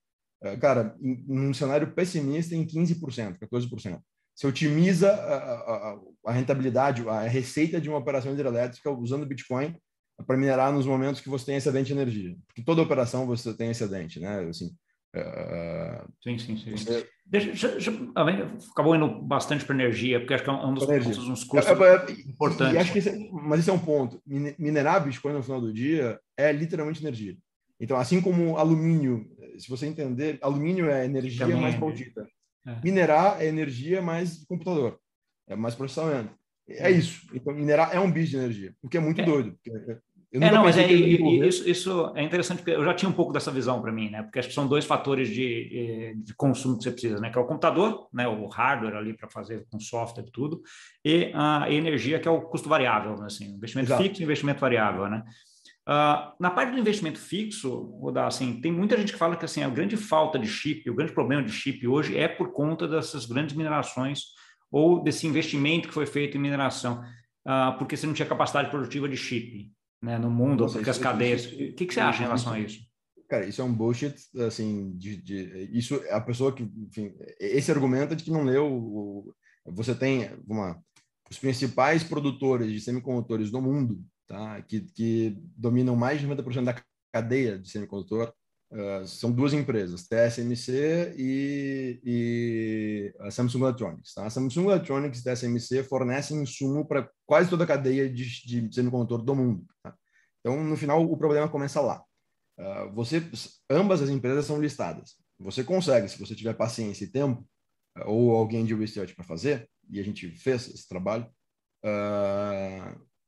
Cara, 0.61 0.95
em, 1.01 1.25
num 1.27 1.53
cenário 1.53 1.93
pessimista, 1.93 2.55
em 2.55 2.65
15%, 2.65 3.39
14%. 3.39 4.01
Você 4.35 4.47
otimiza 4.47 5.13
a, 5.13 5.37
a, 5.37 6.01
a 6.27 6.33
rentabilidade, 6.33 7.09
a 7.09 7.21
receita 7.21 7.81
de 7.81 7.89
uma 7.89 7.99
operação 7.99 8.33
hidrelétrica 8.33 8.91
usando 8.91 9.27
Bitcoin 9.27 9.77
para 10.27 10.37
minerar 10.37 10.73
nos 10.73 10.87
momentos 10.87 11.21
que 11.21 11.29
você 11.29 11.47
tem 11.47 11.57
excedente 11.57 11.87
de 11.87 11.93
energia. 11.93 12.37
Porque 12.47 12.63
toda 12.63 12.83
operação 12.83 13.27
você 13.27 13.55
tem 13.55 13.71
excedente, 13.71 14.21
né? 14.21 14.41
Assim, 14.49 14.71
uh, 15.21 16.13
sim, 16.23 16.39
sim, 16.39 16.57
sim. 16.57 16.71
Você... 16.77 17.09
Deixa, 17.27 17.47
deixa, 17.47 17.69
deixa, 17.69 17.91
acabou 18.73 18.95
indo 18.95 19.09
bastante 19.23 19.65
para 19.65 19.75
energia, 19.75 20.21
porque 20.21 20.35
acho 20.35 20.45
que 20.45 20.51
é 20.51 20.53
um 20.53 20.75
dos 20.75 20.85
custos, 20.85 21.29
uns 21.29 21.45
custos 21.45 21.81
é, 21.81 21.95
é, 21.95 22.13
importantes. 22.29 22.77
Acho 22.77 22.93
que 22.93 22.99
esse 22.99 23.09
é, 23.09 23.31
mas 23.33 23.61
esse 23.61 23.71
é 23.71 23.73
um 23.73 23.79
ponto. 23.79 24.21
Minerar 24.27 25.03
Bitcoin 25.03 25.33
no 25.33 25.43
final 25.43 25.61
do 25.61 25.73
dia 25.73 26.21
é 26.37 26.53
literalmente 26.53 27.03
energia. 27.03 27.37
Então, 27.81 27.97
assim 27.97 28.21
como 28.21 28.57
alumínio, 28.57 29.27
se 29.59 29.69
você 29.69 29.87
entender, 29.87 30.39
alumínio 30.43 30.91
é 30.91 31.05
energia 31.05 31.47
Também 31.47 31.61
mais 31.61 31.75
pautita. 31.77 32.27
É. 32.67 32.77
Minerar 32.83 33.43
é 33.43 33.47
energia 33.47 34.01
mais 34.01 34.45
computador, 34.45 34.99
é 35.47 35.57
mais 35.57 35.75
processamento. 35.75 36.35
É 36.69 36.91
isso. 36.91 37.27
Então, 37.35 37.53
minerar 37.55 37.95
é 37.95 38.01
um 38.01 38.11
bicho 38.11 38.31
de 38.31 38.37
energia, 38.37 38.75
o 38.83 38.89
que 38.89 38.97
é 38.97 39.01
muito 39.01 39.21
é. 39.21 39.25
doido. 39.25 39.59
É, 40.41 40.51
não, 40.51 40.65
mas 40.65 40.77
é, 40.77 40.91
isso, 40.91 41.69
isso 41.69 42.13
é 42.17 42.23
interessante, 42.23 42.59
porque 42.59 42.73
eu 42.73 42.85
já 42.85 42.93
tinha 42.93 43.09
um 43.09 43.13
pouco 43.13 43.33
dessa 43.33 43.53
visão 43.53 43.81
para 43.81 43.93
mim, 43.93 44.11
né? 44.11 44.23
Porque 44.23 44.41
acho 44.41 44.49
que 44.49 44.55
são 44.55 44.67
dois 44.67 44.85
fatores 44.85 45.29
de, 45.29 46.13
de 46.17 46.35
consumo 46.35 46.77
que 46.77 46.83
você 46.83 46.91
precisa, 46.91 47.21
né? 47.21 47.31
Que 47.31 47.39
é 47.39 47.41
o 47.41 47.47
computador, 47.47 48.09
né? 48.13 48.27
O 48.27 48.49
hardware 48.49 48.97
ali 48.97 49.17
para 49.17 49.31
fazer 49.31 49.65
com 49.71 49.79
software 49.79 50.25
e 50.27 50.33
tudo, 50.33 50.61
e 51.05 51.31
a 51.35 51.71
energia, 51.71 52.19
que 52.19 52.27
é 52.27 52.31
o 52.31 52.43
custo 52.43 52.69
variável, 52.69 53.17
né? 53.17 53.27
assim, 53.27 53.45
investimento 53.45 53.91
Exato. 53.91 54.03
fixo 54.03 54.23
e 54.23 54.25
investimento 54.25 54.61
variável, 54.61 55.09
né? 55.09 55.23
Uh, 55.87 56.33
na 56.41 56.51
parte 56.51 56.73
do 56.73 56.79
investimento 56.79 57.19
fixo, 57.19 57.97
vou 58.01 58.11
dar 58.11 58.27
assim, 58.27 58.61
tem 58.61 58.73
muita 58.73 58.97
gente 58.97 59.13
que 59.13 59.19
fala 59.19 59.37
que 59.37 59.45
assim 59.45 59.63
a 59.63 59.69
grande 59.69 59.99
falta 59.99 60.39
de 60.39 60.49
chip, 60.49 60.89
o 60.89 60.95
grande 60.95 61.13
problema 61.13 61.43
de 61.43 61.53
chip 61.53 61.87
hoje 61.87 62.17
é 62.17 62.27
por 62.27 62.53
conta 62.53 62.89
dessas 62.89 63.27
grandes 63.27 63.55
minerações 63.55 64.23
ou 64.73 65.03
desse 65.05 65.27
investimento 65.27 65.87
que 65.87 65.95
foi 65.95 66.07
feito 66.07 66.39
em 66.39 66.41
mineração, 66.41 67.05
uh, 67.47 67.77
porque 67.79 67.97
você 67.97 68.07
não 68.07 68.15
tinha 68.15 68.27
capacidade 68.27 68.71
produtiva 68.71 69.07
de 69.07 69.17
chip 69.17 69.74
né, 70.05 70.19
no 70.19 70.31
mundo, 70.31 70.65
Nossa, 70.65 70.75
porque 70.75 70.91
as 70.91 70.99
cadeias. 70.99 71.45
Isso, 71.45 71.55
o 71.55 71.75
que, 71.75 71.87
que 71.87 71.95
você 71.95 72.01
acha 72.01 72.21
em 72.21 72.27
relação 72.27 72.53
a 72.53 72.61
isso? 72.61 72.81
Cara, 73.29 73.47
isso 73.47 73.63
é 73.63 73.65
um 73.65 73.73
bullshit, 73.73 74.15
assim, 74.47 74.95
de, 74.97 75.17
de 75.17 75.71
isso 75.73 76.01
a 76.11 76.21
pessoa 76.21 76.55
que, 76.55 76.63
enfim, 76.63 77.15
esse 77.41 77.71
argumento 77.71 78.13
é 78.13 78.17
de 78.17 78.23
que 78.23 78.31
não 78.31 78.45
leu, 78.45 78.71
o, 78.71 79.35
você 79.67 79.95
tem, 79.95 80.31
lá, 80.47 80.79
os 81.31 81.39
principais 81.39 82.05
produtores 82.05 82.71
de 82.71 82.81
semicondutores 82.81 83.51
do 83.51 83.63
mundo, 83.63 84.05
tá, 84.27 84.61
que, 84.63 84.83
que 84.83 85.39
dominam 85.57 85.97
mais 85.97 86.21
de 86.21 86.29
90% 86.29 86.65
da 86.65 86.83
cadeia 87.13 87.59
de 87.59 87.69
semicondutor, 87.71 88.33
Uh, 88.75 89.07
são 89.07 89.31
duas 89.31 89.53
empresas, 89.53 90.09
TSMC 90.09 91.15
e, 91.17 92.01
e, 92.05 93.15
a 93.21 93.31
Samsung 93.31 93.63
Electronics. 93.63 94.15
Tá? 94.15 94.27
A 94.27 94.31
Samsung 94.31 94.65
Electronics 94.65 95.21
e 95.21 95.25
TSMC 95.25 95.85
fornecem 95.85 96.43
insumo 96.43 96.85
para 96.85 97.09
quase 97.25 97.49
toda 97.49 97.63
a 97.63 97.69
cadeia 97.69 98.13
de, 98.13 98.25
de 98.45 98.75
semicondutor 98.75 99.23
do 99.23 99.33
mundo. 99.33 99.65
Tá? 99.81 99.95
Então, 100.41 100.65
no 100.65 100.77
final, 100.77 101.09
o 101.09 101.17
problema 101.17 101.49
começa 101.49 101.81
lá. 101.81 102.03
Uh, 102.59 102.93
você, 102.93 103.23
ambas 103.71 104.03
as 104.03 104.11
empresas 104.11 104.45
são 104.45 104.61
listadas. 104.61 105.15
Você 105.39 105.63
consegue, 105.63 106.09
se 106.09 106.19
você 106.19 106.35
tiver 106.35 106.55
paciência 106.55 107.05
e 107.05 107.09
tempo, 107.13 107.47
uh, 107.99 108.11
ou 108.11 108.35
alguém 108.35 108.65
de 108.65 108.75
research 108.75 109.15
para 109.15 109.25
fazer, 109.25 109.71
e 109.89 110.01
a 110.01 110.03
gente 110.03 110.29
fez 110.31 110.67
esse 110.69 110.89
trabalho, 110.89 111.31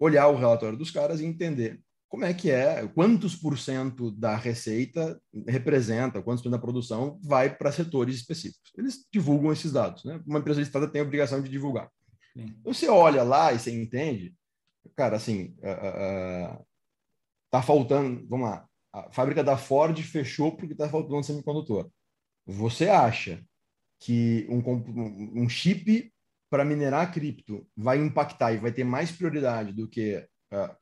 olhar 0.01 0.29
o 0.29 0.37
relatório 0.37 0.79
dos 0.79 0.91
caras 0.91 1.21
e 1.21 1.27
entender 1.27 1.81
como 2.09 2.25
é 2.25 2.33
que 2.33 2.51
é, 2.51 2.87
quantos 2.88 3.35
por 3.35 3.59
cento 3.59 4.11
da 4.12 4.37
receita 4.37 5.21
representa, 5.47 6.23
quantos 6.23 6.42
por 6.42 6.49
cento 6.49 6.59
da 6.59 6.64
produção 6.64 7.19
vai 7.23 7.55
para 7.55 7.73
setores 7.73 8.16
específicos. 8.16 8.71
Eles 8.77 9.07
divulgam 9.12 9.53
esses 9.53 9.73
dados, 9.73 10.05
né? 10.05 10.23
Uma 10.27 10.38
empresa 10.38 10.61
listada 10.61 10.88
tem 10.88 11.01
a 11.01 11.05
obrigação 11.05 11.42
de 11.42 11.49
divulgar. 11.49 11.90
Sim. 12.33 12.55
Então, 12.61 12.73
você 12.73 12.88
olha 12.88 13.23
lá 13.23 13.53
e 13.53 13.59
você 13.59 13.73
entende, 13.73 14.35
cara, 14.95 15.16
assim, 15.16 15.57
uh, 15.59 16.59
uh, 16.59 16.66
tá 17.51 17.61
faltando, 17.61 18.27
vamos 18.29 18.49
lá, 18.49 18.66
a 18.92 19.12
fábrica 19.12 19.42
da 19.42 19.57
Ford 19.57 20.01
fechou 20.03 20.57
porque 20.57 20.73
está 20.73 20.88
faltando 20.88 21.25
semicondutor. 21.25 21.90
Você 22.47 22.88
acha 22.88 23.45
que 23.99 24.47
um, 24.49 25.42
um 25.42 25.49
chip 25.49 26.12
para 26.49 26.64
minerar 26.64 27.12
cripto 27.12 27.66
vai 27.77 27.99
impactar 27.99 28.53
e 28.53 28.59
vai 28.59 28.71
ter 28.71 28.85
mais 28.85 29.11
prioridade 29.11 29.73
do 29.73 29.88
que 29.88 30.25
uh, 30.53 30.77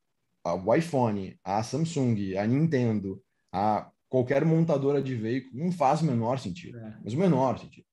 o 0.52 0.74
iPhone, 0.74 1.38
a 1.42 1.62
Samsung, 1.62 2.36
a 2.36 2.46
Nintendo, 2.46 3.22
a 3.52 3.90
qualquer 4.08 4.44
montadora 4.44 5.02
de 5.02 5.14
veículo, 5.14 5.64
não 5.64 5.72
faz 5.72 6.02
o 6.02 6.04
menor 6.04 6.38
sentido. 6.38 6.78
É. 6.78 6.98
Mas 7.02 7.14
o 7.14 7.18
menor 7.18 7.58
sentido. 7.58 7.86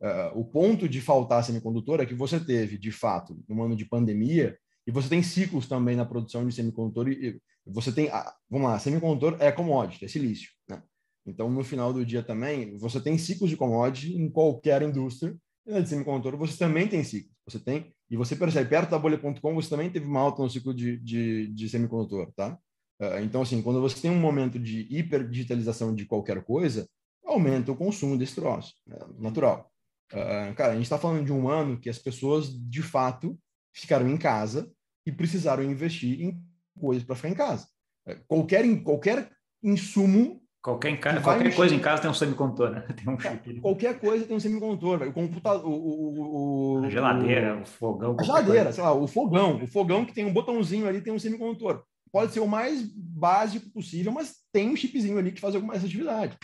Uh, 0.00 0.38
o 0.38 0.44
ponto 0.44 0.88
de 0.88 1.00
faltar 1.00 1.42
semicondutor 1.44 2.00
é 2.00 2.06
que 2.06 2.14
você 2.14 2.38
teve, 2.38 2.76
de 2.76 2.92
fato, 2.92 3.42
um 3.48 3.62
ano 3.62 3.76
de 3.76 3.86
pandemia, 3.86 4.58
e 4.86 4.90
você 4.90 5.08
tem 5.08 5.22
ciclos 5.22 5.66
também 5.66 5.96
na 5.96 6.04
produção 6.04 6.46
de 6.46 6.54
semicondutor. 6.54 7.08
E 7.08 7.40
você 7.64 7.90
tem, 7.90 8.08
ah, 8.10 8.34
vamos 8.50 8.68
lá, 8.68 8.78
semicondutor 8.78 9.36
é 9.40 9.50
commodity, 9.50 10.04
é 10.04 10.08
silício. 10.08 10.50
Né? 10.68 10.82
Então, 11.26 11.50
no 11.50 11.64
final 11.64 11.92
do 11.92 12.04
dia 12.04 12.22
também, 12.22 12.76
você 12.76 13.00
tem 13.00 13.16
ciclos 13.16 13.48
de 13.48 13.56
commodity 13.56 14.14
em 14.14 14.28
qualquer 14.28 14.82
indústria. 14.82 15.34
E 15.66 15.72
na 15.72 15.80
de 15.80 15.88
semicondutor, 15.88 16.36
você 16.36 16.58
também 16.58 16.86
tem 16.86 17.02
ciclos. 17.02 17.33
Você 17.46 17.58
tem 17.58 17.92
e 18.10 18.16
você 18.16 18.36
percebe, 18.36 18.70
perto 18.70 18.90
da 18.90 18.98
bolha.com, 18.98 19.54
você 19.54 19.68
também 19.68 19.90
teve 19.90 20.06
uma 20.06 20.20
alta 20.20 20.42
no 20.42 20.50
ciclo 20.50 20.72
de, 20.72 20.98
de, 20.98 21.48
de 21.48 21.68
semicondutor, 21.68 22.32
tá? 22.34 22.58
Uh, 23.00 23.18
então, 23.22 23.42
assim, 23.42 23.60
quando 23.60 23.80
você 23.80 24.00
tem 24.00 24.10
um 24.10 24.20
momento 24.20 24.58
de 24.58 24.86
hiperdigitalização 24.90 25.94
de 25.94 26.06
qualquer 26.06 26.42
coisa, 26.44 26.88
aumenta 27.24 27.72
o 27.72 27.76
consumo 27.76 28.16
desse 28.16 28.36
troço, 28.36 28.74
né? 28.86 28.98
natural. 29.18 29.70
Uh, 30.12 30.54
cara, 30.54 30.72
a 30.72 30.74
gente 30.74 30.84
está 30.84 30.98
falando 30.98 31.24
de 31.24 31.32
um 31.32 31.48
ano 31.48 31.80
que 31.80 31.90
as 31.90 31.98
pessoas, 31.98 32.48
de 32.48 32.82
fato, 32.82 33.38
ficaram 33.74 34.08
em 34.08 34.16
casa 34.16 34.70
e 35.04 35.10
precisaram 35.10 35.62
investir 35.62 36.20
em 36.20 36.40
coisas 36.78 37.04
para 37.04 37.16
ficar 37.16 37.30
em 37.30 37.34
casa. 37.34 37.66
Uh, 38.06 38.16
qualquer, 38.28 38.82
qualquer 38.82 39.30
insumo 39.62 40.43
Qualquer, 40.64 40.98
ca... 40.98 41.20
qualquer 41.20 41.54
coisa 41.54 41.74
em 41.74 41.78
casa 41.78 42.00
tem 42.00 42.10
um 42.10 42.14
semicondutor, 42.14 42.70
né? 42.70 42.80
Tem 42.96 43.12
um 43.12 43.20
chip. 43.20 43.60
Qualquer 43.60 44.00
coisa 44.00 44.24
tem 44.24 44.34
um 44.34 44.40
semicondutor. 44.40 45.02
O 45.02 45.12
computador, 45.12 45.70
o, 45.70 46.78
o, 46.78 46.84
a 46.86 46.88
geladeira, 46.88 47.58
o, 47.58 47.60
o 47.60 47.66
fogão. 47.66 48.16
A 48.18 48.22
geladeira, 48.22 48.72
sei 48.72 48.82
lá, 48.82 48.94
o 48.94 49.06
fogão. 49.06 49.62
O 49.62 49.66
fogão 49.66 50.06
que 50.06 50.14
tem 50.14 50.24
um 50.24 50.32
botãozinho 50.32 50.88
ali 50.88 51.02
tem 51.02 51.12
um 51.12 51.18
semicondutor. 51.18 51.84
Pode 52.10 52.32
ser 52.32 52.40
o 52.40 52.48
mais 52.48 52.82
básico 52.82 53.68
possível, 53.72 54.10
mas 54.10 54.36
tem 54.50 54.70
um 54.70 54.76
chipzinho 54.76 55.18
ali 55.18 55.32
que 55.32 55.40
faz 55.40 55.54
alguma 55.54 55.74
atividade. 55.74 56.38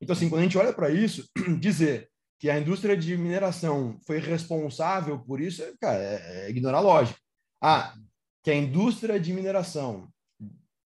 Então, 0.00 0.14
assim, 0.14 0.28
quando 0.28 0.42
a 0.42 0.44
gente 0.44 0.56
olha 0.56 0.72
para 0.72 0.90
isso, 0.90 1.28
dizer 1.58 2.08
que 2.38 2.48
a 2.48 2.60
indústria 2.60 2.96
de 2.96 3.16
mineração 3.16 3.98
foi 4.06 4.20
responsável 4.20 5.18
por 5.18 5.40
isso, 5.40 5.64
cara, 5.80 5.98
é, 5.98 6.46
é 6.46 6.50
ignorar 6.50 6.78
a 6.78 6.80
lógica. 6.80 7.18
Ah, 7.60 7.92
que 8.40 8.52
a 8.52 8.54
indústria 8.54 9.18
de 9.18 9.32
mineração, 9.32 10.08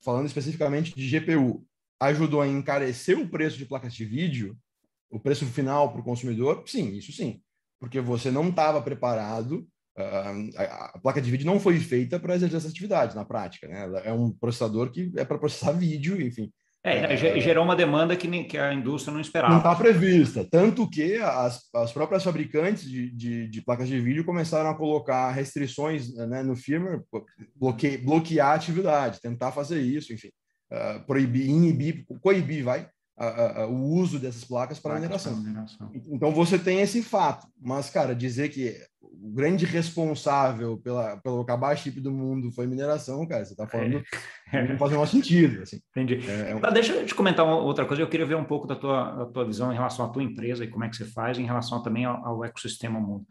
falando 0.02 0.24
especificamente 0.24 0.94
de 0.94 1.06
GPU, 1.06 1.68
ajudou 2.00 2.40
a 2.40 2.48
encarecer 2.48 3.18
o 3.18 3.28
preço 3.28 3.58
de 3.58 3.66
placas 3.66 3.92
de 3.94 4.04
vídeo, 4.04 4.56
o 5.10 5.18
preço 5.18 5.44
final 5.46 5.90
para 5.90 6.00
o 6.00 6.04
consumidor? 6.04 6.62
Sim, 6.66 6.94
isso 6.94 7.12
sim. 7.12 7.40
Porque 7.80 8.00
você 8.00 8.30
não 8.30 8.48
estava 8.48 8.80
preparado, 8.82 9.66
uh, 9.96 10.50
a, 10.56 10.98
placa 11.02 11.20
de 11.20 11.30
vídeo 11.30 11.46
não 11.46 11.60
foi 11.60 11.78
feita 11.78 12.18
para 12.18 12.34
exercer 12.34 12.58
essa 12.58 12.68
atividade 12.68 13.14
na 13.14 13.24
prática. 13.24 13.66
Né? 13.66 14.02
É 14.04 14.12
um 14.12 14.30
processador 14.30 14.90
que 14.90 15.12
é 15.16 15.24
para 15.24 15.38
processar 15.38 15.72
vídeo, 15.72 16.20
enfim. 16.20 16.52
É, 16.84 17.12
é, 17.12 17.40
gerou 17.40 17.64
uma 17.64 17.74
demanda 17.74 18.16
que, 18.16 18.28
nem, 18.28 18.46
que 18.46 18.56
a 18.56 18.72
indústria 18.72 19.12
não 19.12 19.20
esperava. 19.20 19.52
Não 19.52 19.58
está 19.58 19.74
prevista. 19.74 20.46
Tanto 20.48 20.88
que 20.88 21.16
as, 21.16 21.68
as 21.74 21.92
próprias 21.92 22.22
fabricantes 22.22 22.88
de, 22.88 23.10
de, 23.10 23.48
de, 23.48 23.62
placas 23.62 23.88
de 23.88 24.00
vídeo 24.00 24.24
começaram 24.24 24.70
a 24.70 24.76
colocar 24.76 25.30
restrições 25.32 26.14
né, 26.14 26.42
no 26.42 26.54
firmware, 26.54 27.02
bloque, 27.56 27.98
bloquear 27.98 28.50
a 28.50 28.54
atividade, 28.54 29.20
tentar 29.20 29.50
fazer 29.50 29.80
isso, 29.80 30.12
enfim 30.12 30.30
uh, 30.70 31.04
proibir, 31.06 31.48
inibir, 31.48 32.06
coibir, 32.20 32.64
vai, 32.64 32.88
o 33.68 33.74
uso 33.94 34.18
dessas 34.18 34.44
placas 34.44 34.78
para 34.78 34.94
mineração. 34.94 35.36
mineração. 35.36 35.90
Então 36.06 36.30
você 36.30 36.58
tem 36.58 36.80
esse 36.80 37.02
fato, 37.02 37.48
mas 37.60 37.90
cara, 37.90 38.14
dizer 38.14 38.48
que 38.48 38.76
o 39.00 39.32
grande 39.32 39.66
responsável 39.66 40.78
pela, 40.78 41.16
pelo 41.16 41.40
acabar 41.40 41.76
chip 41.76 42.00
do 42.00 42.12
mundo 42.12 42.52
foi 42.52 42.66
mineração, 42.66 43.26
cara, 43.26 43.44
você 43.44 43.52
está 43.52 43.66
falando, 43.66 44.02
é. 44.52 44.68
não 44.68 44.78
faz 44.78 44.90
o 44.90 44.94
menor 44.94 45.06
sentido. 45.06 45.62
Assim. 45.62 45.80
Entendi. 45.90 46.20
É, 46.30 46.52
é 46.52 46.54
um... 46.54 46.60
Deixa 46.72 46.92
eu 46.92 47.04
te 47.04 47.14
comentar 47.14 47.44
outra 47.44 47.84
coisa, 47.84 48.02
eu 48.02 48.08
queria 48.08 48.26
ver 48.26 48.36
um 48.36 48.44
pouco 48.44 48.66
da 48.66 48.76
tua, 48.76 49.10
da 49.10 49.26
tua 49.26 49.44
visão 49.44 49.72
em 49.72 49.76
relação 49.76 50.06
à 50.06 50.08
tua 50.08 50.22
empresa 50.22 50.64
e 50.64 50.68
como 50.68 50.84
é 50.84 50.88
que 50.88 50.96
você 50.96 51.04
faz 51.04 51.38
em 51.38 51.44
relação 51.44 51.82
também 51.82 52.04
ao, 52.04 52.24
ao 52.24 52.44
ecossistema 52.44 53.00
mundo. 53.00 53.26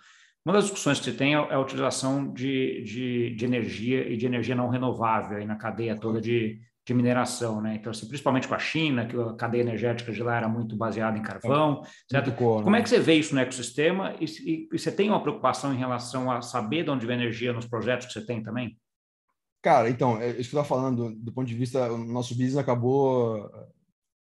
Uma 0.46 0.54
das 0.54 0.66
discussões 0.66 1.00
que 1.00 1.06
você 1.06 1.14
tem 1.14 1.34
é 1.34 1.54
a 1.54 1.60
utilização 1.60 2.32
de, 2.34 2.82
de, 2.84 3.36
de 3.36 3.46
energia 3.46 4.08
e 4.08 4.16
de 4.16 4.26
energia 4.26 4.56
não 4.56 4.70
renovável 4.70 5.38
aí 5.38 5.46
na 5.46 5.58
cadeia 5.58 5.98
toda 5.98 6.22
de, 6.22 6.60
de 6.88 6.94
mineração, 6.94 7.60
né? 7.60 7.76
Então, 7.76 7.92
assim, 7.92 8.08
principalmente 8.08 8.48
com 8.48 8.56
a 8.56 8.60
China, 8.60 9.06
que 9.06 9.20
a 9.20 9.34
cadeia 9.34 9.62
energética 9.62 10.10
de 10.10 10.24
lá 10.24 10.38
era 10.38 10.48
muito 10.48 10.74
baseada 10.78 11.18
em 11.18 11.22
carvão, 11.22 11.84
certo? 12.10 12.32
Cor, 12.32 12.64
Como 12.64 12.78
é 12.78 12.80
né? 12.80 12.84
que 12.84 12.88
você 12.88 12.98
vê 12.98 13.16
isso 13.16 13.36
no 13.36 13.42
ecossistema? 13.42 14.16
E, 14.22 14.24
e, 14.24 14.70
e, 14.72 14.80
você 14.80 14.90
tem 14.90 15.10
uma 15.10 15.22
preocupação 15.22 15.74
em 15.74 15.78
relação 15.78 16.32
a 16.32 16.42
saber 16.42 16.86
de 16.86 16.90
onde 16.90 17.06
vem 17.06 17.18
energia 17.18 17.52
nos 17.52 17.68
projetos 17.68 18.08
que 18.08 18.14
você 18.14 18.26
tem 18.26 18.42
também? 18.42 18.80
Cara, 19.62 19.90
então, 19.90 20.18
é 20.18 20.30
isso 20.30 20.50
que 20.50 20.56
eu 20.56 20.62
estava 20.62 20.64
falando, 20.64 21.14
do 21.14 21.34
ponto 21.34 21.46
de 21.46 21.56
vista, 21.56 21.92
o 21.92 21.98
nosso 21.98 22.34
business 22.36 22.56
acabou, 22.56 23.52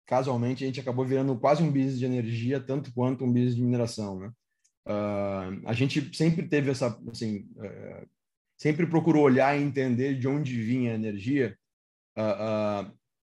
casualmente, 0.06 0.64
a 0.64 0.68
gente 0.68 0.80
acabou 0.80 1.04
virando 1.04 1.36
quase 1.36 1.62
um 1.62 1.70
business 1.70 2.00
de 2.00 2.06
energia, 2.06 2.62
tanto 2.62 2.94
quanto 2.94 3.26
um 3.26 3.34
business 3.34 3.58
de 3.58 3.62
mineração, 3.62 4.20
né? 4.20 4.32
Uh, 4.88 5.62
a 5.66 5.74
gente 5.74 6.16
sempre 6.16 6.48
teve 6.48 6.72
essa, 6.72 6.98
assim, 7.12 7.46
uh, 7.58 8.08
sempre 8.58 8.88
procurou 8.88 9.24
olhar 9.24 9.58
e 9.58 9.64
entender 9.64 10.18
de 10.18 10.30
onde 10.30 10.62
vinha 10.62 10.94
a 10.94 10.96
energia, 10.96 11.58
uh, 12.18 12.92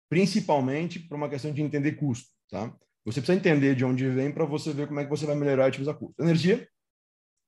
principalmente 0.09 0.99
por 0.99 1.17
uma 1.17 1.29
questão 1.29 1.53
de 1.53 1.63
entender 1.63 1.93
custo, 1.93 2.29
tá? 2.51 2.75
Você 3.05 3.21
precisa 3.21 3.39
entender 3.39 3.75
de 3.75 3.85
onde 3.85 4.09
vem 4.09 4.31
para 4.31 4.45
você 4.45 4.73
ver 4.73 4.87
como 4.87 5.01
é 5.01 5.05
que 5.05 5.11
você 5.11 5.25
vai 5.25 5.35
melhorar 5.35 5.67
e 5.67 5.69
otimizar 5.69 5.95
custo. 5.95 6.21
Energia 6.21 6.69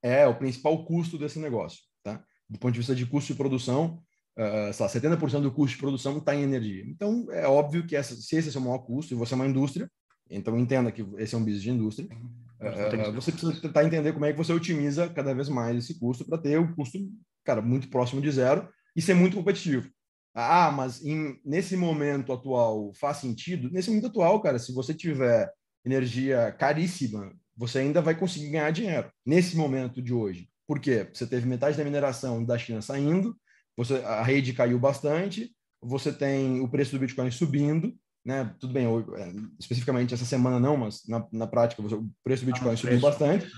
é 0.02 0.26
o 0.26 0.36
principal 0.36 0.84
custo 0.84 1.18
desse 1.18 1.38
negócio, 1.38 1.80
tá? 2.02 2.24
Do 2.48 2.58
ponto 2.58 2.72
de 2.72 2.78
vista 2.78 2.94
de 2.94 3.06
custo 3.06 3.32
de 3.32 3.38
produção, 3.38 4.02
uh, 4.38 4.72
sei 4.72 4.86
lá, 4.86 4.92
70% 4.92 5.40
do 5.40 5.52
custo 5.52 5.76
de 5.76 5.80
produção 5.80 6.18
está 6.18 6.34
em 6.34 6.42
energia. 6.42 6.84
Então, 6.86 7.26
é 7.30 7.46
óbvio 7.46 7.86
que 7.86 7.94
essa, 7.94 8.14
se 8.14 8.36
esse 8.36 8.48
é 8.48 8.50
o 8.50 8.52
seu 8.52 8.60
maior 8.60 8.78
custo 8.78 9.12
e 9.12 9.16
você 9.16 9.34
é 9.34 9.36
uma 9.36 9.46
indústria, 9.46 9.90
então 10.30 10.58
entenda 10.58 10.90
que 10.90 11.04
esse 11.18 11.34
é 11.34 11.38
um 11.38 11.44
business 11.44 11.62
de 11.62 11.70
indústria, 11.70 12.08
uh, 12.08 13.12
você 13.12 13.30
precisa 13.30 13.60
tentar 13.60 13.84
entender 13.84 14.12
como 14.12 14.24
é 14.24 14.32
que 14.32 14.38
você 14.38 14.52
otimiza 14.52 15.08
cada 15.08 15.34
vez 15.34 15.48
mais 15.48 15.76
esse 15.76 15.98
custo 15.98 16.24
para 16.24 16.38
ter 16.38 16.58
o 16.58 16.74
custo, 16.74 16.98
cara, 17.44 17.60
muito 17.60 17.88
próximo 17.88 18.20
de 18.20 18.30
zero 18.30 18.68
e 18.96 19.02
ser 19.02 19.14
muito 19.14 19.36
competitivo. 19.36 19.90
Ah, 20.34 20.70
mas 20.70 21.04
em, 21.04 21.38
nesse 21.44 21.76
momento 21.76 22.32
atual 22.32 22.92
faz 22.94 23.18
sentido? 23.18 23.70
Nesse 23.70 23.90
momento 23.90 24.06
atual, 24.06 24.40
cara, 24.40 24.58
se 24.58 24.72
você 24.72 24.94
tiver 24.94 25.52
energia 25.84 26.52
caríssima, 26.52 27.32
você 27.56 27.80
ainda 27.80 28.00
vai 28.00 28.14
conseguir 28.14 28.50
ganhar 28.50 28.70
dinheiro. 28.70 29.10
Nesse 29.26 29.56
momento 29.56 30.00
de 30.00 30.14
hoje. 30.14 30.48
Por 30.66 30.80
quê? 30.80 31.08
Você 31.12 31.26
teve 31.26 31.46
metade 31.46 31.76
da 31.76 31.84
mineração 31.84 32.44
da 32.44 32.56
China 32.56 32.80
saindo, 32.80 33.36
você, 33.76 33.94
a 34.04 34.22
rede 34.22 34.52
caiu 34.52 34.78
bastante, 34.78 35.50
você 35.80 36.12
tem 36.12 36.60
o 36.60 36.68
preço 36.68 36.92
do 36.92 36.98
Bitcoin 36.98 37.30
subindo, 37.30 37.94
né? 38.24 38.54
Tudo 38.58 38.72
bem, 38.72 38.86
é, 38.86 39.32
especificamente 39.58 40.14
essa 40.14 40.24
semana 40.24 40.60
não, 40.60 40.76
mas 40.76 41.02
na, 41.08 41.26
na 41.32 41.46
prática 41.46 41.82
você, 41.82 41.94
o 41.94 42.08
preço 42.22 42.44
do 42.44 42.52
Bitcoin 42.52 42.72
ah, 42.72 42.76
subiu 42.76 43.00
bastante. 43.00 43.50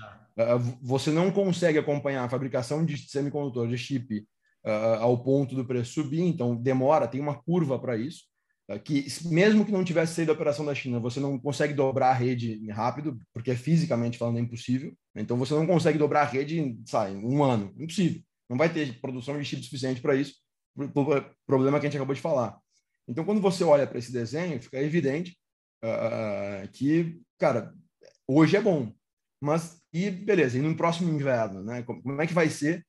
Você 0.81 1.11
não 1.11 1.31
consegue 1.31 1.79
acompanhar 1.79 2.25
a 2.25 2.29
fabricação 2.29 2.83
de 2.85 2.97
semicondutores, 3.09 3.71
de 3.71 3.77
chip, 3.77 4.27
uh, 4.65 4.99
ao 4.99 5.23
ponto 5.23 5.55
do 5.55 5.65
preço 5.65 5.93
subir, 5.93 6.21
então 6.21 6.55
demora, 6.55 7.07
tem 7.07 7.21
uma 7.21 7.35
curva 7.35 7.77
para 7.79 7.97
isso, 7.97 8.23
uh, 8.69 8.79
que 8.79 9.05
mesmo 9.25 9.65
que 9.65 9.71
não 9.71 9.83
tivesse 9.83 10.15
saído 10.15 10.31
a 10.31 10.35
operação 10.35 10.65
da 10.65 10.75
China, 10.75 10.99
você 10.99 11.19
não 11.19 11.39
consegue 11.39 11.73
dobrar 11.73 12.09
a 12.09 12.13
rede 12.13 12.67
rápido, 12.71 13.17
porque 13.33 13.55
fisicamente 13.55 14.17
falando 14.17 14.37
é 14.37 14.41
impossível, 14.41 14.93
então 15.15 15.37
você 15.37 15.53
não 15.53 15.67
consegue 15.67 15.97
dobrar 15.97 16.21
a 16.21 16.25
rede 16.25 16.77
sabe, 16.85 17.15
um 17.15 17.43
ano, 17.43 17.73
impossível, 17.77 18.21
não 18.49 18.57
vai 18.57 18.71
ter 18.71 18.99
produção 18.99 19.37
de 19.37 19.45
chip 19.45 19.63
suficiente 19.63 20.01
para 20.01 20.15
isso, 20.15 20.35
por 20.93 21.33
problema 21.47 21.79
que 21.79 21.85
a 21.85 21.89
gente 21.89 21.97
acabou 21.97 22.15
de 22.15 22.21
falar. 22.21 22.57
Então, 23.07 23.23
quando 23.23 23.39
você 23.39 23.63
olha 23.63 23.87
para 23.87 23.99
esse 23.99 24.11
desenho, 24.11 24.61
fica 24.61 24.81
evidente 24.81 25.37
uh, 25.83 26.67
que, 26.73 27.21
cara, 27.37 27.73
hoje 28.27 28.57
é 28.57 28.61
bom, 28.61 28.91
mas 29.39 29.79
e 29.93 30.09
beleza, 30.09 30.57
e 30.57 30.61
no 30.61 30.75
próximo 30.75 31.09
inverno, 31.09 31.63
né? 31.63 31.83
Como 31.83 32.21
é 32.21 32.27
que 32.27 32.33
vai 32.33 32.49
ser 32.49 32.85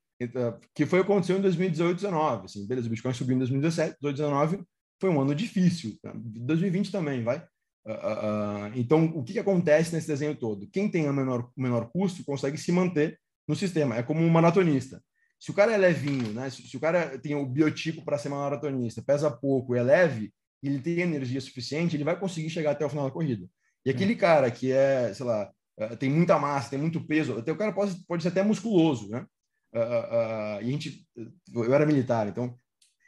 que 0.75 0.87
foi 0.87 1.01
o 1.01 1.05
que 1.05 1.11
aconteceu 1.13 1.39
em 1.39 1.43
2018, 1.43 2.01
2019. 2.01 2.45
Assim, 2.47 2.67
beleza, 2.67 2.87
o 2.87 2.91
Bitcoin 2.91 3.13
subiu 3.13 3.37
em 3.37 3.39
2017, 3.39 3.97
2019 4.01 4.65
foi 5.01 5.11
um 5.11 5.21
ano 5.21 5.35
difícil. 5.35 5.99
Tá? 6.03 6.13
2020 6.15 6.91
também, 6.91 7.23
vai. 7.23 7.39
Uh, 7.87 7.93
uh, 7.93 8.73
então, 8.75 9.05
o 9.15 9.23
que, 9.23 9.35
que, 9.35 9.39
acontece 9.39 9.95
nesse 9.95 10.09
desenho 10.09 10.35
todo? 10.35 10.69
Quem 10.69 10.91
tem 10.91 11.09
o 11.09 11.13
menor, 11.13 11.51
menor 11.57 11.89
custo 11.91 12.25
consegue 12.25 12.59
se 12.59 12.73
manter 12.73 13.19
no 13.47 13.55
sistema. 13.55 13.97
É 13.97 14.03
como 14.03 14.21
um 14.21 14.29
maratonista. 14.29 15.03
Se 15.39 15.51
o 15.51 15.55
cara 15.55 15.73
é 15.73 15.77
levinho, 15.77 16.33
né? 16.33 16.51
se, 16.51 16.63
se 16.63 16.77
o 16.77 16.81
cara 16.81 17.19
tem 17.19 17.35
o 17.35 17.47
biotipo 17.47 18.05
para 18.05 18.19
ser 18.19 18.31
maratonista, 18.31 19.03
pesa 19.03 19.31
pouco, 19.31 19.75
é 19.75 19.83
leve, 19.83 20.33
ele 20.63 20.81
tem 20.81 21.01
energia 21.01 21.41
suficiente, 21.41 21.95
ele 21.95 22.05
vai 22.05 22.19
conseguir 22.19 22.51
chegar 22.51 22.73
até 22.73 22.85
o 22.85 22.89
final 22.89 23.05
da 23.05 23.11
corrida. 23.11 23.47
E 23.85 23.91
aquele 23.91 24.17
cara 24.17 24.51
que 24.51 24.73
é, 24.73 25.13
sei 25.15 25.25
lá, 25.25 25.53
tem 26.01 26.11
muita 26.11 26.39
massa, 26.39 26.71
tem 26.71 26.79
muito 26.79 27.07
peso, 27.07 27.39
até 27.39 27.53
o 27.53 27.57
cara 27.57 27.73
pode, 27.73 27.95
pode 28.09 28.23
ser 28.23 28.31
até 28.31 28.43
musculoso, 28.43 29.09
né? 29.11 29.25
Uh, 29.75 29.79
uh, 29.79 30.63
e 30.63 30.69
a 30.69 30.71
gente, 30.71 31.07
eu 31.53 31.75
era 31.75 31.87
militar, 31.87 32.29
então 32.29 32.57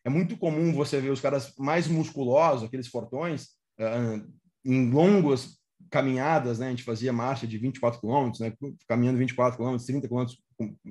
é 0.05 0.11
muito 0.11 0.37
comum 0.37 0.73
você 0.73 1.01
ver 1.01 1.11
os 1.11 1.21
caras 1.21 1.55
mais 1.59 1.87
musculosos, 1.87 2.65
aqueles 2.65 2.89
fortões, 2.89 3.49
uh, 3.81 4.27
em 4.65 4.91
longas 4.91 5.59
caminhadas, 5.91 6.59
né? 6.59 6.67
A 6.67 6.71
gente 6.71 6.83
fazia 6.83 7.13
marcha 7.13 7.47
de 7.47 7.57
24 7.57 8.01
quilômetros, 8.01 8.41
né? 8.41 8.53
Caminhando 8.89 9.19
24 9.19 9.57
quilômetros, 9.57 9.87
30 9.87 10.07
quilômetros 10.07 10.43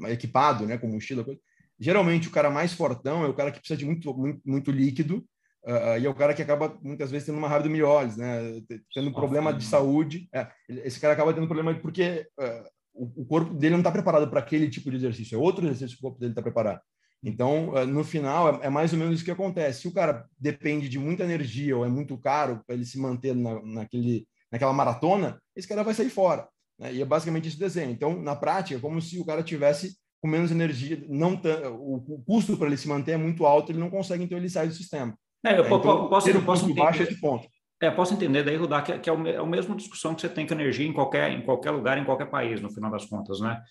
equipado, 0.08 0.66
né? 0.66 0.78
Com 0.78 0.88
mochila, 0.88 1.24
coisa. 1.24 1.40
Geralmente 1.80 2.28
o 2.28 2.32
cara 2.32 2.50
mais 2.50 2.74
fortão 2.74 3.24
é 3.24 3.28
o 3.28 3.34
cara 3.34 3.52
que 3.52 3.60
precisa 3.60 3.78
de 3.78 3.86
muito, 3.86 4.12
muito, 4.16 4.42
muito 4.46 4.72
líquido 4.72 5.24
Uh, 5.68 6.00
e 6.00 6.06
é 6.06 6.10
o 6.10 6.16
cara 6.16 6.34
que 6.34 6.42
acaba 6.42 6.80
muitas 6.82 7.12
vezes 7.12 7.26
tendo 7.26 7.38
uma 7.38 7.50
raiva 7.50 7.66
do 7.66 7.70
miólise, 7.70 8.18
né? 8.18 8.62
Tendo 8.94 9.12
problema 9.12 9.54
de 9.54 9.66
saúde. 9.66 10.30
É, 10.34 10.48
esse 10.70 10.98
cara 10.98 11.14
acaba 11.14 11.34
tendo 11.34 11.46
problema 11.46 11.76
porque 11.76 12.26
uh, 12.40 12.70
o, 12.98 13.26
corpo 13.26 13.54
dele 13.54 13.74
não 13.74 13.80
está 13.80 13.92
preparado 13.92 14.30
para 14.30 14.40
aquele 14.40 14.70
tipo 14.70 14.90
de 14.90 14.98
exercício, 14.98 15.36
é 15.36 15.38
outro 15.40 15.66
exercício 15.66 15.98
que 15.98 16.02
o 16.02 16.08
corpo 16.08 16.20
dele 16.20 16.32
está 16.32 16.42
preparado. 16.42 16.82
Então, 17.24 17.76
eh, 17.76 17.86
no 17.86 18.04
final, 18.04 18.62
é, 18.62 18.68
é, 18.68 18.70
mais 18.70 18.94
ou 18.94 19.00
menos 19.00 19.16
isso 19.16 19.26
que 19.26 19.32
acontece. 19.32 19.82
Se 19.82 19.88
o 19.88 19.94
cara 19.94 20.26
depende 20.40 20.88
de 20.88 21.00
muita 21.00 21.24
energia 21.24 21.76
ou 21.76 21.86
é 21.86 21.90
muito 21.90 22.18
caro 22.18 22.62
para 22.66 22.76
ele 22.76 22.86
se 22.86 23.00
manter 23.00 23.36
na, 23.36 23.62
naquele, 23.64 24.28
naquela 24.52 24.74
maratona, 24.74 25.42
esse 25.56 25.68
cara 25.68 25.84
vai 25.84 25.94
sair 25.94 26.10
fora. 26.10 26.48
Né? 26.80 26.94
E 26.94 27.02
é 27.02 27.06
basicamente 27.06 27.48
esse 27.48 27.60
desenho. 27.60 27.92
Então, 27.92 28.22
na 28.22 28.36
prática, 28.36 28.78
é 28.78 28.82
como 28.82 29.02
se 29.02 29.20
o 29.20 29.26
cara 29.26 29.44
tivesse 29.44 29.98
com 30.22 30.28
menos 30.28 30.52
energia, 30.52 31.04
não 31.08 31.40
o, 31.80 32.16
o 32.16 32.24
custo 32.26 32.58
para 32.58 32.68
ele 32.68 32.78
se 32.78 32.88
manter 32.88 33.12
é 33.12 33.18
muito 33.18 33.46
alto, 33.46 33.72
ele 33.72 33.80
não 33.80 33.90
consegue, 33.90 34.24
então 34.24 34.38
ele 34.38 34.50
sai 34.50 34.68
do 34.68 34.74
sistema. 34.74 35.16
É, 35.46 35.60
eu 35.60 35.66
então, 35.66 36.10
posso, 36.10 36.26
ter 36.26 36.36
um 36.36 36.44
posso 36.44 36.74
baixo 36.74 37.04
esse 37.04 37.20
ponto. 37.20 37.48
É, 37.80 37.92
posso 37.92 38.14
entender 38.14 38.44
daí, 38.44 38.56
Rudá, 38.56 38.82
que, 38.82 38.92
é, 38.92 38.98
que 38.98 39.08
é, 39.08 39.14
o, 39.14 39.28
é 39.28 39.38
a 39.38 39.46
mesma 39.46 39.76
discussão 39.76 40.16
que 40.16 40.22
você 40.22 40.30
tem 40.30 40.48
com 40.48 40.54
energia 40.56 40.88
em 40.88 40.92
qualquer, 40.92 41.32
em 41.32 41.42
qualquer 41.42 41.70
lugar, 41.70 41.98
em 41.98 42.04
qualquer 42.04 42.26
país, 42.26 42.60
no 42.60 42.72
final 42.72 42.90
das 42.90 43.06
contas, 43.06 43.40
né? 43.40 43.64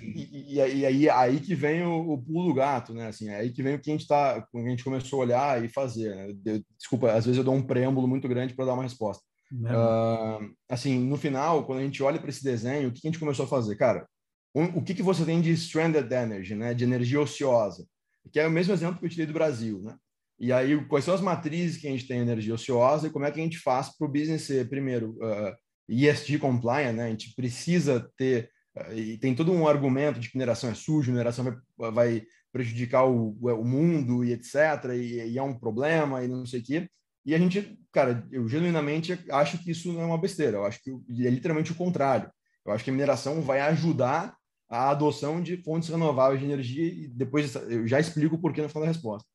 E, 0.00 0.54
e, 0.54 0.54
e 0.54 0.86
aí, 0.86 1.10
aí 1.10 1.40
que 1.40 1.56
vem 1.56 1.82
o, 1.82 2.12
o 2.12 2.22
pulo 2.22 2.48
do 2.48 2.54
gato, 2.54 2.94
né? 2.94 3.08
Assim, 3.08 3.28
aí 3.30 3.50
que 3.50 3.62
vem 3.62 3.74
o 3.74 3.80
que 3.80 3.90
a 3.90 3.94
gente 3.94 4.06
tá, 4.06 4.36
a 4.36 4.58
gente 4.68 4.84
começou 4.84 5.20
a 5.20 5.24
olhar 5.24 5.64
e 5.64 5.68
fazer. 5.68 6.14
Né? 6.14 6.62
desculpa, 6.78 7.12
às 7.12 7.24
vezes 7.24 7.38
eu 7.38 7.44
dou 7.44 7.54
um 7.54 7.62
preâmbulo 7.62 8.06
muito 8.06 8.28
grande 8.28 8.54
para 8.54 8.66
dar 8.66 8.74
uma 8.74 8.84
resposta. 8.84 9.24
Uh, 9.52 10.54
assim, 10.68 10.98
no 10.98 11.16
final, 11.16 11.64
quando 11.64 11.80
a 11.80 11.82
gente 11.82 12.02
olha 12.02 12.20
para 12.20 12.30
esse 12.30 12.44
desenho, 12.44 12.88
o 12.88 12.92
que 12.92 13.00
a 13.02 13.08
gente 13.08 13.18
começou 13.18 13.44
a 13.44 13.48
fazer? 13.48 13.74
Cara, 13.76 14.06
o 14.54 14.82
que, 14.82 14.94
que 14.94 15.02
você 15.02 15.24
tem 15.24 15.40
de 15.40 15.50
stranded 15.52 16.12
energy, 16.12 16.54
né? 16.54 16.74
De 16.74 16.84
energia 16.84 17.20
ociosa? 17.20 17.86
Que 18.32 18.40
é 18.40 18.46
o 18.46 18.50
mesmo 18.50 18.72
exemplo 18.72 18.98
que 18.98 19.06
eu 19.06 19.10
tirei 19.10 19.26
do 19.26 19.32
Brasil, 19.32 19.80
né? 19.82 19.96
E 20.40 20.52
aí, 20.52 20.84
quais 20.86 21.04
são 21.04 21.14
as 21.14 21.20
matrizes 21.20 21.76
que 21.76 21.88
a 21.88 21.90
gente 21.90 22.06
tem 22.06 22.20
energia 22.20 22.54
ociosa 22.54 23.08
e 23.08 23.10
como 23.10 23.24
é 23.24 23.30
que 23.30 23.40
a 23.40 23.42
gente 23.42 23.58
faz 23.58 23.96
para 23.96 24.06
o 24.06 24.10
business 24.10 24.42
ser, 24.42 24.68
primeiro, 24.68 25.18
uh, 25.20 25.56
ESG 25.88 26.38
compliant, 26.38 26.94
né? 26.94 27.06
A 27.06 27.10
gente 27.10 27.34
precisa 27.34 28.08
ter, 28.16 28.48
uh, 28.76 28.94
e 28.94 29.18
tem 29.18 29.34
todo 29.34 29.50
um 29.52 29.66
argumento 29.66 30.20
de 30.20 30.30
que 30.30 30.36
mineração 30.36 30.70
é 30.70 30.74
sujo, 30.74 31.10
mineração 31.10 31.44
vai, 31.76 31.90
vai 31.90 32.22
prejudicar 32.52 33.04
o, 33.04 33.36
o, 33.40 33.64
mundo 33.64 34.24
e 34.24 34.32
etc., 34.32 34.92
e, 34.94 35.32
e, 35.32 35.38
é 35.38 35.42
um 35.42 35.58
problema 35.58 36.22
e 36.22 36.28
não 36.28 36.46
sei 36.46 36.60
o 36.60 36.64
quê. 36.64 36.88
E 37.26 37.34
a 37.34 37.38
gente, 37.38 37.76
cara, 37.92 38.24
eu 38.30 38.48
genuinamente 38.48 39.18
acho 39.30 39.58
que 39.58 39.72
isso 39.72 39.92
não 39.92 40.02
é 40.02 40.06
uma 40.06 40.18
besteira, 40.18 40.58
eu 40.58 40.64
acho 40.64 40.80
que 40.82 40.90
é 40.90 41.30
literalmente 41.30 41.72
o 41.72 41.74
contrário. 41.74 42.30
Eu 42.64 42.72
acho 42.72 42.84
que 42.84 42.90
a 42.90 42.92
mineração 42.92 43.42
vai 43.42 43.60
ajudar 43.60 44.36
a 44.68 44.90
adoção 44.90 45.42
de 45.42 45.56
fontes 45.62 45.88
renováveis 45.88 46.40
de 46.40 46.46
energia 46.46 46.84
e 46.84 47.08
depois 47.08 47.54
eu 47.54 47.86
já 47.88 47.98
explico 47.98 48.36
o 48.36 48.38
porquê 48.38 48.62
no 48.62 48.68
final 48.68 48.82
da 48.82 48.88
resposta 48.92 49.28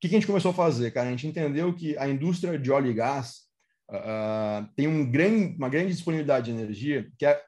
que, 0.00 0.08
que 0.08 0.14
a 0.14 0.18
gente 0.18 0.26
começou 0.26 0.50
a 0.50 0.54
fazer, 0.54 0.90
cara? 0.92 1.08
A 1.08 1.10
gente 1.10 1.26
entendeu 1.26 1.74
que 1.74 1.96
a 1.98 2.08
indústria 2.08 2.58
de 2.58 2.70
óleo 2.70 2.90
e 2.90 2.94
gás 2.94 3.42
uh, 3.90 4.66
tem 4.74 4.88
um 4.88 5.10
grande, 5.10 5.56
uma 5.56 5.68
grande 5.68 5.92
disponibilidade 5.92 6.46
de 6.46 6.58
energia, 6.58 7.06
que 7.18 7.26
é, 7.26 7.40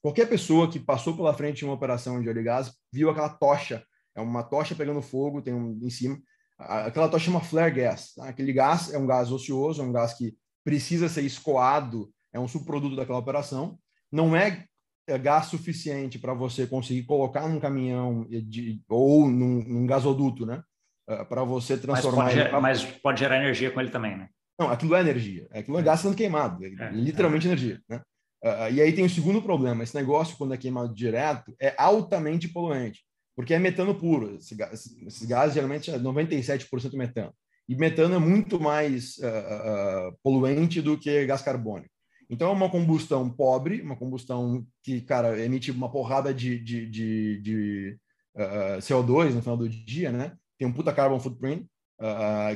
qualquer 0.00 0.26
pessoa 0.26 0.70
que 0.70 0.80
passou 0.80 1.14
pela 1.14 1.34
frente 1.34 1.58
de 1.58 1.64
uma 1.66 1.74
operação 1.74 2.20
de 2.22 2.28
óleo 2.28 2.40
e 2.40 2.44
gás 2.44 2.72
viu 2.90 3.10
aquela 3.10 3.28
tocha, 3.28 3.84
é 4.14 4.20
uma 4.20 4.42
tocha 4.42 4.74
pegando 4.74 5.02
fogo, 5.02 5.42
tem 5.42 5.52
um 5.52 5.78
em 5.82 5.90
cima, 5.90 6.18
aquela 6.58 7.08
tocha 7.08 7.26
chama 7.26 7.40
flare 7.40 7.74
gas. 7.74 8.14
Tá? 8.14 8.28
Aquele 8.28 8.52
gás 8.52 8.92
é 8.92 8.98
um 8.98 9.06
gás 9.06 9.30
ocioso, 9.30 9.82
é 9.82 9.84
um 9.84 9.92
gás 9.92 10.14
que 10.14 10.34
precisa 10.64 11.08
ser 11.08 11.22
escoado, 11.22 12.10
é 12.32 12.40
um 12.40 12.48
subproduto 12.48 12.96
daquela 12.96 13.18
operação. 13.18 13.78
Não 14.10 14.34
é, 14.34 14.64
é 15.06 15.18
gás 15.18 15.46
suficiente 15.46 16.18
para 16.18 16.32
você 16.32 16.66
conseguir 16.66 17.02
colocar 17.04 17.48
num 17.48 17.60
caminhão 17.60 18.26
de, 18.28 18.82
ou 18.88 19.28
num, 19.28 19.62
num 19.62 19.86
gasoduto, 19.86 20.46
né? 20.46 20.62
Uh, 21.08 21.24
para 21.26 21.44
você 21.44 21.76
transformar. 21.76 22.24
Mas 22.24 22.34
pode, 22.34 22.48
pra... 22.48 22.60
mas 22.60 22.84
pode, 22.84 23.20
gerar 23.20 23.36
energia 23.36 23.70
com 23.70 23.80
ele 23.80 23.90
também, 23.90 24.16
né? 24.16 24.28
Não, 24.58 24.70
aquilo 24.70 24.94
é 24.94 25.00
energia. 25.00 25.48
Aquilo 25.50 25.78
é 25.78 25.82
gás 25.82 26.00
sendo 26.00 26.16
queimado. 26.16 26.64
É, 26.64 26.68
é, 26.68 26.90
literalmente 26.92 27.46
é. 27.46 27.50
energia. 27.50 27.80
Né? 27.88 28.00
Uh, 28.44 28.72
e 28.72 28.82
aí 28.82 28.92
tem 28.92 29.04
o 29.04 29.10
segundo 29.10 29.40
problema. 29.42 29.82
Esse 29.82 29.94
negócio, 29.94 30.36
quando 30.36 30.54
é 30.54 30.56
queimado 30.56 30.94
direto, 30.94 31.54
é 31.60 31.74
altamente 31.78 32.48
poluente, 32.48 33.00
porque 33.36 33.54
é 33.54 33.58
metano 33.58 33.94
puro. 33.94 34.36
Esse 34.36 34.54
gás, 34.54 34.86
esse 35.06 35.26
gás 35.26 35.54
geralmente 35.54 35.90
é 35.90 35.98
97% 35.98 36.94
metano. 36.94 37.32
E 37.68 37.76
metano 37.76 38.16
é 38.16 38.18
muito 38.18 38.60
mais 38.60 39.16
uh, 39.18 40.08
uh, 40.08 40.18
poluente 40.22 40.82
do 40.82 40.98
que 40.98 41.24
gás 41.26 41.42
carbônico. 41.42 41.92
Então, 42.28 42.48
é 42.48 42.52
uma 42.52 42.70
combustão 42.70 43.28
pobre, 43.28 43.82
uma 43.82 43.94
combustão 43.94 44.66
que, 44.82 45.02
cara, 45.02 45.38
emite 45.38 45.70
uma 45.70 45.90
porrada 45.90 46.32
de, 46.32 46.58
de, 46.58 46.88
de, 46.88 47.40
de 47.42 47.98
uh, 48.34 48.78
CO2 48.78 49.34
no 49.34 49.42
final 49.42 49.56
do 49.56 49.68
dia, 49.68 50.10
né? 50.10 50.32
Tem 50.62 50.68
um 50.68 50.72
puta 50.72 50.92
carbon 50.92 51.18
footprint, 51.18 51.66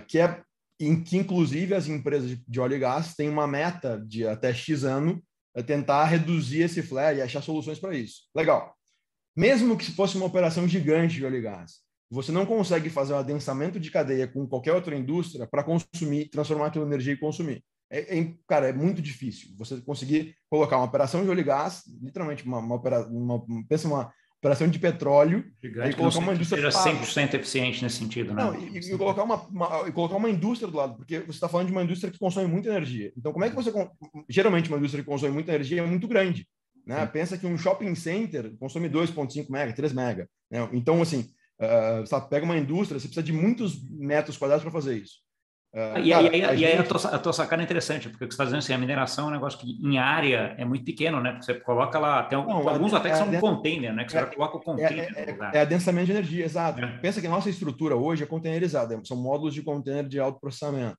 que 0.06 0.20
é 0.20 0.40
em 0.78 1.02
que, 1.02 1.16
inclusive, 1.16 1.74
as 1.74 1.88
empresas 1.88 2.38
de 2.46 2.60
óleo 2.60 2.76
e 2.76 2.78
gás 2.78 3.16
têm 3.16 3.28
uma 3.28 3.48
meta 3.48 4.00
de 4.06 4.24
até 4.24 4.54
X 4.54 4.84
ano 4.84 5.20
tentar 5.66 6.04
reduzir 6.04 6.60
esse 6.60 6.82
flare 6.82 7.18
e 7.18 7.22
achar 7.22 7.42
soluções 7.42 7.80
para 7.80 7.96
isso. 7.96 8.28
Legal. 8.32 8.72
Mesmo 9.34 9.76
que 9.76 9.90
fosse 9.90 10.16
uma 10.16 10.26
operação 10.26 10.68
gigante 10.68 11.16
de 11.16 11.24
óleo 11.24 11.38
e 11.38 11.42
gás, 11.42 11.80
você 12.08 12.30
não 12.30 12.46
consegue 12.46 12.88
fazer 12.88 13.12
um 13.12 13.18
adensamento 13.18 13.80
de 13.80 13.90
cadeia 13.90 14.28
com 14.28 14.46
qualquer 14.46 14.74
outra 14.74 14.94
indústria 14.94 15.44
para 15.44 15.64
consumir, 15.64 16.28
transformar 16.28 16.66
aquilo 16.66 16.84
em 16.84 16.88
energia 16.88 17.14
e 17.14 17.18
consumir. 17.18 17.64
É, 17.90 18.20
é, 18.20 18.34
cara, 18.46 18.68
é 18.68 18.72
muito 18.72 19.02
difícil 19.02 19.48
você 19.56 19.80
conseguir 19.80 20.36
colocar 20.48 20.76
uma 20.76 20.86
operação 20.86 21.24
de 21.24 21.30
óleo 21.30 21.40
e 21.40 21.44
gás, 21.44 21.82
literalmente 22.00 22.44
uma, 22.44 22.58
uma, 22.58 22.76
uma 23.08 23.66
pensa 23.66 23.88
uma 23.88 24.12
operação 24.46 24.68
de 24.68 24.78
petróleo 24.78 25.44
Gigante, 25.62 25.90
e 25.90 25.94
colocar 25.94 26.18
uma 26.18 26.34
indústria 26.34 26.70
seja 26.70 26.90
100% 26.90 27.34
eficiente 27.34 27.82
nesse 27.82 27.96
sentido, 27.96 28.32
né? 28.32 28.44
Não, 28.44 28.54
e, 28.54 28.78
e, 28.78 28.96
colocar 28.96 29.24
uma, 29.24 29.36
uma, 29.46 29.88
e 29.88 29.92
colocar 29.92 30.16
uma 30.16 30.30
indústria 30.30 30.70
do 30.70 30.76
lado, 30.76 30.96
porque 30.96 31.18
você 31.20 31.32
está 31.32 31.48
falando 31.48 31.66
de 31.66 31.72
uma 31.72 31.82
indústria 31.82 32.12
que 32.12 32.18
consome 32.18 32.46
muita 32.46 32.68
energia. 32.68 33.12
Então, 33.16 33.32
como 33.32 33.44
é 33.44 33.50
que 33.50 33.56
você 33.56 33.72
geralmente 34.28 34.68
uma 34.68 34.78
indústria 34.78 35.02
que 35.02 35.10
consome 35.10 35.32
muita 35.32 35.52
energia 35.52 35.82
é 35.82 35.86
muito 35.86 36.06
grande, 36.06 36.46
né? 36.86 37.04
Pensa 37.06 37.36
que 37.36 37.46
um 37.46 37.58
shopping 37.58 37.94
center 37.94 38.56
consome 38.58 38.88
2.5 38.88 39.50
mega, 39.50 39.72
3 39.72 39.92
mega, 39.92 40.28
né? 40.50 40.68
Então, 40.72 41.02
assim, 41.02 41.28
uh, 41.60 42.06
sabe, 42.06 42.30
pega 42.30 42.44
uma 42.44 42.56
indústria, 42.56 43.00
você 43.00 43.08
precisa 43.08 43.26
de 43.26 43.32
muitos 43.32 43.82
metros 43.90 44.36
quadrados 44.36 44.62
para 44.62 44.72
fazer 44.72 44.96
isso. 44.96 45.25
Uh, 45.76 45.98
e, 45.98 46.08
cara, 46.08 46.30
aí, 46.30 46.42
a, 46.42 46.54
e 46.54 46.64
aí 46.64 46.78
a, 46.78 46.82
tua, 46.82 47.10
a 47.10 47.18
tua 47.18 47.34
sacada 47.34 47.60
é 47.60 47.64
interessante, 47.64 48.08
porque 48.08 48.24
o 48.24 48.28
que 48.28 48.32
você 48.32 48.36
está 48.36 48.44
dizendo 48.44 48.60
assim, 48.60 48.72
a 48.72 48.78
mineração 48.78 49.26
é 49.26 49.28
um 49.28 49.32
negócio 49.32 49.58
que 49.58 49.78
em 49.86 49.98
área 49.98 50.54
é 50.56 50.64
muito 50.64 50.86
pequeno, 50.86 51.20
né? 51.20 51.32
Porque 51.32 51.44
você 51.44 51.54
coloca 51.60 51.98
lá, 51.98 52.22
tem 52.22 52.38
não, 52.38 52.66
alguns 52.66 52.94
é, 52.94 52.96
até 52.96 53.10
que 53.10 53.14
é, 53.14 53.18
são 53.18 53.28
um 53.28 53.38
container, 53.38 53.92
né? 53.92 54.06
Que 54.06 54.12
você 54.12 54.18
é, 54.18 54.24
coloca 54.24 54.56
o 54.56 54.60
container 54.60 55.12
é, 55.14 55.30
é, 55.30 55.58
é 55.58 55.60
adensamento 55.60 56.06
de 56.06 56.12
energia, 56.12 56.46
exato. 56.46 56.80
Pensa 57.02 57.20
que 57.20 57.26
a 57.26 57.30
nossa 57.30 57.50
estrutura 57.50 57.94
hoje 57.94 58.22
é 58.22 58.26
containerizada, 58.26 58.98
são 59.04 59.18
módulos 59.18 59.52
de 59.52 59.60
container 59.60 60.08
de 60.08 60.18
alto 60.18 60.40
processamento. 60.40 60.96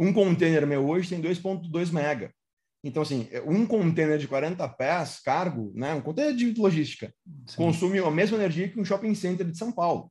Um 0.00 0.14
container 0.14 0.66
meu 0.66 0.88
hoje 0.88 1.10
tem 1.10 1.20
2.2 1.20 1.92
mega. 1.92 2.30
Então, 2.82 3.02
assim, 3.02 3.28
um 3.44 3.66
container 3.66 4.16
de 4.16 4.26
40 4.26 4.66
pés, 4.70 5.20
cargo, 5.22 5.72
né? 5.74 5.92
Um 5.92 6.00
container 6.00 6.34
de 6.34 6.54
logística, 6.58 7.12
Sim. 7.46 7.56
consome 7.56 7.98
a 7.98 8.10
mesma 8.10 8.38
energia 8.38 8.66
que 8.66 8.80
um 8.80 8.84
shopping 8.84 9.14
center 9.14 9.44
de 9.44 9.58
São 9.58 9.70
Paulo 9.70 10.10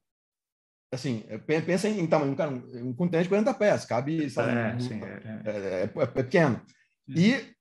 assim, 0.92 1.24
pensa 1.46 1.90
em 1.90 2.08
tamanho, 2.08 2.36
cara, 2.36 2.52
um 2.52 2.94
container 2.94 3.24
de 3.24 3.30
40 3.30 3.54
pés, 3.54 3.86
cabe, 3.86 4.30
sabe, 4.30 4.52
é, 4.52 4.80
sim, 4.80 5.02
é, 5.02 5.06
é. 5.06 5.52
é, 5.52 5.92
é, 5.96 6.02
é 6.02 6.06
pequeno. 6.06 6.62
E 7.08 7.56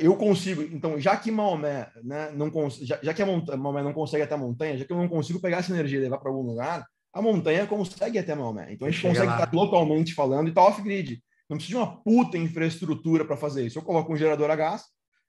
eu 0.00 0.16
consigo, 0.16 0.62
então, 0.62 0.98
já 0.98 1.16
que 1.16 1.30
Maomé, 1.30 1.90
né, 2.02 2.30
não 2.34 2.50
já, 2.70 2.98
já 3.02 3.12
que 3.12 3.22
a 3.22 3.26
montanha, 3.26 3.58
Maomé 3.58 3.82
não 3.82 3.92
consegue 3.92 4.22
até 4.22 4.34
a 4.34 4.38
montanha, 4.38 4.78
já 4.78 4.84
que 4.84 4.92
eu 4.92 4.96
não 4.96 5.08
consigo 5.08 5.40
pegar 5.40 5.58
essa 5.58 5.72
energia 5.72 5.98
e 5.98 6.02
levar 6.02 6.18
para 6.18 6.30
algum 6.30 6.42
lugar, 6.42 6.86
a 7.12 7.20
montanha 7.20 7.66
consegue 7.66 8.18
até 8.18 8.34
Maomé. 8.34 8.72
Então, 8.72 8.88
a 8.88 8.90
gente 8.90 9.02
consegue 9.02 9.26
lá. 9.26 9.34
estar 9.34 9.52
localmente 9.52 10.14
falando 10.14 10.48
e 10.48 10.52
tá 10.52 10.62
off-grid. 10.62 11.22
Não 11.48 11.56
precisa 11.56 11.78
de 11.78 11.82
uma 11.82 12.02
puta 12.02 12.36
infraestrutura 12.36 13.24
para 13.24 13.36
fazer 13.36 13.66
isso. 13.66 13.78
Eu 13.78 13.82
coloco 13.82 14.12
um 14.12 14.16
gerador 14.16 14.50
a 14.50 14.56
gás, 14.56 14.84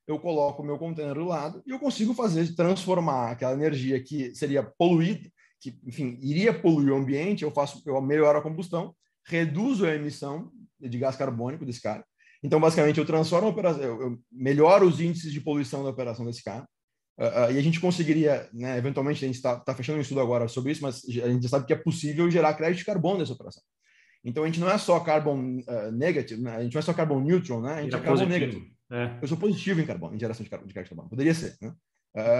eu 0.07 0.19
coloco 0.19 0.61
o 0.61 0.65
meu 0.65 0.77
container 0.77 1.13
do 1.13 1.25
lado 1.25 1.61
e 1.65 1.71
eu 1.71 1.79
consigo 1.79 2.13
fazer, 2.13 2.55
transformar 2.55 3.31
aquela 3.31 3.53
energia 3.53 4.01
que 4.03 4.33
seria 4.35 4.63
poluída, 4.63 5.29
que, 5.59 5.77
enfim, 5.85 6.17
iria 6.21 6.53
poluir 6.53 6.93
o 6.93 6.97
ambiente, 6.97 7.43
eu 7.43 7.51
faço, 7.51 7.81
eu 7.85 8.01
melhoro 8.01 8.37
a 8.37 8.41
combustão, 8.41 8.95
reduzo 9.25 9.85
a 9.85 9.95
emissão 9.95 10.51
de 10.79 10.97
gás 10.97 11.15
carbônico 11.15 11.65
desse 11.65 11.81
cara. 11.81 12.03
Então, 12.41 12.59
basicamente, 12.59 12.99
eu 12.99 13.05
transformo 13.05 13.49
operação, 13.49 13.83
eu, 13.83 14.19
melhoro 14.31 14.87
os 14.87 14.99
índices 15.01 15.31
de 15.31 15.41
poluição 15.41 15.83
da 15.83 15.89
operação 15.89 16.25
desse 16.25 16.43
cara. 16.43 16.65
Uh, 17.17 17.23
uh, 17.23 17.51
e 17.51 17.57
a 17.57 17.61
gente 17.61 17.81
conseguiria, 17.81 18.49
né, 18.53 18.77
eventualmente, 18.77 19.23
a 19.23 19.27
gente 19.27 19.35
está 19.35 19.59
tá 19.59 19.75
fechando 19.75 19.97
um 19.97 20.01
estudo 20.01 20.21
agora 20.21 20.47
sobre 20.47 20.71
isso, 20.71 20.81
mas 20.81 21.03
a 21.05 21.27
gente 21.27 21.49
sabe 21.49 21.65
que 21.65 21.73
é 21.73 21.75
possível 21.75 22.31
gerar 22.31 22.53
crédito 22.53 22.79
de 22.79 22.85
carbono 22.85 23.19
dessa 23.19 23.33
operação. 23.33 23.61
Então, 24.23 24.43
a 24.43 24.47
gente 24.47 24.59
não 24.59 24.69
é 24.69 24.77
só 24.77 24.99
carbon 25.01 25.59
uh, 25.59 25.91
negative, 25.91 26.41
né? 26.41 26.55
a 26.55 26.63
gente 26.63 26.73
não 26.73 26.79
é 26.79 26.83
só 26.83 26.93
carbon 26.93 27.19
neutral, 27.19 27.61
né? 27.61 27.73
a 27.73 27.81
gente 27.81 27.93
é, 27.93 27.97
é 27.97 28.01
carbon 28.01 28.25
negative. 28.25 28.73
É. 28.91 29.19
Eu 29.21 29.27
sou 29.27 29.37
positivo 29.37 29.81
em 29.81 29.85
carbono, 29.85 30.15
em 30.15 30.19
geração 30.19 30.43
de, 30.43 30.49
carbono, 30.49 30.67
de 30.67 30.73
crédito 30.73 30.89
de 30.89 30.95
carbono. 30.95 31.09
Poderia 31.09 31.33
ser, 31.33 31.57
né? 31.61 31.73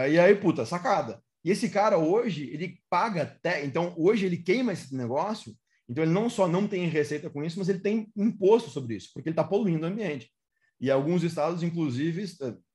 e 0.10 0.18
aí, 0.18 0.34
puta, 0.36 0.66
sacada. 0.66 1.22
E 1.44 1.52
esse 1.52 1.70
cara 1.70 1.98
hoje, 1.98 2.50
ele 2.52 2.80
paga 2.90 3.24
até. 3.24 3.66
Então, 3.66 3.94
hoje 3.98 4.26
ele 4.26 4.38
queima 4.38 4.74
esse 4.74 4.96
negócio. 4.96 5.56
Então, 5.88 6.04
ele 6.04 6.14
não 6.14 6.30
só 6.30 6.48
não 6.48 6.68
tem 6.68 6.88
receita 6.88 7.30
com 7.30 7.44
isso, 7.44 7.58
mas 7.58 7.70
ele 7.70 7.80
tem 7.80 8.12
imposto 8.16 8.70
sobre 8.70 8.96
isso, 8.96 9.10
porque 9.14 9.30
ele 9.30 9.34
está 9.34 9.44
poluindo 9.44 9.86
o 9.86 9.90
ambiente. 9.90 10.30
E 10.80 10.92
alguns 10.92 11.24
estados, 11.24 11.64
inclusive, 11.64 12.26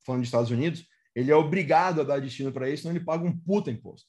falando 0.05 0.23
de 0.23 0.29
Estados 0.29 0.51
Unidos, 0.51 0.85
ele 1.15 1.31
é 1.31 1.37
obrigado 1.37 2.01
a 2.01 2.05
dar 2.05 2.21
destino 2.21 2.53
para 2.53 2.69
isso, 2.69 2.83
senão 2.83 2.95
ele 2.95 3.05
paga 3.05 3.25
um 3.25 3.37
puta 3.39 3.71
imposto. 3.71 4.09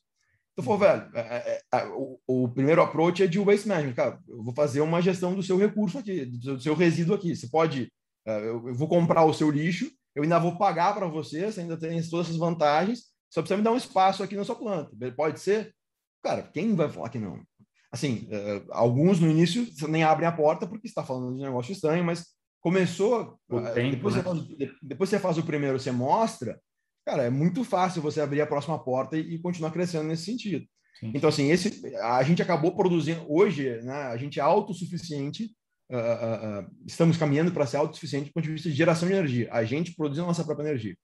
Então, 0.53 0.63
falou, 0.63 0.79
velho, 0.79 1.09
é, 1.13 1.19
é, 1.19 1.61
é, 1.73 1.85
o, 1.87 2.19
o, 2.25 2.49
primeiro 2.49 2.81
approach 2.81 3.21
é 3.21 3.27
de 3.27 3.37
waste 3.37 3.67
management. 3.67 3.93
Cara, 3.93 4.19
eu 4.27 4.41
vou 4.41 4.53
fazer 4.53 4.79
uma 4.81 5.01
gestão 5.01 5.35
do 5.35 5.43
seu 5.43 5.57
recurso 5.57 5.97
aqui, 5.97 6.25
do 6.25 6.59
seu 6.61 6.73
resíduo 6.73 7.13
aqui. 7.13 7.35
Você 7.35 7.47
pode, 7.47 7.91
é, 8.25 8.47
eu 8.47 8.73
vou 8.73 8.87
comprar 8.87 9.25
o 9.25 9.33
seu 9.33 9.51
lixo, 9.51 9.91
eu 10.15 10.23
ainda 10.23 10.39
vou 10.39 10.57
pagar 10.57 10.95
para 10.95 11.07
você, 11.07 11.51
você 11.51 11.59
ainda 11.59 11.77
tem 11.77 12.01
todas 12.09 12.27
essas 12.27 12.37
vantagens, 12.37 13.03
só 13.36 13.41
precisa 13.41 13.57
me 13.57 13.63
dar 13.63 13.73
um 13.73 13.77
espaço 13.77 14.23
aqui 14.23 14.33
na 14.38 14.45
sua 14.45 14.55
planta. 14.55 14.89
Pode 15.13 15.41
ser? 15.41 15.75
Cara, 16.23 16.41
quem 16.41 16.73
vai 16.73 16.88
falar 16.88 17.09
que 17.09 17.19
não? 17.19 17.43
Assim, 17.91 18.29
uh, 18.31 18.65
alguns 18.71 19.19
no 19.19 19.29
início 19.29 19.67
nem 19.89 20.03
abrem 20.03 20.25
a 20.25 20.31
porta 20.31 20.65
porque 20.65 20.88
está 20.88 21.03
falando 21.03 21.36
de 21.36 21.43
negócio 21.43 21.73
estranho, 21.73 22.01
mas 22.01 22.27
começou. 22.61 23.38
Uh, 23.49 23.73
tempo, 23.73 23.97
depois, 23.97 24.15
né? 24.15 24.21
você 24.21 24.23
faz, 24.23 24.77
depois 24.81 25.09
você 25.09 25.19
faz 25.19 25.38
o 25.38 25.43
primeiro, 25.43 25.77
você 25.77 25.91
mostra. 25.91 26.57
Cara, 27.05 27.23
é 27.23 27.29
muito 27.29 27.65
fácil 27.65 28.01
você 28.01 28.21
abrir 28.21 28.39
a 28.39 28.47
próxima 28.47 28.81
porta 28.81 29.17
e, 29.17 29.36
e 29.36 29.39
continuar 29.39 29.71
crescendo 29.71 30.05
nesse 30.05 30.23
sentido. 30.23 30.65
Sim. 30.97 31.11
Então, 31.13 31.27
assim, 31.27 31.51
esse, 31.51 31.93
a 31.97 32.23
gente 32.23 32.41
acabou 32.41 32.73
produzindo. 32.73 33.25
Hoje, 33.27 33.81
né, 33.81 33.93
a 33.93 34.15
gente 34.15 34.39
é 34.39 34.43
autossuficiente. 34.43 35.53
Uh, 35.91 36.71
estamos 36.88 37.17
caminhando 37.17 37.51
para 37.51 37.67
ser 37.67 37.77
autossuficiente 37.77 38.29
do 38.29 38.33
ponto 38.33 38.45
de 38.45 38.53
vista 38.53 38.69
de 38.69 38.75
geração 38.75 39.09
de 39.09 39.13
energia. 39.13 39.49
A 39.51 39.65
gente 39.65 39.93
produz 39.93 40.19
a 40.19 40.25
nossa 40.25 40.45
própria 40.45 40.69
energia. 40.69 40.95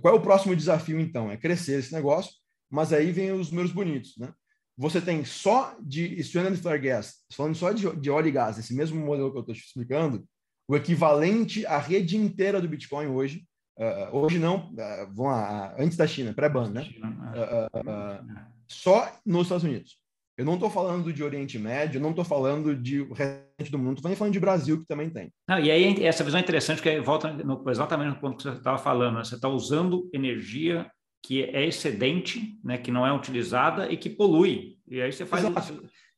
Qual 0.00 0.14
é 0.14 0.16
o 0.16 0.22
próximo 0.22 0.56
desafio, 0.56 1.00
então? 1.00 1.30
É 1.30 1.36
crescer 1.36 1.78
esse 1.78 1.92
negócio, 1.92 2.32
mas 2.70 2.92
aí 2.92 3.12
vem 3.12 3.32
os 3.32 3.50
números 3.50 3.72
bonitos, 3.72 4.16
né? 4.18 4.32
Você 4.76 5.00
tem 5.00 5.24
só 5.24 5.76
de 5.80 6.18
stranded 6.20 6.60
flare 6.60 6.80
gas, 6.80 7.24
falando 7.32 7.54
só 7.54 7.70
de, 7.70 7.88
de 7.96 8.10
óleo 8.10 8.28
e 8.28 8.32
gás, 8.32 8.58
esse 8.58 8.74
mesmo 8.74 8.98
modelo 8.98 9.30
que 9.30 9.38
eu 9.38 9.40
estou 9.40 9.54
te 9.54 9.60
explicando, 9.60 10.26
o 10.66 10.74
equivalente 10.74 11.64
à 11.66 11.78
rede 11.78 12.16
inteira 12.16 12.60
do 12.60 12.68
Bitcoin 12.68 13.06
hoje, 13.06 13.46
uh, 13.78 14.16
hoje 14.16 14.38
não, 14.38 14.70
uh, 14.72 15.06
vamos 15.12 15.32
lá, 15.32 15.74
antes 15.78 15.96
da 15.96 16.06
China, 16.06 16.34
pré-ban, 16.34 16.70
né? 16.70 16.82
Uh, 16.82 18.54
só 18.66 19.12
nos 19.24 19.42
Estados 19.42 19.64
Unidos. 19.64 20.03
Eu 20.36 20.44
não 20.44 20.54
estou 20.54 20.68
falando 20.68 21.12
de 21.12 21.22
Oriente 21.22 21.58
Médio, 21.58 22.00
não 22.00 22.10
estou 22.10 22.24
falando 22.24 22.74
de 22.74 23.02
restante 23.04 23.70
do 23.70 23.78
mundo, 23.78 23.98
estou 23.98 24.08
nem 24.08 24.16
falando 24.16 24.32
de 24.32 24.40
Brasil, 24.40 24.80
que 24.80 24.86
também 24.86 25.08
tem. 25.08 25.32
Não, 25.48 25.60
e 25.60 25.70
aí 25.70 26.04
essa 26.04 26.24
visão 26.24 26.40
é 26.40 26.42
interessante, 26.42 26.78
porque 26.78 27.00
volta 27.00 27.32
no, 27.32 27.62
exatamente 27.70 28.14
no 28.14 28.20
ponto 28.20 28.36
que 28.36 28.42
você 28.42 28.48
estava 28.50 28.78
falando, 28.78 29.18
né? 29.18 29.24
você 29.24 29.36
está 29.36 29.48
usando 29.48 30.10
energia 30.12 30.90
que 31.22 31.42
é 31.42 31.64
excedente, 31.64 32.58
né? 32.64 32.76
que 32.76 32.90
não 32.90 33.06
é 33.06 33.12
utilizada 33.12 33.90
e 33.90 33.96
que 33.96 34.10
polui. 34.10 34.76
E 34.88 35.00
aí 35.00 35.12
você 35.12 35.24
faz, 35.24 35.44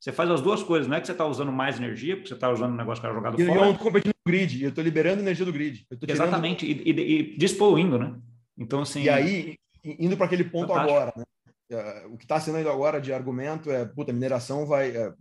você 0.01 0.13
faz 0.13 0.31
as 0.31 0.41
duas 0.41 0.63
coisas, 0.63 0.89
não 0.89 0.97
é 0.97 1.01
que 1.01 1.07
você 1.07 1.13
está 1.13 1.27
usando 1.27 1.53
mais 1.53 1.77
energia, 1.77 2.17
porque 2.17 2.29
você 2.29 2.35
está 2.35 2.51
usando 2.51 2.73
um 2.73 2.77
negócio 2.77 3.03
que 3.03 3.07
era 3.07 3.15
jogado 3.15 3.39
e 3.39 3.45
fora. 3.45 3.61
Eu 3.61 3.71
estou 3.73 3.85
competindo 3.85 4.15
no 4.15 4.33
grid, 4.33 4.63
eu 4.63 4.71
estou 4.71 4.83
liberando 4.83 5.21
energia 5.21 5.45
do 5.45 5.53
grid. 5.53 5.87
Exatamente, 6.09 6.65
e, 6.65 6.91
e, 6.91 6.91
e, 6.91 7.37
despoluindo, 7.37 7.99
né? 7.99 8.17
Então, 8.57 8.81
assim... 8.81 9.03
E 9.03 9.11
aí, 9.11 9.57
indo 9.85 10.17
para 10.17 10.25
aquele 10.25 10.45
ponto 10.45 10.69
fantástico. 10.69 10.97
agora, 10.97 11.13
né? 11.17 11.25
Uh, 11.73 12.13
o 12.13 12.17
que 12.17 12.25
está 12.25 12.41
sendo 12.41 12.69
agora 12.69 13.01
de 13.01 13.13
argumento 13.13 13.71
é, 13.71 13.85
puta, 13.85 14.13
mineração 14.13 14.67
vai... 14.67 14.97
Uh, 14.97 15.15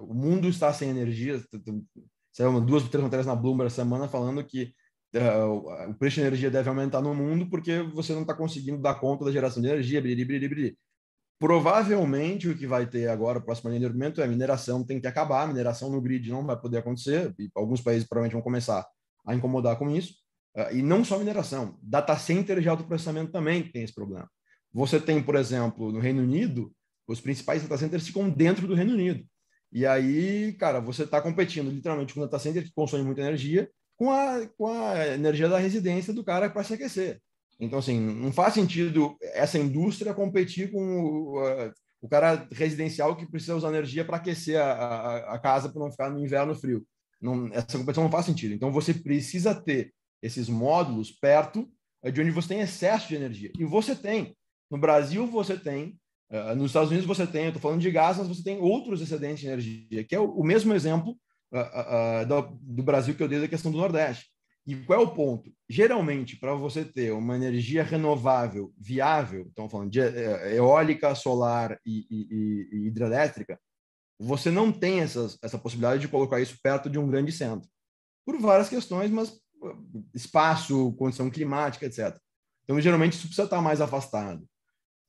o 0.00 0.14
mundo 0.14 0.48
está 0.48 0.72
sem 0.72 0.88
energia. 0.88 1.42
Saiu 2.32 2.60
duas, 2.60 2.88
três 2.88 3.04
matérias 3.04 3.26
na 3.26 3.36
Bloomberg 3.36 3.70
semana 3.70 4.08
falando 4.08 4.42
que 4.42 4.72
uh, 5.14 5.90
o 5.90 5.94
preço 5.94 6.16
de 6.16 6.22
energia 6.22 6.50
deve 6.50 6.68
aumentar 6.68 7.02
no 7.02 7.14
mundo 7.14 7.48
porque 7.50 7.82
você 7.82 8.14
não 8.14 8.22
está 8.22 8.34
conseguindo 8.34 8.80
dar 8.80 8.94
conta 8.94 9.24
da 9.24 9.30
geração 9.30 9.62
de 9.62 9.68
energia, 9.68 10.00
briri, 10.00 10.24
briri, 10.24 10.48
briri. 10.48 10.78
Provavelmente 11.38 12.48
o 12.48 12.56
que 12.56 12.66
vai 12.66 12.86
ter 12.86 13.08
agora, 13.08 13.40
o 13.40 13.42
próximo 13.42 13.68
argumento 13.68 14.20
é 14.20 14.24
a 14.24 14.28
mineração 14.28 14.84
tem 14.84 15.00
que 15.00 15.08
acabar, 15.08 15.42
a 15.42 15.46
mineração 15.48 15.90
no 15.90 16.00
grid 16.00 16.30
não 16.30 16.46
vai 16.46 16.56
poder 16.56 16.78
acontecer, 16.78 17.34
e 17.36 17.50
alguns 17.54 17.80
países 17.80 18.06
provavelmente 18.08 18.34
vão 18.34 18.42
começar 18.42 18.86
a 19.26 19.34
incomodar 19.34 19.76
com 19.76 19.90
isso. 19.90 20.14
Uh, 20.56 20.76
e 20.76 20.82
não 20.82 21.04
só 21.04 21.18
mineração, 21.18 21.76
data 21.82 22.16
center 22.16 22.60
de 22.60 22.68
alto 22.68 22.84
processamento 22.84 23.32
também 23.32 23.62
tem 23.70 23.82
esse 23.82 23.92
problema. 23.94 24.30
Você 24.72 24.98
tem, 24.98 25.22
por 25.22 25.34
exemplo, 25.34 25.92
no 25.92 26.00
Reino 26.00 26.22
Unido, 26.22 26.72
os 27.06 27.20
principais 27.20 27.62
data 27.62 27.76
centers 27.76 28.06
ficam 28.06 28.30
dentro 28.30 28.66
do 28.66 28.74
Reino 28.74 28.94
Unido. 28.94 29.24
E 29.70 29.86
aí, 29.86 30.52
cara, 30.54 30.80
você 30.80 31.04
está 31.04 31.20
competindo 31.20 31.70
literalmente 31.70 32.12
com 32.12 32.20
um 32.20 32.24
data 32.24 32.38
center 32.38 32.62
que 32.62 32.74
consome 32.74 33.04
muita 33.04 33.22
energia 33.22 33.70
com 33.96 34.10
a, 34.10 34.46
com 34.56 34.68
a 34.68 35.08
energia 35.08 35.48
da 35.48 35.58
residência 35.58 36.12
do 36.12 36.24
cara 36.24 36.50
para 36.50 36.64
se 36.64 36.74
aquecer. 36.74 37.20
Então, 37.58 37.78
assim, 37.78 37.98
não 37.98 38.32
faz 38.32 38.54
sentido 38.54 39.16
essa 39.20 39.58
indústria 39.58 40.12
competir 40.14 40.70
com 40.70 41.00
o, 41.00 41.72
o 42.00 42.08
cara 42.08 42.46
residencial 42.50 43.16
que 43.16 43.30
precisa 43.30 43.56
usar 43.56 43.68
energia 43.68 44.04
para 44.04 44.16
aquecer 44.16 44.60
a, 44.60 44.72
a, 44.72 45.34
a 45.34 45.38
casa 45.38 45.68
para 45.68 45.80
não 45.80 45.90
ficar 45.90 46.10
no 46.10 46.18
inverno 46.18 46.54
frio. 46.54 46.84
Não, 47.20 47.46
essa 47.52 47.78
competição 47.78 48.04
não 48.04 48.10
faz 48.10 48.26
sentido. 48.26 48.52
Então, 48.52 48.72
você 48.72 48.92
precisa 48.92 49.54
ter 49.54 49.94
esses 50.20 50.48
módulos 50.48 51.10
perto 51.10 51.70
de 52.12 52.20
onde 52.20 52.30
você 52.30 52.48
tem 52.48 52.60
excesso 52.60 53.08
de 53.08 53.14
energia. 53.14 53.52
E 53.56 53.64
você 53.64 53.94
tem. 53.94 54.36
No 54.72 54.78
Brasil, 54.78 55.26
você 55.26 55.54
tem. 55.54 56.00
Uh, 56.30 56.56
nos 56.56 56.70
Estados 56.70 56.88
Unidos, 56.88 57.06
você 57.06 57.26
tem. 57.26 57.42
Eu 57.42 57.48
estou 57.48 57.60
falando 57.60 57.82
de 57.82 57.90
gás, 57.90 58.16
mas 58.16 58.26
você 58.26 58.42
tem 58.42 58.58
outros 58.58 59.02
excedentes 59.02 59.40
de 59.40 59.48
energia, 59.48 60.02
que 60.02 60.14
é 60.14 60.18
o, 60.18 60.42
mesmo 60.42 60.72
exemplo 60.72 61.14
uh, 61.52 62.22
uh, 62.22 62.56
do, 62.58 62.82
Brasil 62.82 63.14
que 63.14 63.22
eu 63.22 63.28
dei 63.28 63.38
da 63.38 63.46
questão 63.46 63.70
do 63.70 63.76
Nordeste. 63.76 64.32
E 64.66 64.74
qual 64.76 64.98
é 64.98 65.02
o 65.02 65.12
ponto? 65.12 65.52
Geralmente, 65.68 66.38
para 66.38 66.54
você 66.54 66.86
ter 66.86 67.12
uma 67.12 67.36
energia 67.36 67.82
renovável 67.82 68.72
viável, 68.78 69.46
estamos 69.48 69.70
falando 69.70 69.90
de 69.90 70.00
eh, 70.00 70.56
eólica, 70.56 71.14
solar 71.16 71.78
e, 71.84 72.06
e, 72.08 72.68
e 72.72 72.86
hidrelétrica, 72.86 73.60
você 74.18 74.52
não 74.52 74.70
tem 74.70 75.00
essas, 75.00 75.36
essa 75.42 75.58
possibilidade 75.58 76.00
de 76.00 76.08
colocar 76.08 76.40
isso 76.40 76.56
perto 76.62 76.88
de 76.88 76.96
um 76.96 77.08
grande 77.08 77.32
centro. 77.32 77.68
Por 78.24 78.40
várias 78.40 78.68
questões, 78.68 79.10
mas 79.10 79.36
espaço, 80.14 80.92
condição 80.92 81.28
climática, 81.28 81.84
etc. 81.84 82.16
Então, 82.62 82.80
geralmente, 82.80 83.14
isso 83.14 83.26
precisa 83.26 83.44
estar 83.44 83.60
mais 83.60 83.80
afastado. 83.80 84.46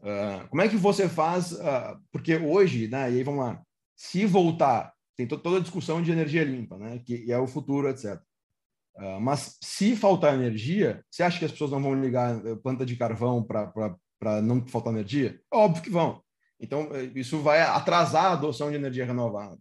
Uh, 0.03 0.47
como 0.49 0.61
é 0.61 0.67
que 0.67 0.75
você 0.75 1.07
faz? 1.07 1.53
Uh, 1.53 1.97
porque 2.11 2.35
hoje, 2.35 2.89
né, 2.89 3.09
e 3.09 3.15
aí 3.15 3.23
vamos 3.23 3.45
lá, 3.45 3.61
se 3.95 4.25
voltar, 4.25 4.93
tem 5.15 5.25
toda 5.25 5.57
a 5.57 5.61
discussão 5.61 6.01
de 6.01 6.11
energia 6.11 6.43
limpa, 6.43 6.77
né, 6.77 6.99
que 6.99 7.31
é 7.31 7.39
o 7.39 7.47
futuro, 7.47 7.87
etc. 7.87 8.15
Uh, 8.95 9.15
ah, 9.15 9.19
mas 9.21 9.57
se 9.63 9.95
faltar 9.95 10.33
energia, 10.33 11.03
você 11.09 11.23
acha 11.23 11.39
que 11.39 11.45
as 11.45 11.51
pessoas 11.51 11.71
não 11.71 11.81
vão 11.81 11.99
ligar 11.99 12.37
planta 12.61 12.85
de 12.85 12.97
carvão 12.97 13.41
para 13.41 14.41
não 14.41 14.67
faltar 14.67 14.93
energia? 14.93 15.39
Óbvio 15.51 15.81
que 15.81 15.89
vão. 15.89 16.21
Então, 16.59 16.89
eh, 16.93 17.11
isso 17.15 17.39
vai 17.41 17.61
atrasar 17.61 18.25
a 18.25 18.31
adoção 18.33 18.69
de 18.69 18.75
energia 18.77 19.05
renovável. 19.05 19.59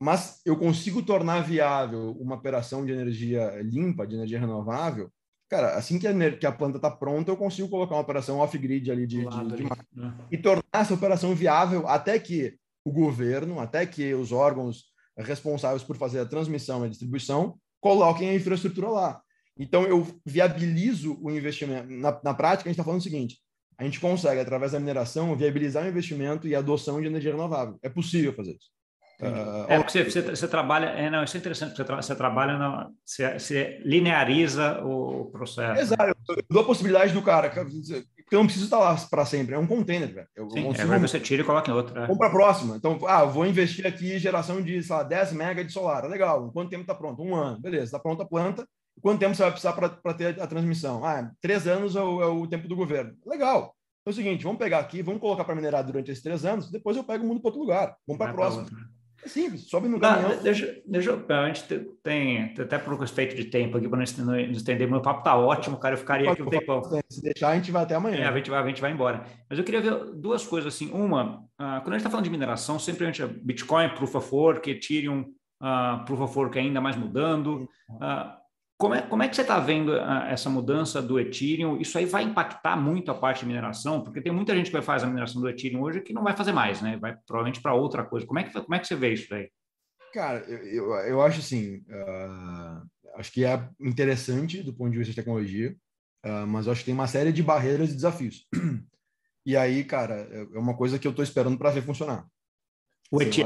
Mas 0.00 0.40
eu 0.44 0.56
consigo 0.56 1.02
tornar 1.02 1.40
viável 1.40 2.12
uma 2.18 2.36
operação 2.36 2.84
de 2.84 2.92
energia 2.92 3.60
limpa, 3.62 4.06
de 4.06 4.14
energia 4.14 4.38
renovável. 4.38 5.12
Cara, 5.48 5.76
assim 5.76 5.98
que 5.98 6.06
a, 6.06 6.36
que 6.36 6.46
a 6.46 6.52
planta 6.52 6.76
está 6.76 6.90
pronta, 6.90 7.30
eu 7.30 7.36
consigo 7.36 7.68
colocar 7.68 7.94
uma 7.94 8.02
operação 8.02 8.38
off-grid 8.38 8.90
ali 8.90 9.06
de, 9.06 9.24
de, 9.26 9.56
de 9.56 9.64
né? 9.94 10.14
e 10.30 10.36
tornar 10.36 10.62
essa 10.74 10.92
operação 10.92 11.34
viável 11.34 11.88
até 11.88 12.18
que 12.18 12.56
o 12.84 12.92
governo, 12.92 13.58
até 13.58 13.86
que 13.86 14.12
os 14.14 14.30
órgãos 14.30 14.84
responsáveis 15.16 15.82
por 15.82 15.96
fazer 15.96 16.20
a 16.20 16.26
transmissão 16.26 16.82
e 16.82 16.86
a 16.86 16.90
distribuição 16.90 17.58
coloquem 17.80 18.28
a 18.28 18.34
infraestrutura 18.34 18.88
lá. 18.88 19.22
Então, 19.58 19.84
eu 19.84 20.06
viabilizo 20.24 21.18
o 21.20 21.30
investimento. 21.30 21.90
Na, 21.90 22.20
na 22.22 22.34
prática, 22.34 22.68
a 22.68 22.70
gente 22.70 22.78
está 22.78 22.84
falando 22.84 23.00
o 23.00 23.02
seguinte: 23.02 23.38
a 23.76 23.84
gente 23.84 24.00
consegue, 24.00 24.40
através 24.40 24.72
da 24.72 24.80
mineração, 24.80 25.36
viabilizar 25.36 25.84
o 25.84 25.88
investimento 25.88 26.46
e 26.46 26.54
a 26.54 26.58
adoção 26.58 27.00
de 27.00 27.06
energia 27.06 27.32
renovável. 27.32 27.78
É 27.82 27.88
possível 27.88 28.32
fazer 28.32 28.52
isso. 28.52 28.70
Uh, 29.20 29.66
é, 29.68 29.78
porque 29.78 30.04
você, 30.04 30.04
você, 30.04 30.22
você, 30.22 30.46
trabalha, 30.46 30.86
é, 30.86 31.10
não, 31.10 31.24
isso 31.24 31.36
é 31.36 31.40
interessante, 31.40 31.76
você, 31.76 31.84
tra 31.84 31.96
você 31.96 32.14
trabalha, 32.14 32.56
na, 32.56 32.88
você, 33.04 33.36
você, 33.36 33.82
lineariza 33.84 34.80
o 34.84 35.24
processo. 35.32 35.80
Exato, 35.80 36.14
eu 36.28 36.36
dou 36.48 36.62
a 36.62 36.66
possibilidade 36.66 37.12
do 37.12 37.20
cara, 37.20 37.50
porque 37.50 37.64
eu 38.30 38.38
não 38.38 38.44
preciso 38.44 38.66
estar 38.66 38.78
lá 38.78 38.94
para 39.10 39.24
sempre, 39.24 39.56
é 39.56 39.58
um 39.58 39.66
container, 39.66 40.14
velho. 40.14 40.28
Eu 40.36 40.48
Sim, 40.50 40.62
consigo, 40.62 40.92
é, 40.92 40.98
você 41.00 41.18
tira 41.18 41.42
e 41.42 41.44
coloca 41.44 41.68
em 41.68 41.74
outro. 41.74 41.98
É. 41.98 42.02
Vamos 42.02 42.18
para 42.18 42.28
a 42.28 42.30
próxima. 42.30 42.76
Então, 42.76 42.96
ah, 43.08 43.24
vou 43.24 43.44
investir 43.44 43.84
aqui 43.84 44.14
em 44.14 44.20
geração 44.20 44.62
de, 44.62 44.80
sei 44.84 44.94
lá, 44.94 45.02
10 45.02 45.32
mega 45.32 45.64
de 45.64 45.72
solar, 45.72 46.04
legal, 46.04 46.52
quanto 46.52 46.70
tempo 46.70 46.82
está 46.82 46.94
pronto? 46.94 47.20
Um 47.20 47.34
ano, 47.34 47.60
beleza, 47.60 47.86
está 47.86 47.98
pronta 47.98 48.22
a 48.22 48.28
planta, 48.28 48.68
quanto 49.02 49.18
tempo 49.18 49.34
você 49.34 49.42
vai 49.42 49.50
precisar 49.50 49.72
para 49.72 50.14
ter 50.14 50.40
a 50.40 50.46
transmissão? 50.46 51.04
Ah, 51.04 51.28
três 51.40 51.66
anos 51.66 51.96
é 51.96 52.00
o, 52.00 52.22
é 52.22 52.26
o 52.26 52.46
tempo 52.46 52.68
do 52.68 52.76
governo. 52.76 53.16
Legal, 53.26 53.74
é 54.06 54.10
o 54.10 54.12
seguinte, 54.12 54.44
vamos 54.44 54.60
pegar 54.60 54.78
aqui, 54.78 55.02
vamos 55.02 55.20
colocar 55.20 55.42
para 55.42 55.56
minerar 55.56 55.84
durante 55.84 56.12
esses 56.12 56.22
três 56.22 56.44
anos, 56.44 56.70
depois 56.70 56.96
eu 56.96 57.02
pego 57.02 57.24
o 57.24 57.26
mundo 57.26 57.40
para 57.40 57.48
outro 57.48 57.60
lugar. 57.60 57.96
Vamos 58.06 58.18
para 58.18 58.30
a 58.30 58.34
próxima. 58.34 58.68
É 59.28 59.30
simples, 59.30 59.68
sobe 59.68 59.88
no 59.88 60.00
caminhão. 60.00 60.36
Não, 60.36 60.42
deixa, 60.42 60.80
deixa 60.86 61.10
eu, 61.10 61.24
a 61.28 61.46
gente 61.48 61.64
tem, 61.64 61.84
tem 62.02 62.62
até 62.64 62.78
por 62.78 62.98
respeito 62.98 63.36
de 63.36 63.44
tempo 63.44 63.76
aqui 63.76 63.86
para 63.86 63.98
não 63.98 64.40
estender, 64.40 64.88
meu 64.88 65.02
papo 65.02 65.22
tá 65.22 65.36
ótimo, 65.36 65.76
cara, 65.76 65.94
eu 65.94 65.98
ficaria 65.98 66.32
aqui 66.32 66.42
um 66.42 66.48
tempão. 66.48 66.82
Se 67.10 67.20
deixar, 67.20 67.50
a 67.50 67.54
gente 67.54 67.70
vai 67.70 67.82
até 67.82 67.94
amanhã. 67.94 68.16
É, 68.16 68.26
a, 68.26 68.32
gente 68.34 68.48
vai, 68.48 68.62
a 68.62 68.66
gente 68.66 68.80
vai 68.80 68.90
embora. 68.90 69.22
Mas 69.50 69.58
eu 69.58 69.64
queria 69.66 69.82
ver 69.82 70.14
duas 70.14 70.46
coisas 70.46 70.74
assim. 70.74 70.90
Uma, 70.90 71.40
uh, 71.60 71.82
quando 71.82 71.88
a 71.88 71.92
gente 71.92 71.98
está 71.98 72.10
falando 72.10 72.24
de 72.24 72.30
mineração, 72.30 72.78
sempre 72.78 73.04
a 73.04 73.12
gente 73.12 73.22
Bitcoin, 73.26 73.90
Proof 73.90 74.14
of 74.14 74.34
Work, 74.34 74.70
Ethereum, 74.70 75.26
uh, 75.60 76.02
Proof 76.06 76.20
of 76.22 76.38
Work 76.38 76.58
ainda 76.58 76.80
mais 76.80 76.96
mudando. 76.96 77.68
Uh, 77.90 78.37
como 78.78 78.94
é, 78.94 79.02
como 79.02 79.22
é 79.24 79.28
que 79.28 79.34
você 79.34 79.42
está 79.42 79.58
vendo 79.58 79.92
a, 79.92 80.22
ah, 80.22 80.30
essa 80.30 80.48
mudança 80.48 81.02
do 81.02 81.18
Ethereum? 81.18 81.80
Isso 81.80 81.98
aí 81.98 82.06
vai 82.06 82.22
impactar 82.22 82.76
muito 82.76 83.10
a 83.10 83.14
parte 83.14 83.40
de 83.40 83.46
mineração? 83.46 84.02
Porque 84.02 84.20
tem 84.20 84.32
muita 84.32 84.54
gente 84.54 84.70
que 84.70 84.82
faz 84.82 85.02
a 85.02 85.06
mineração 85.08 85.42
do 85.42 85.48
Ethereum 85.48 85.82
hoje 85.82 86.00
que 86.00 86.12
não 86.12 86.22
vai 86.22 86.36
fazer 86.36 86.52
mais, 86.52 86.80
né? 86.80 86.96
Vai 86.96 87.16
provavelmente 87.26 87.60
para 87.60 87.74
outra 87.74 88.04
coisa. 88.04 88.24
Como 88.24 88.38
é, 88.38 88.44
que, 88.44 88.52
como 88.52 88.74
é 88.74 88.78
que 88.78 88.86
você 88.86 88.94
vê 88.94 89.12
isso 89.12 89.34
aí? 89.34 89.50
Cara, 90.14 90.38
eu, 90.48 90.58
eu, 90.58 90.92
eu 91.06 91.22
acho 91.22 91.40
assim, 91.40 91.78
uh, 91.88 92.86
acho 93.16 93.32
que 93.32 93.44
é 93.44 93.68
interessante 93.80 94.62
do 94.62 94.72
ponto 94.72 94.92
de 94.92 94.98
vista 94.98 95.10
de 95.10 95.16
tecnologia, 95.16 95.76
uh, 96.24 96.46
mas 96.46 96.68
acho 96.68 96.80
que 96.80 96.86
tem 96.86 96.94
uma 96.94 97.08
série 97.08 97.32
de 97.32 97.42
barreiras 97.42 97.90
e 97.90 97.94
desafios. 97.94 98.46
E 99.46 99.56
aí, 99.56 99.82
cara, 99.82 100.28
é, 100.30 100.40
é 100.40 100.58
uma 100.58 100.76
coisa 100.76 100.98
que 100.98 101.06
eu 101.06 101.10
estou 101.10 101.22
esperando 101.22 101.56
para 101.56 101.70
ver 101.70 101.80
funcionar. 101.80 102.26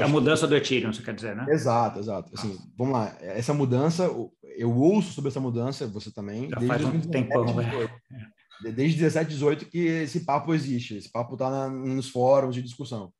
A 0.03 0.07
mudança 0.07 0.41
que... 0.41 0.47
do 0.47 0.55
Ethereum, 0.57 0.91
você 0.91 1.01
quer 1.01 1.15
dizer, 1.15 1.35
né? 1.35 1.45
Exato, 1.49 1.99
exato. 1.99 2.31
Assim, 2.33 2.57
ah. 2.59 2.67
vamos 2.77 2.93
lá. 2.93 3.15
Essa 3.21 3.53
mudança, 3.53 4.09
eu 4.57 4.75
ouço 4.75 5.13
sobre 5.13 5.29
essa 5.29 5.39
mudança, 5.39 5.87
você 5.87 6.11
também. 6.11 6.49
Já 6.49 6.61
faz 6.61 6.83
um 6.83 6.99
tempão, 6.99 7.45
né? 7.55 7.89
Desde 8.61 8.99
17, 8.99 9.29
18 9.29 9.65
que 9.65 9.79
esse 9.79 10.21
papo 10.21 10.53
existe. 10.53 10.95
Esse 10.95 11.11
papo 11.11 11.33
está 11.33 11.69
nos 11.69 12.09
fóruns 12.09 12.55
de 12.55 12.61
discussão. 12.61 13.11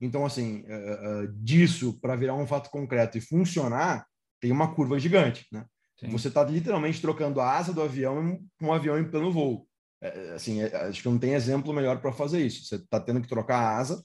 Então, 0.00 0.24
assim, 0.24 0.62
uh, 0.62 1.24
uh, 1.24 1.28
disso 1.34 1.98
para 2.00 2.16
virar 2.16 2.34
um 2.34 2.46
fato 2.46 2.70
concreto 2.70 3.18
e 3.18 3.20
funcionar, 3.20 4.06
tem 4.40 4.50
uma 4.50 4.74
curva 4.74 4.98
gigante, 4.98 5.46
né? 5.52 5.66
Sim. 5.98 6.08
Você 6.08 6.28
está 6.28 6.42
literalmente 6.42 7.00
trocando 7.00 7.40
a 7.40 7.56
asa 7.58 7.74
do 7.74 7.82
avião 7.82 8.40
com 8.58 8.66
um 8.66 8.72
avião 8.72 8.98
em 8.98 9.04
pleno 9.04 9.30
voo. 9.30 9.66
É, 10.02 10.32
assim, 10.32 10.62
é, 10.62 10.74
acho 10.88 11.02
que 11.02 11.08
não 11.08 11.18
tem 11.18 11.34
exemplo 11.34 11.74
melhor 11.74 12.00
para 12.00 12.10
fazer 12.10 12.40
isso. 12.40 12.64
Você 12.64 12.76
está 12.76 12.98
tendo 12.98 13.20
que 13.20 13.28
trocar 13.28 13.58
a 13.58 13.76
asa. 13.76 14.02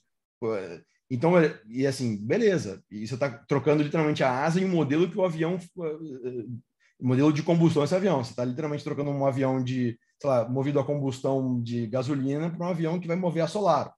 Então, 1.10 1.38
é, 1.38 1.60
e 1.68 1.86
assim, 1.86 2.16
beleza. 2.16 2.82
E 2.90 3.06
você 3.06 3.14
está 3.14 3.30
trocando 3.30 3.82
literalmente 3.82 4.24
a 4.24 4.44
asa 4.44 4.60
e 4.60 4.64
o 4.64 4.68
modelo 4.68 5.10
que 5.10 5.18
o 5.18 5.24
avião. 5.24 5.58
modelo 7.00 7.32
de 7.32 7.42
combustão 7.42 7.84
esse 7.84 7.94
avião. 7.94 8.24
Você 8.24 8.30
está 8.30 8.44
literalmente 8.44 8.84
trocando 8.84 9.10
um 9.10 9.26
avião 9.26 9.62
de, 9.62 9.98
sei 10.20 10.30
lá, 10.30 10.48
movido 10.48 10.80
a 10.80 10.84
combustão 10.84 11.60
de 11.62 11.86
gasolina 11.86 12.50
para 12.50 12.66
um 12.66 12.70
avião 12.70 12.98
que 12.98 13.06
vai 13.06 13.16
mover 13.16 13.44
a 13.44 13.48
solar. 13.48 13.94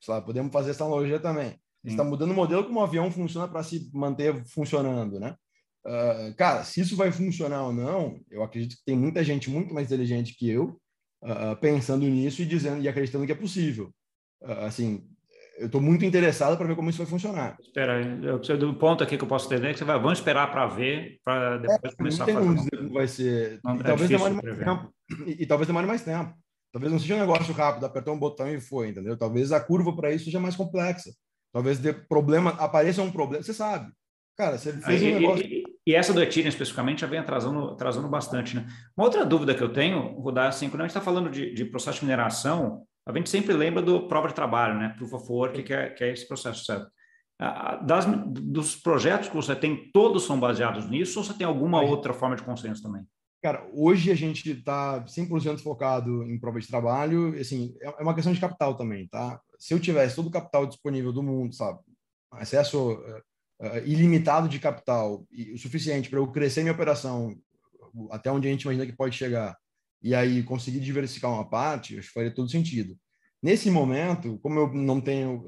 Sei 0.00 0.14
lá, 0.14 0.20
podemos 0.20 0.52
fazer 0.52 0.70
essa 0.70 0.84
analogia 0.84 1.18
também. 1.18 1.58
Você 1.82 1.92
está 1.92 2.04
mudando 2.04 2.32
o 2.32 2.34
modelo 2.34 2.64
como 2.64 2.80
o 2.80 2.82
avião 2.82 3.10
funciona 3.10 3.48
para 3.48 3.62
se 3.62 3.90
manter 3.94 4.44
funcionando, 4.46 5.18
né? 5.18 5.34
Uh, 5.86 6.34
cara, 6.36 6.64
se 6.64 6.80
isso 6.80 6.96
vai 6.96 7.10
funcionar 7.10 7.62
ou 7.62 7.72
não, 7.72 8.20
eu 8.30 8.42
acredito 8.42 8.76
que 8.76 8.84
tem 8.84 8.96
muita 8.96 9.24
gente 9.24 9.48
muito 9.48 9.72
mais 9.72 9.86
inteligente 9.86 10.34
que 10.34 10.50
eu 10.50 10.78
uh, 11.22 11.56
pensando 11.60 12.04
nisso 12.04 12.42
e 12.42 12.46
dizendo 12.46 12.82
e 12.82 12.88
acreditando 12.88 13.24
que 13.24 13.32
é 13.32 13.34
possível. 13.34 13.94
Uh, 14.42 14.64
assim, 14.66 15.08
eu 15.58 15.66
estou 15.66 15.80
muito 15.80 16.04
interessado 16.04 16.56
para 16.56 16.66
ver 16.66 16.76
como 16.76 16.88
isso 16.88 16.98
vai 16.98 17.06
funcionar. 17.06 17.56
Espera, 17.60 18.00
eu 18.22 18.38
preciso 18.38 18.58
do 18.58 18.74
ponto 18.74 19.02
aqui 19.02 19.16
que 19.16 19.24
eu 19.24 19.28
posso 19.28 19.52
entender 19.52 19.72
que 19.72 19.78
você 19.78 19.84
vai, 19.84 19.98
vamos 19.98 20.18
esperar 20.18 20.50
para 20.50 20.66
ver, 20.66 21.18
para 21.24 21.58
depois 21.58 21.92
é, 21.92 21.96
começar 21.96 22.24
a 22.24 22.26
fazer. 22.26 22.40
Não 22.40 22.64
tem 22.64 22.78
como 22.78 22.92
vai 22.92 23.08
ser. 23.08 23.60
Não, 23.64 23.76
e, 23.76 23.80
é 23.80 23.82
talvez 23.82 24.08
demore 24.08 24.34
mais 24.34 24.58
tempo. 24.58 24.94
E, 25.26 25.42
e, 25.42 25.46
talvez 25.46 25.66
demore 25.66 25.86
mais 25.86 26.02
tempo. 26.02 26.34
Talvez 26.72 26.92
não 26.92 26.98
seja 26.98 27.16
um 27.16 27.20
negócio 27.20 27.52
rápido, 27.54 27.86
apertou 27.86 28.14
um 28.14 28.18
botão 28.18 28.48
e 28.48 28.60
foi, 28.60 28.88
entendeu? 28.88 29.16
Talvez 29.16 29.52
a 29.52 29.60
curva 29.60 29.94
para 29.94 30.12
isso 30.12 30.26
seja 30.26 30.38
mais 30.38 30.54
complexa. 30.54 31.10
Talvez 31.52 31.78
dê 31.78 31.92
problema, 31.92 32.50
apareça 32.50 33.02
um 33.02 33.10
problema. 33.10 33.42
Você 33.42 33.54
sabe. 33.54 33.90
Cara, 34.36 34.56
você 34.56 34.72
fez 34.72 35.02
um 35.02 35.20
negócio. 35.20 35.44
E, 35.44 35.64
e, 35.86 35.94
essa 35.94 36.12
do 36.12 36.22
Ethereum 36.22 36.48
especificamente 36.48 37.00
já 37.00 37.06
vem 37.06 37.18
atrasando, 37.18 37.70
atrasando 37.70 38.08
bastante, 38.08 38.54
né? 38.54 38.66
Uma 38.96 39.06
outra 39.06 39.24
dúvida 39.24 39.54
que 39.54 39.62
eu 39.62 39.72
tenho, 39.72 40.20
Rudar, 40.20 40.48
assim, 40.48 40.68
quando 40.68 40.82
a 40.82 40.84
gente 40.84 40.90
está 40.90 41.00
falando 41.00 41.30
de, 41.30 41.52
de 41.52 41.64
processo 41.64 41.98
de 41.98 42.04
mineração, 42.04 42.84
a 43.08 43.16
gente 43.16 43.30
sempre 43.30 43.54
lembra 43.54 43.82
do 43.82 44.06
prova 44.06 44.28
de 44.28 44.34
trabalho, 44.34 44.78
né? 44.78 44.94
Proof 44.96 45.14
of 45.14 45.32
Work, 45.32 45.62
que 45.62 45.72
é, 45.72 45.90
que 45.90 46.04
é 46.04 46.12
esse 46.12 46.28
processo, 46.28 46.64
certo? 46.64 46.90
Das, 47.86 48.04
dos 48.04 48.76
projetos 48.76 49.28
que 49.28 49.36
você 49.36 49.54
tem, 49.54 49.90
todos 49.92 50.24
são 50.24 50.38
baseados 50.38 50.90
nisso 50.90 51.20
ou 51.20 51.24
você 51.24 51.32
tem 51.32 51.46
alguma 51.46 51.80
outra 51.80 52.12
forma 52.12 52.36
de 52.36 52.42
consenso 52.42 52.82
também? 52.82 53.02
Cara, 53.40 53.66
hoje 53.72 54.10
a 54.10 54.14
gente 54.14 54.50
está 54.50 55.04
100% 55.04 55.60
focado 55.60 56.24
em 56.24 56.38
prova 56.38 56.60
de 56.60 56.66
trabalho, 56.66 57.38
assim, 57.40 57.74
é, 57.80 57.86
é 57.86 58.02
uma 58.02 58.14
questão 58.14 58.32
de 58.32 58.40
capital 58.40 58.76
também, 58.76 59.06
tá? 59.08 59.40
Se 59.58 59.72
eu 59.72 59.80
tivesse 59.80 60.16
todo 60.16 60.26
o 60.26 60.32
capital 60.32 60.66
disponível 60.66 61.12
do 61.12 61.22
mundo, 61.22 61.54
sabe? 61.54 61.78
Acesso 62.32 62.92
uh, 62.92 63.66
uh, 63.66 63.78
ilimitado 63.86 64.48
de 64.48 64.58
capital 64.58 65.24
e 65.30 65.52
o 65.52 65.58
suficiente 65.58 66.10
para 66.10 66.18
eu 66.18 66.26
crescer 66.30 66.62
minha 66.62 66.74
operação 66.74 67.34
até 68.10 68.30
onde 68.30 68.48
a 68.48 68.50
gente 68.50 68.62
imagina 68.62 68.84
que 68.84 68.96
pode 68.96 69.16
chegar 69.16 69.56
e 70.02 70.14
aí 70.14 70.42
conseguir 70.42 70.80
diversificar 70.80 71.32
uma 71.32 71.48
parte, 71.48 71.98
acho 71.98 72.08
que 72.08 72.14
faria 72.14 72.34
todo 72.34 72.50
sentido. 72.50 72.96
Nesse 73.42 73.70
momento, 73.70 74.38
como 74.42 74.58
eu 74.58 74.72
não 74.74 75.00
tenho. 75.00 75.44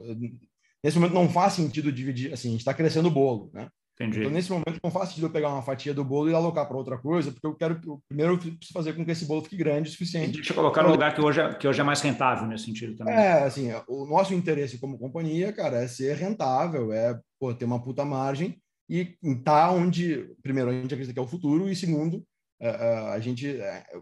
Nesse 0.83 0.99
momento 0.99 1.15
não 1.15 1.29
faz 1.29 1.55
sentido 1.55 1.93
dividir, 1.93 2.33
assim, 2.33 2.49
a 2.49 2.51
gente 2.53 2.61
está 2.61 2.73
crescendo 2.73 3.09
o 3.09 3.11
bolo, 3.11 3.51
né? 3.53 3.69
Entendi. 4.01 4.21
Então, 4.21 4.31
nesse 4.31 4.51
momento, 4.51 4.81
não 4.83 4.91
faz 4.91 5.11
sentido 5.11 5.27
eu 5.27 5.31
pegar 5.31 5.51
uma 5.51 5.61
fatia 5.61 5.93
do 5.93 6.03
bolo 6.03 6.31
e 6.31 6.35
alocar 6.35 6.67
para 6.67 6.77
outra 6.77 6.97
coisa, 6.97 7.31
porque 7.31 7.47
eu 7.47 7.55
quero, 7.55 7.79
primeiro, 8.09 8.33
eu 8.33 8.39
preciso 8.39 8.73
fazer 8.73 8.95
com 8.95 9.05
que 9.05 9.11
esse 9.11 9.27
bolo 9.27 9.43
fique 9.43 9.59
grande 9.59 9.91
o 9.91 9.93
suficiente. 9.93 10.37
Deixa 10.37 10.53
eu 10.53 10.57
colocar 10.57 10.83
no 10.83 10.91
lugar 10.91 11.15
que 11.15 11.21
hoje, 11.21 11.39
é, 11.39 11.53
que 11.53 11.69
hoje 11.69 11.81
é 11.83 11.85
mais 11.85 12.01
rentável 12.01 12.49
nesse 12.49 12.65
sentido 12.65 12.97
também. 12.97 13.13
É, 13.13 13.43
assim, 13.43 13.69
o 13.87 14.07
nosso 14.07 14.33
interesse 14.33 14.79
como 14.79 14.99
companhia, 14.99 15.53
cara, 15.53 15.83
é 15.83 15.87
ser 15.87 16.17
rentável, 16.17 16.91
é 16.95 17.21
pô, 17.39 17.53
ter 17.53 17.67
uma 17.67 17.83
puta 17.83 18.03
margem 18.03 18.59
e 18.89 19.17
tá 19.45 19.71
onde, 19.71 20.31
primeiro, 20.43 20.71
a 20.71 20.73
gente 20.73 20.95
acredita 20.95 21.13
que 21.13 21.19
é 21.19 21.23
o 21.23 21.29
futuro, 21.29 21.69
e 21.69 21.77
segundo, 21.77 22.25
a 22.61 23.19
gente, 23.21 23.59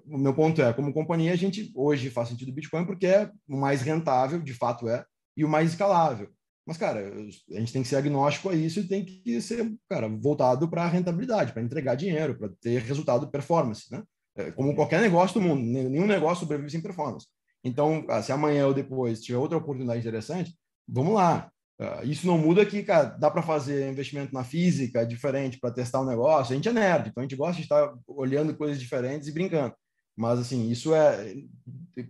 o 0.07 0.19
meu 0.19 0.35
ponto 0.35 0.61
é, 0.61 0.73
como 0.73 0.93
companhia, 0.93 1.33
a 1.33 1.37
gente 1.37 1.71
hoje 1.75 2.11
faz 2.11 2.29
sentido 2.29 2.51
o 2.51 2.55
Bitcoin 2.55 2.85
porque 2.85 3.07
é 3.07 3.31
o 3.49 3.57
mais 3.57 3.83
rentável, 3.83 4.41
de 4.41 4.53
fato 4.53 4.89
é, 4.89 5.05
e 5.37 5.45
o 5.45 5.49
mais 5.49 5.71
escalável. 5.71 6.29
Mas, 6.67 6.77
cara, 6.77 7.01
a 7.01 7.59
gente 7.61 7.73
tem 7.73 7.83
que 7.83 7.89
ser 7.89 7.97
agnóstico 7.97 8.51
a 8.51 8.55
isso 8.55 8.81
e 8.81 8.87
tem 8.87 9.03
que 9.03 9.41
ser, 9.41 9.75
cara, 9.89 10.07
voltado 10.07 10.69
para 10.69 10.83
a 10.83 10.89
rentabilidade, 10.89 11.53
para 11.53 11.63
entregar 11.63 11.95
dinheiro, 11.95 12.37
para 12.37 12.51
ter 12.61 12.83
resultado 12.83 13.31
performance, 13.31 13.91
né? 13.91 14.03
É, 14.37 14.51
como 14.53 14.75
qualquer 14.75 15.01
negócio 15.01 15.41
do 15.41 15.47
mundo, 15.47 15.63
nenhum 15.63 16.07
negócio 16.07 16.41
sobrevive 16.41 16.71
sem 16.71 16.83
performance. 16.83 17.27
Então, 17.65 18.05
ah, 18.09 18.23
se 18.23 18.33
amanhã 18.33 18.67
ou 18.67 18.75
depois 18.75 19.23
tiver 19.23 19.39
outra 19.39 19.57
oportunidade 19.57 20.01
interessante, 20.01 20.55
vamos 20.87 21.15
lá. 21.15 21.51
Ah, 21.81 22.01
isso 22.05 22.27
não 22.27 22.37
muda 22.37 22.67
que, 22.67 22.83
cara, 22.83 23.05
dá 23.05 23.31
para 23.31 23.43
fazer 23.43 23.89
investimento 23.89 24.35
na 24.35 24.43
física 24.43 25.07
diferente 25.07 25.59
para 25.61 25.71
testar 25.71 26.01
um 26.01 26.07
negócio. 26.07 26.53
A 26.53 26.57
gente 26.57 26.69
é 26.69 26.73
nerd, 26.73 27.09
então 27.09 27.21
a 27.21 27.25
gente 27.25 27.37
gosta 27.37 27.57
de 27.57 27.63
estar 27.63 27.95
olhando 28.07 28.57
coisas 28.57 28.81
diferentes 28.81 29.29
e 29.29 29.33
brincando. 29.33 29.75
Mas, 30.17 30.41
assim, 30.41 30.69
isso 30.71 30.93
é, 30.95 31.37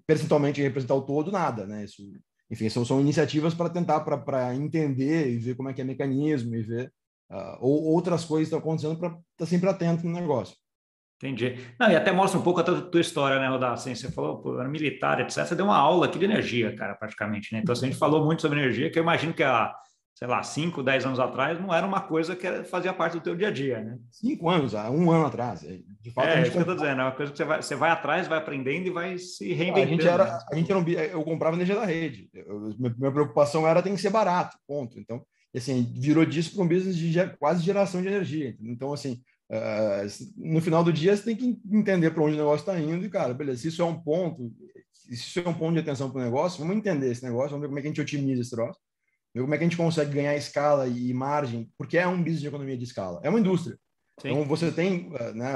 percentualmente, 0.06 0.62
representar 0.62 0.94
o 0.94 1.02
todo, 1.02 1.30
nada, 1.30 1.66
né? 1.66 1.84
Isso, 1.84 2.02
enfim, 2.50 2.68
são, 2.70 2.84
são 2.84 3.00
iniciativas 3.00 3.52
para 3.54 3.68
tentar, 3.68 4.00
para 4.00 4.54
entender 4.54 5.30
e 5.30 5.38
ver 5.38 5.54
como 5.54 5.68
é 5.68 5.74
que 5.74 5.82
é 5.82 5.84
mecanismo 5.84 6.54
e 6.54 6.62
ver 6.62 6.92
uh, 7.30 7.58
ou 7.60 7.84
outras 7.84 8.24
coisas 8.24 8.48
que 8.48 8.54
estão 8.54 8.58
acontecendo 8.58 8.98
para 8.98 9.08
estar 9.08 9.20
tá 9.36 9.46
sempre 9.46 9.68
atento 9.68 10.06
no 10.06 10.12
negócio. 10.12 10.56
Entendi. 11.20 11.58
Não, 11.78 11.90
e 11.90 11.96
até 11.96 12.12
mostra 12.12 12.38
um 12.38 12.42
pouco 12.42 12.60
a 12.60 12.62
tua 12.62 13.00
história, 13.00 13.40
né, 13.40 13.48
Rodar? 13.48 13.72
Assim, 13.72 13.92
você 13.92 14.10
falou, 14.10 14.38
pô, 14.38 14.58
era 14.58 14.68
militar, 14.68 15.20
etc. 15.20 15.44
Você 15.44 15.56
deu 15.56 15.64
uma 15.64 15.76
aula 15.76 16.06
aqui 16.06 16.16
de 16.16 16.24
energia, 16.24 16.74
cara, 16.76 16.94
praticamente, 16.94 17.52
né? 17.52 17.58
Então, 17.60 17.72
assim, 17.72 17.86
a 17.86 17.88
gente 17.90 17.98
falou 17.98 18.24
muito 18.24 18.40
sobre 18.40 18.60
energia, 18.60 18.88
que 18.88 18.98
eu 19.00 19.02
imagino 19.02 19.34
que 19.34 19.42
há, 19.42 19.74
sei 20.14 20.28
lá, 20.28 20.40
5, 20.44 20.80
10 20.80 21.06
anos 21.06 21.18
atrás, 21.18 21.60
não 21.60 21.74
era 21.74 21.84
uma 21.84 22.00
coisa 22.00 22.36
que 22.36 22.62
fazia 22.62 22.92
parte 22.92 23.14
do 23.14 23.20
teu 23.20 23.34
dia 23.34 23.48
a 23.48 23.50
dia, 23.50 23.80
né? 23.80 23.98
Cinco 24.12 24.48
anos, 24.48 24.76
há 24.76 24.88
um 24.92 25.10
ano 25.10 25.26
atrás. 25.26 25.64
É, 25.64 25.80
de 26.00 26.10
fato, 26.12 26.28
é, 26.28 26.42
isso 26.42 26.52
que 26.52 26.58
eu 26.58 26.64
tô 26.64 26.74
dizendo, 26.76 27.00
é 27.00 27.04
uma 27.04 27.12
coisa 27.12 27.32
que 27.32 27.38
você 27.38 27.44
vai, 27.44 27.62
você 27.62 27.74
vai 27.74 27.90
atrás, 27.90 28.28
vai 28.28 28.38
aprendendo 28.38 28.86
e 28.86 28.90
vai 28.90 29.18
se 29.18 29.52
reinventando. 29.52 29.88
A 29.88 29.90
gente 29.90 30.06
era, 30.06 30.38
a 30.52 30.54
gente 30.54 30.70
era 30.70 30.78
um, 30.78 30.88
eu 30.88 31.24
comprava 31.24 31.56
energia 31.56 31.74
da 31.74 31.84
rede. 31.84 32.30
Eu, 32.32 32.76
minha 32.78 33.10
preocupação 33.10 33.66
era 33.66 33.82
tem 33.82 33.96
que 33.96 34.00
ser 34.00 34.10
barato, 34.10 34.56
ponto. 34.68 35.00
Então, 35.00 35.20
assim, 35.52 35.92
virou 35.98 36.24
disso 36.24 36.54
para 36.54 36.62
um 36.62 36.68
business 36.68 36.96
de 36.96 37.26
quase 37.38 37.64
geração 37.64 38.00
de 38.00 38.06
energia. 38.06 38.56
Então, 38.60 38.92
assim, 38.92 39.20
Uh, 39.50 40.06
no 40.36 40.60
final 40.60 40.84
do 40.84 40.92
dia, 40.92 41.16
você 41.16 41.22
tem 41.22 41.36
que 41.36 41.58
entender 41.70 42.10
para 42.10 42.22
onde 42.22 42.34
o 42.34 42.38
negócio 42.38 42.60
está 42.60 42.78
indo 42.78 43.04
e, 43.04 43.08
cara, 43.08 43.32
beleza, 43.32 43.62
se 43.62 43.68
isso 43.68 43.80
é 43.80 43.84
um 43.84 43.98
ponto, 43.98 44.52
se 44.92 45.14
isso 45.14 45.40
é 45.40 45.48
um 45.48 45.54
ponto 45.54 45.72
de 45.72 45.80
atenção 45.80 46.10
para 46.10 46.20
o 46.20 46.24
negócio, 46.24 46.58
vamos 46.58 46.76
entender 46.76 47.10
esse 47.10 47.24
negócio, 47.24 47.50
vamos 47.50 47.62
ver 47.62 47.68
como 47.68 47.78
é 47.78 47.82
que 47.82 47.88
a 47.88 47.90
gente 47.90 48.00
otimiza 48.00 48.42
esse 48.42 48.50
troço, 48.50 48.78
ver 49.34 49.40
como 49.40 49.54
é 49.54 49.56
que 49.56 49.64
a 49.64 49.66
gente 49.66 49.76
consegue 49.76 50.12
ganhar 50.12 50.36
escala 50.36 50.86
e 50.86 51.14
margem, 51.14 51.70
porque 51.78 51.96
é 51.96 52.06
um 52.06 52.18
business 52.18 52.40
de 52.40 52.48
economia 52.48 52.76
de 52.76 52.84
escala, 52.84 53.20
é 53.22 53.30
uma 53.30 53.40
indústria. 53.40 53.78
Sim. 54.20 54.30
Então, 54.30 54.44
você 54.44 54.70
tem, 54.70 55.08
uh, 55.08 55.34
né, 55.34 55.52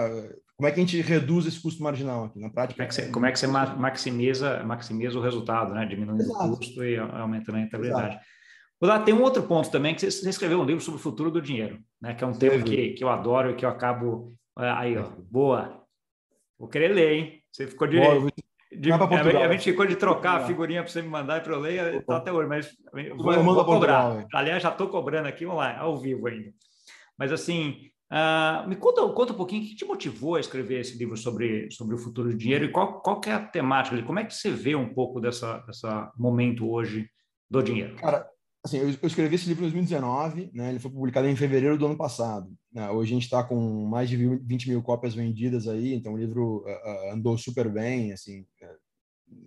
como 0.56 0.68
é 0.68 0.70
que 0.70 0.80
a 0.80 0.84
gente 0.84 1.00
reduz 1.02 1.44
esse 1.44 1.60
custo 1.60 1.82
marginal 1.82 2.24
aqui 2.24 2.38
na 2.38 2.48
prática? 2.48 2.76
Como 2.76 2.84
é 2.84 2.88
que 2.88 2.94
você, 2.94 3.10
como 3.10 3.26
é 3.26 3.32
que 3.32 3.38
você 3.38 3.46
maximiza, 3.46 4.62
maximiza 4.62 5.18
o 5.18 5.22
resultado, 5.22 5.74
né, 5.74 5.84
diminuindo 5.84 6.22
Exato. 6.22 6.44
o 6.44 6.56
custo 6.56 6.82
e 6.82 6.96
aumentando 6.96 7.56
a 7.56 7.60
rentabilidade. 7.60 8.14
Exato. 8.14 8.26
Lá, 8.82 8.98
tem 8.98 9.14
um 9.14 9.22
outro 9.22 9.44
ponto 9.44 9.70
também, 9.70 9.94
que 9.94 10.10
você 10.10 10.28
escreveu 10.28 10.60
um 10.60 10.64
livro 10.64 10.82
sobre 10.82 10.98
o 10.98 11.02
futuro 11.02 11.30
do 11.30 11.40
dinheiro, 11.40 11.78
né? 12.00 12.14
que 12.14 12.24
é 12.24 12.26
um 12.26 12.32
tema 12.32 12.62
que, 12.62 12.90
que 12.94 13.04
eu 13.04 13.08
adoro 13.08 13.50
e 13.50 13.54
que 13.54 13.64
eu 13.64 13.68
acabo... 13.68 14.34
É, 14.58 14.68
aí, 14.70 14.98
ó, 14.98 15.08
boa. 15.30 15.82
Vou 16.58 16.68
querer 16.68 16.88
ler, 16.88 17.12
hein? 17.12 17.42
Você 17.52 17.66
ficou 17.66 17.86
de... 17.86 18.00
Boa, 18.00 18.28
de 18.74 18.90
a, 18.90 18.96
a, 18.96 19.52
gente 19.52 19.70
ficou 19.70 19.86
de 19.86 19.96
trocar 19.96 20.40
a 20.40 20.46
figurinha 20.46 20.82
para 20.82 20.90
você 20.90 21.02
me 21.02 21.08
mandar 21.08 21.42
para 21.42 21.52
eu 21.52 21.60
ler 21.60 22.04
tá 22.06 22.16
até 22.16 22.32
hoje, 22.32 22.48
mas 22.48 22.70
vou, 23.16 23.32
eu 23.32 23.44
vou 23.44 23.64
cobrar. 23.64 24.26
Aliás, 24.32 24.62
já 24.62 24.70
estou 24.70 24.88
cobrando 24.88 25.28
aqui, 25.28 25.44
vamos 25.44 25.60
lá, 25.60 25.78
ao 25.78 25.98
vivo 25.98 26.26
ainda. 26.26 26.50
Mas 27.18 27.30
assim, 27.30 27.90
uh, 28.10 28.66
me 28.66 28.74
conta, 28.76 29.06
conta 29.12 29.34
um 29.34 29.36
pouquinho 29.36 29.62
o 29.62 29.66
que 29.66 29.76
te 29.76 29.84
motivou 29.84 30.36
a 30.36 30.40
escrever 30.40 30.80
esse 30.80 30.96
livro 30.96 31.16
sobre, 31.16 31.70
sobre 31.70 31.94
o 31.94 31.98
futuro 31.98 32.30
do 32.30 32.36
dinheiro 32.36 32.64
e 32.64 32.70
qual, 32.70 33.02
qual 33.02 33.20
é 33.26 33.32
a 33.32 33.44
temática, 33.44 34.02
como 34.02 34.18
é 34.18 34.24
que 34.24 34.34
você 34.34 34.50
vê 34.50 34.74
um 34.74 34.92
pouco 34.94 35.20
dessa, 35.20 35.58
dessa 35.58 36.10
momento 36.16 36.70
hoje 36.70 37.08
do 37.50 37.62
dinheiro? 37.62 37.96
Cara, 37.96 38.26
assim, 38.64 38.78
eu, 38.78 38.88
eu, 38.90 39.06
escrevi 39.06 39.34
esse 39.34 39.48
livro 39.48 39.64
em 39.64 39.70
2019, 39.70 40.50
né? 40.54 40.70
Ele 40.70 40.78
foi 40.78 40.90
publicado 40.90 41.26
em 41.26 41.36
fevereiro 41.36 41.76
do 41.76 41.86
ano 41.86 41.96
passado. 41.96 42.52
Né? 42.72 42.88
Hoje 42.90 43.12
a 43.12 43.14
gente 43.14 43.24
está 43.24 43.42
com 43.42 43.86
mais 43.86 44.08
de 44.08 44.16
20 44.16 44.68
mil 44.68 44.82
cópias 44.82 45.14
vendidas 45.14 45.66
aí, 45.66 45.94
então 45.94 46.14
o 46.14 46.18
livro 46.18 46.64
uh, 46.64 47.12
andou 47.12 47.36
super 47.36 47.68
bem, 47.68 48.12
assim. 48.12 48.46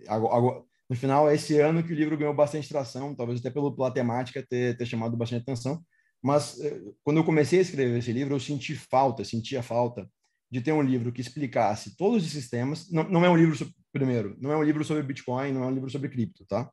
Uh, 0.09 0.65
no 0.89 0.95
final, 0.95 1.29
é 1.29 1.35
esse 1.35 1.59
ano 1.59 1.83
que 1.83 1.93
o 1.93 1.95
livro 1.95 2.17
ganhou 2.17 2.33
bastante 2.33 2.69
tração, 2.69 3.15
talvez 3.15 3.39
até 3.39 3.49
pelo, 3.49 3.75
pela 3.75 3.91
temática 3.91 4.45
ter, 4.47 4.77
ter 4.77 4.85
chamado 4.85 5.17
bastante 5.17 5.43
atenção. 5.43 5.81
Mas 6.21 6.59
quando 7.03 7.17
eu 7.17 7.23
comecei 7.23 7.59
a 7.59 7.61
escrever 7.61 7.97
esse 7.97 8.11
livro, 8.11 8.35
eu 8.35 8.39
senti 8.39 8.75
falta, 8.75 9.23
sentia 9.23 9.63
falta 9.63 10.07
de 10.51 10.61
ter 10.61 10.71
um 10.71 10.81
livro 10.81 11.11
que 11.11 11.21
explicasse 11.21 11.95
todos 11.95 12.23
os 12.23 12.31
sistemas. 12.31 12.89
Não, 12.91 13.03
não 13.03 13.25
é 13.25 13.29
um 13.29 13.37
livro 13.37 13.55
sobre, 13.55 13.73
primeiro, 13.91 14.35
não 14.39 14.51
é 14.51 14.57
um 14.57 14.63
livro 14.63 14.83
sobre 14.83 15.03
Bitcoin, 15.03 15.51
não 15.51 15.63
é 15.63 15.67
um 15.67 15.73
livro 15.73 15.89
sobre 15.89 16.09
cripto, 16.09 16.45
tá? 16.45 16.69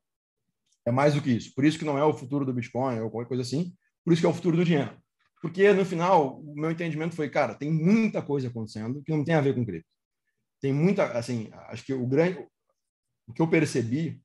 É 0.86 0.90
mais 0.90 1.14
do 1.14 1.22
que 1.22 1.30
isso. 1.30 1.54
Por 1.54 1.64
isso 1.64 1.78
que 1.78 1.84
não 1.84 1.98
é 1.98 2.04
o 2.04 2.12
futuro 2.12 2.44
do 2.44 2.52
Bitcoin 2.52 3.00
ou 3.00 3.10
qualquer 3.10 3.28
coisa 3.28 3.42
assim. 3.42 3.74
Por 4.04 4.12
isso 4.12 4.20
que 4.20 4.26
é 4.26 4.28
o 4.28 4.34
futuro 4.34 4.56
do 4.56 4.64
dinheiro. 4.64 4.96
Porque 5.40 5.72
no 5.72 5.84
final, 5.84 6.40
o 6.40 6.54
meu 6.54 6.70
entendimento 6.70 7.16
foi, 7.16 7.28
cara, 7.28 7.54
tem 7.54 7.70
muita 7.70 8.22
coisa 8.22 8.48
acontecendo 8.48 9.02
que 9.02 9.12
não 9.12 9.24
tem 9.24 9.34
a 9.34 9.40
ver 9.40 9.54
com 9.54 9.66
cripto. 9.66 9.88
Tem 10.60 10.72
muita, 10.72 11.06
assim, 11.18 11.50
acho 11.68 11.84
que 11.84 11.92
o 11.92 12.06
grande, 12.06 12.46
o 13.26 13.32
que 13.32 13.42
eu 13.42 13.48
percebi 13.48 14.20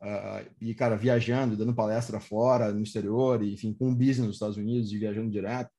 uh, 0.00 0.48
e 0.60 0.72
cara 0.74 0.96
viajando, 0.96 1.56
dando 1.56 1.74
palestra 1.74 2.20
fora, 2.20 2.72
no 2.72 2.82
exterior, 2.82 3.42
e, 3.42 3.54
enfim, 3.54 3.74
com 3.74 3.88
um 3.88 3.94
business 3.94 4.26
nos 4.26 4.36
Estados 4.36 4.56
Unidos 4.56 4.92
e 4.92 4.98
viajando 4.98 5.30
direto, 5.30 5.70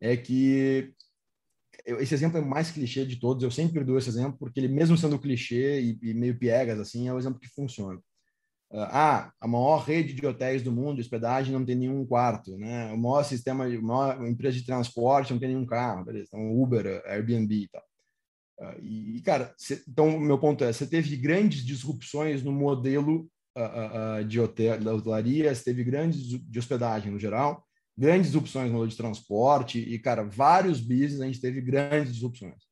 é 0.00 0.16
que 0.16 0.92
esse 1.86 2.14
exemplo 2.14 2.38
é 2.38 2.40
o 2.40 2.46
mais 2.46 2.70
clichê 2.70 3.06
de 3.06 3.16
todos. 3.16 3.42
Eu 3.42 3.50
sempre 3.50 3.84
dou 3.84 3.98
esse 3.98 4.08
exemplo 4.08 4.36
porque 4.38 4.58
ele, 4.60 4.68
mesmo 4.68 4.96
sendo 4.96 5.18
clichê 5.18 5.80
e, 5.80 5.98
e 6.02 6.14
meio 6.14 6.38
piegas 6.38 6.78
assim, 6.80 7.08
é 7.08 7.12
o 7.12 7.18
exemplo 7.18 7.38
que 7.38 7.48
funciona. 7.48 8.00
Ah, 8.72 8.88
ah, 8.92 9.32
a 9.40 9.46
maior 9.46 9.78
rede 9.84 10.14
de 10.14 10.26
hotéis 10.26 10.62
do 10.62 10.72
mundo, 10.72 11.00
hospedagem, 11.00 11.52
não 11.52 11.64
tem 11.64 11.76
nenhum 11.76 12.04
quarto, 12.04 12.56
né? 12.58 12.92
O 12.92 12.98
maior 12.98 13.22
sistema, 13.22 13.66
a 13.66 13.82
maior 13.82 14.26
empresa 14.26 14.58
de 14.58 14.66
transporte 14.66 15.32
não 15.32 15.38
tem 15.38 15.50
nenhum 15.50 15.66
carro, 15.66 16.04
beleza? 16.04 16.28
Então, 16.28 16.60
Uber, 16.60 17.02
Airbnb 17.06 17.54
e 17.54 17.68
tal. 17.68 17.82
Uh, 18.58 18.84
e, 18.84 19.20
cara, 19.22 19.52
cê, 19.58 19.82
então, 19.88 20.18
meu 20.18 20.38
ponto 20.38 20.62
é, 20.64 20.72
você 20.72 20.86
teve 20.86 21.16
grandes 21.16 21.64
disrupções 21.64 22.42
no 22.42 22.52
modelo 22.52 23.28
uh, 23.56 24.20
uh, 24.20 24.24
de 24.24 24.40
hotel, 24.40 24.78
da 24.80 24.94
hotelaria, 24.94 25.54
você 25.54 25.64
teve 25.64 25.82
grandes 25.82 26.20
de 26.20 26.58
hospedagem 26.58 27.10
no 27.10 27.18
geral, 27.18 27.64
grandes 27.96 28.26
disrupções 28.26 28.66
no 28.66 28.74
modelo 28.74 28.90
de 28.90 28.96
transporte 28.96 29.78
e, 29.78 29.98
cara, 29.98 30.24
vários 30.24 30.80
business 30.80 31.20
a 31.20 31.26
gente 31.26 31.40
teve 31.40 31.60
grandes 31.60 32.12
disrupções. 32.12 32.62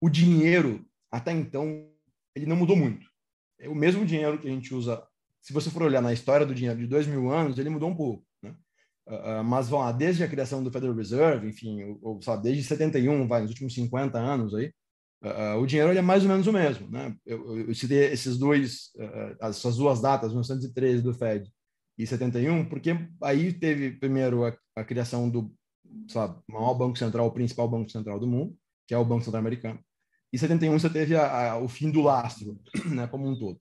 O 0.00 0.08
dinheiro, 0.08 0.86
até 1.10 1.32
então, 1.32 1.90
ele 2.34 2.46
não 2.46 2.56
mudou 2.56 2.76
muito. 2.76 3.06
É 3.58 3.68
o 3.68 3.74
mesmo 3.74 4.06
dinheiro 4.06 4.38
que 4.38 4.46
a 4.46 4.50
gente 4.50 4.72
usa 4.74 5.02
se 5.48 5.54
você 5.54 5.70
for 5.70 5.82
olhar 5.82 6.02
na 6.02 6.12
história 6.12 6.44
do 6.44 6.54
dinheiro 6.54 6.78
de 6.78 6.86
dois 6.86 7.06
mil 7.06 7.30
anos, 7.30 7.58
ele 7.58 7.70
mudou 7.70 7.88
um 7.88 7.96
pouco. 7.96 8.22
Né? 8.42 8.54
Uh, 9.08 9.42
mas 9.42 9.66
vão 9.66 9.78
lá, 9.78 9.90
desde 9.90 10.22
a 10.22 10.28
criação 10.28 10.62
do 10.62 10.70
Federal 10.70 10.94
Reserve, 10.94 11.48
enfim, 11.48 11.98
ou, 12.02 12.20
sabe, 12.20 12.42
desde 12.42 12.62
71, 12.64 13.26
vai, 13.26 13.40
nos 13.40 13.52
últimos 13.52 13.72
50 13.72 14.18
anos 14.18 14.54
aí, 14.54 14.70
uh, 15.24 15.58
o 15.58 15.64
dinheiro 15.66 15.96
é 15.96 16.02
mais 16.02 16.22
ou 16.22 16.28
menos 16.28 16.46
o 16.46 16.52
mesmo. 16.52 16.90
Né? 16.90 17.16
Eu, 17.24 17.60
eu 17.60 17.74
citei 17.74 18.12
esses 18.12 18.36
dois, 18.36 18.90
essas 19.40 19.76
duas 19.76 20.02
datas, 20.02 20.32
1913 20.32 21.02
do 21.02 21.14
Fed 21.14 21.50
e 21.96 22.06
71, 22.06 22.66
porque 22.68 22.94
aí 23.22 23.50
teve 23.50 23.92
primeiro 23.92 24.44
a, 24.44 24.54
a 24.76 24.84
criação 24.84 25.30
do 25.30 25.50
sabe, 26.08 26.38
maior 26.46 26.74
banco 26.74 26.98
central, 26.98 27.26
o 27.26 27.32
principal 27.32 27.66
banco 27.70 27.90
central 27.90 28.20
do 28.20 28.26
mundo, 28.26 28.54
que 28.86 28.92
é 28.92 28.98
o 28.98 29.04
Banco 29.04 29.24
Central 29.24 29.40
Americano. 29.40 29.80
E 30.30 30.38
71 30.38 30.78
você 30.78 30.90
teve 30.90 31.16
a, 31.16 31.52
a, 31.52 31.58
o 31.58 31.68
fim 31.68 31.90
do 31.90 32.02
lastro, 32.02 32.60
né, 32.84 33.06
como 33.06 33.26
um 33.26 33.38
todo. 33.38 33.58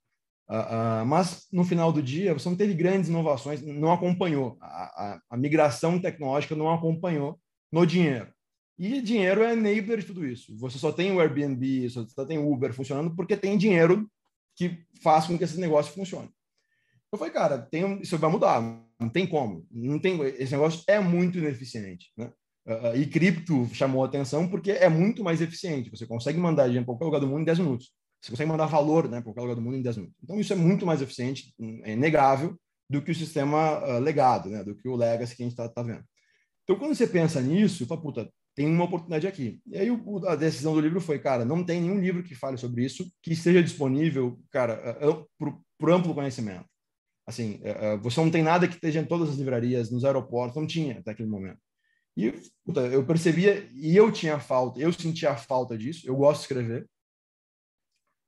Uh, 0.50 1.02
uh, 1.02 1.06
mas 1.06 1.46
no 1.52 1.66
final 1.66 1.92
do 1.92 2.02
dia 2.02 2.34
você 2.34 2.48
não 2.48 2.56
teve 2.56 2.74
grandes 2.74 3.10
inovações, 3.10 3.62
não 3.62 3.92
acompanhou 3.92 4.58
a, 4.62 4.68
a, 4.68 5.22
a, 5.32 5.38
migração 5.38 6.00
tecnológica 6.00 6.56
não 6.56 6.74
acompanhou 6.74 7.38
no 7.70 7.86
dinheiro. 7.86 8.32
E 8.80 9.02
dinheiro 9.02 9.44
é 9.44 9.52
enabler 9.52 10.00
de 10.00 10.06
tudo 10.06 10.26
isso. 10.26 10.56
Você 10.58 10.78
só 10.78 10.92
tem 10.92 11.12
o 11.12 11.20
Airbnb, 11.20 11.90
só 11.90 12.26
tem 12.26 12.38
o 12.38 12.50
Uber 12.50 12.72
funcionando 12.74 13.14
porque 13.14 13.36
tem 13.36 13.58
dinheiro 13.58 14.10
que 14.56 14.86
faz 15.02 15.28
com 15.28 15.38
que 15.38 15.44
esse 15.44 15.60
negócio 15.60 15.94
funcione. 15.94 16.30
Eu 17.12 17.18
falei, 17.18 17.34
cara, 17.34 17.58
tem, 17.60 18.02
isso 18.02 18.18
vai 18.18 18.30
mudar, 18.30 18.62
não 19.00 19.10
tem 19.10 19.26
como, 19.26 19.66
não 19.72 20.00
tem, 20.00 20.20
esse 20.22 20.52
negócio 20.52 20.84
é 20.88 21.00
muito 21.00 21.38
ineficiente, 21.38 22.12
né? 22.18 22.32
Uh, 22.66 22.98
e 22.98 23.08
cripto 23.08 23.66
chamou 23.74 24.04
atenção 24.04 24.46
porque 24.50 24.72
é 24.72 24.90
muito 24.90 25.24
mais 25.24 25.40
eficiente. 25.40 25.90
Você 25.90 26.06
consegue 26.06 26.38
mandar 26.38 26.66
dinheiro 26.66 26.86
para 26.86 26.94
qualquer 26.94 27.06
lugar 27.06 27.20
do 27.22 27.28
mundo 27.28 27.42
em 27.42 27.46
10 27.46 27.60
minutos. 27.60 27.94
Você 28.22 28.32
consegue 28.32 28.50
mandar 28.50 28.66
valor 28.66 29.08
né, 29.08 29.18
para 29.22 29.26
qualquer 29.26 29.42
lugar 29.42 29.56
do 29.56 29.62
mundo 29.62 29.78
em 29.78 29.82
10 29.82 29.98
minutos. 29.98 30.18
Então, 30.24 30.40
isso 30.40 30.54
é 30.54 30.56
muito 30.56 30.86
mais 30.86 31.02
eficiente, 31.02 31.54
é 31.84 31.94
inegável, 31.94 32.58
do 32.90 33.02
que 33.02 33.12
o 33.12 33.16
sistema 33.16 33.80
uh, 33.86 34.00
legado, 34.00 34.50
né, 34.50 34.64
do 34.64 34.76
que 34.76 34.88
o 34.88 34.96
legacy 34.96 35.36
que 35.36 35.44
a 35.44 35.46
gente 35.46 35.54
está 35.54 35.68
tá 35.68 35.84
vendo. 35.84 36.04
Então, 36.64 36.78
quando 36.78 36.96
você 36.96 37.06
pensa 37.06 37.42
nisso, 37.42 37.86
fala, 37.86 38.02
puta, 38.02 38.34
tem 38.56 38.66
uma 38.68 38.86
oportunidade 38.86 39.28
aqui. 39.28 39.62
E 39.68 39.78
aí 39.78 39.92
o, 39.92 40.28
a 40.28 40.36
decisão 40.36 40.74
do 40.74 40.82
livro 40.82 41.00
foi, 41.00 41.20
cara, 41.20 41.46
não 41.46 41.64
tem 41.64 41.82
nenhum 41.82 42.00
livro 42.00 42.24
que 42.24 42.34
fale 42.34 42.58
sobre 42.58 42.84
isso 42.84 43.10
que 43.22 43.34
esteja 43.34 43.62
disponível, 43.62 44.40
cara, 44.50 44.98
para 45.78 45.96
amplo 45.96 46.14
conhecimento. 46.14 46.66
Assim, 47.26 47.62
uh, 47.62 47.98
você 48.02 48.22
não 48.22 48.32
tem 48.32 48.42
nada 48.42 48.68
que 48.68 48.76
esteja 48.76 49.02
em 49.02 49.06
todas 49.06 49.30
as 49.30 49.36
livrarias, 49.36 49.92
nos 49.92 50.06
aeroportos, 50.06 50.56
não 50.56 50.66
tinha 50.66 51.00
até 51.00 51.12
aquele 51.12 51.30
momento. 51.30 51.60
E 52.16 52.34
puta, 52.66 52.82
eu 52.88 53.06
percebia, 53.06 53.70
e 53.74 53.96
eu 53.96 54.12
tinha 54.12 54.40
falta, 54.40 54.80
eu 54.80 54.92
sentia 54.92 55.32
a 55.32 55.38
falta 55.38 55.78
disso, 55.78 56.08
eu 56.08 56.16
gosto 56.16 56.40
de 56.40 56.44
escrever. 56.46 56.90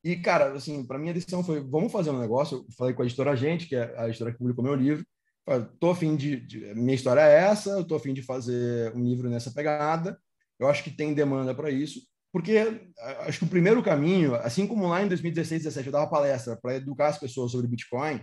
E, 0.04 0.16
cara, 0.16 0.54
assim, 0.54 0.86
para 0.86 0.97
mim 0.97 1.10
a 1.10 1.14
decisão 1.14 1.43
foi, 1.43 1.60
vamos 1.60 1.91
fazer 1.91 2.10
um 2.10 2.20
negócio, 2.20 2.60
eu 2.60 2.66
falei 2.78 2.93
com 2.93 3.02
a 3.02 3.06
editora 3.06 3.36
Gente, 3.36 3.68
que 3.68 3.76
é 3.76 3.93
a 3.97 4.08
editora 4.08 4.32
que 4.32 4.38
publicou 4.38 4.64
meu 4.64 4.76
livro, 4.76 5.06
falei, 5.45 5.68
tô 5.80 5.91
afim 5.91 6.16
de, 6.16 6.39
de, 6.39 6.74
minha 6.76 6.95
história 6.95 7.22
é 7.22 7.43
essa, 7.43 7.72
eu 7.72 7.84
tô 7.84 7.95
afim 7.95 8.14
de 8.14 8.22
fazer 8.22 8.95
um 8.95 9.04
livro 9.04 9.30
nessa 9.30 9.52
pegada, 9.52 10.18
eu 10.58 10.68
acho 10.68 10.84
que 10.84 10.91
tem 10.91 11.14
demanda 11.14 11.54
para 11.54 11.70
isso, 11.70 12.02
porque 12.32 12.82
acho 13.26 13.39
que 13.39 13.45
o 13.45 13.50
primeiro 13.50 13.84
caminho, 13.84 14.36
assim 14.36 14.66
como 14.68 14.88
lá 14.88 15.04
em 15.04 15.08
2016, 15.08 15.64
2017 15.64 15.88
eu 15.88 15.91
dava 15.91 16.10
palestra 16.10 16.58
para 16.62 16.76
educar 16.76 17.08
as 17.08 17.18
pessoas 17.18 17.52
sobre 17.52 17.68
Bitcoin, 17.68 18.22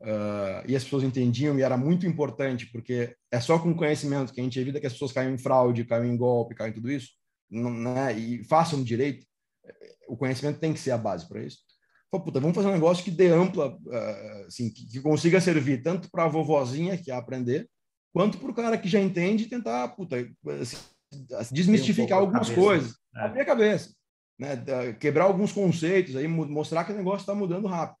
Uh, 0.00 0.62
e 0.68 0.76
as 0.76 0.84
pessoas 0.84 1.02
entendiam 1.02 1.58
e 1.58 1.62
era 1.62 1.76
muito 1.76 2.06
importante 2.06 2.70
porque 2.70 3.16
é 3.32 3.40
só 3.40 3.58
com 3.58 3.74
conhecimento 3.74 4.32
que 4.32 4.40
a 4.40 4.44
gente 4.44 4.58
evita 4.58 4.78
que 4.78 4.86
as 4.86 4.92
pessoas 4.92 5.10
caiam 5.10 5.34
em 5.34 5.38
fraude, 5.38 5.84
caiam 5.84 6.04
em 6.04 6.16
golpe, 6.16 6.54
caiam 6.54 6.70
em 6.70 6.74
tudo 6.74 6.88
isso, 6.88 7.10
né? 7.50 8.16
E 8.16 8.44
façam 8.44 8.82
direito. 8.84 9.26
O 10.08 10.16
conhecimento 10.16 10.58
tem 10.58 10.72
que 10.72 10.80
ser 10.80 10.90
a 10.90 10.98
base 10.98 11.28
para 11.28 11.42
isso. 11.42 11.58
Pô, 12.10 12.20
puta, 12.20 12.40
vamos 12.40 12.56
fazer 12.56 12.68
um 12.68 12.72
negócio 12.72 13.04
que 13.04 13.10
dê 13.10 13.28
ampla, 13.28 13.76
uh, 13.76 14.46
assim, 14.46 14.70
que, 14.70 14.86
que, 14.86 15.00
consiga 15.00 15.40
servir 15.40 15.82
tanto 15.82 16.10
para 16.10 16.24
a 16.24 16.28
vovozinha 16.28 16.96
que 16.96 17.04
quer 17.04 17.12
aprender, 17.12 17.68
quanto 18.14 18.38
para 18.38 18.50
o 18.50 18.54
cara 18.54 18.78
que 18.78 18.88
já 18.88 18.98
entende 18.98 19.46
tentar, 19.46 19.88
puta, 19.88 20.16
assim, 20.58 20.76
desmistificar 21.52 22.18
um 22.18 22.22
algumas 22.22 22.48
coisas, 22.48 22.94
é. 23.14 23.20
abrir 23.20 23.40
a 23.42 23.44
cabeça, 23.44 23.92
né? 24.38 24.56
quebrar 24.98 25.24
alguns 25.24 25.52
conceitos, 25.52 26.16
aí 26.16 26.26
mostrar 26.26 26.84
que 26.84 26.92
o 26.92 26.96
negócio 26.96 27.20
está 27.20 27.34
mudando 27.34 27.68
rápido. 27.68 27.98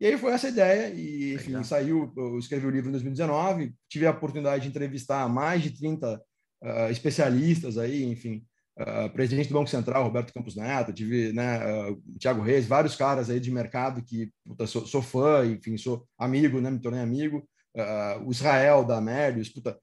E 0.00 0.06
aí 0.06 0.16
foi 0.16 0.32
essa 0.32 0.48
ideia, 0.48 0.94
e 0.94 1.34
enfim, 1.34 1.48
Legal. 1.48 1.64
saiu, 1.64 2.10
eu 2.16 2.38
escrevi 2.38 2.66
o 2.66 2.70
livro 2.70 2.88
em 2.88 2.92
2019, 2.92 3.74
tive 3.86 4.06
a 4.06 4.10
oportunidade 4.10 4.62
de 4.62 4.68
entrevistar 4.70 5.28
mais 5.28 5.62
de 5.62 5.76
30 5.76 6.14
uh, 6.16 6.20
ah, 6.62 6.90
especialistas 6.90 7.76
aí, 7.76 8.04
enfim, 8.04 8.42
uh, 8.80 9.10
presidente 9.10 9.48
do 9.48 9.54
Banco 9.54 9.68
Central, 9.68 10.02
Roberto 10.02 10.32
Campos 10.32 10.56
Neto, 10.56 10.92
tive, 10.92 11.32
né, 11.32 11.90
uh, 11.90 12.02
Tiago 12.18 12.42
Reis, 12.42 12.66
vários 12.66 12.96
caras 12.96 13.30
aí 13.30 13.38
de 13.38 13.50
mercado 13.50 14.02
que 14.02 14.30
puta, 14.44 14.66
sou, 14.66 14.86
sou, 14.86 15.02
fã, 15.02 15.46
enfim, 15.46 15.76
sou 15.76 16.06
amigo, 16.18 16.60
né, 16.60 16.70
me 16.70 16.80
tornei 16.80 17.00
amigo, 17.00 17.46
uh, 17.76 18.24
o 18.26 18.30
Israel 18.30 18.84
da 18.84 18.98
Amélios, 18.98 19.48
puta, 19.48 19.78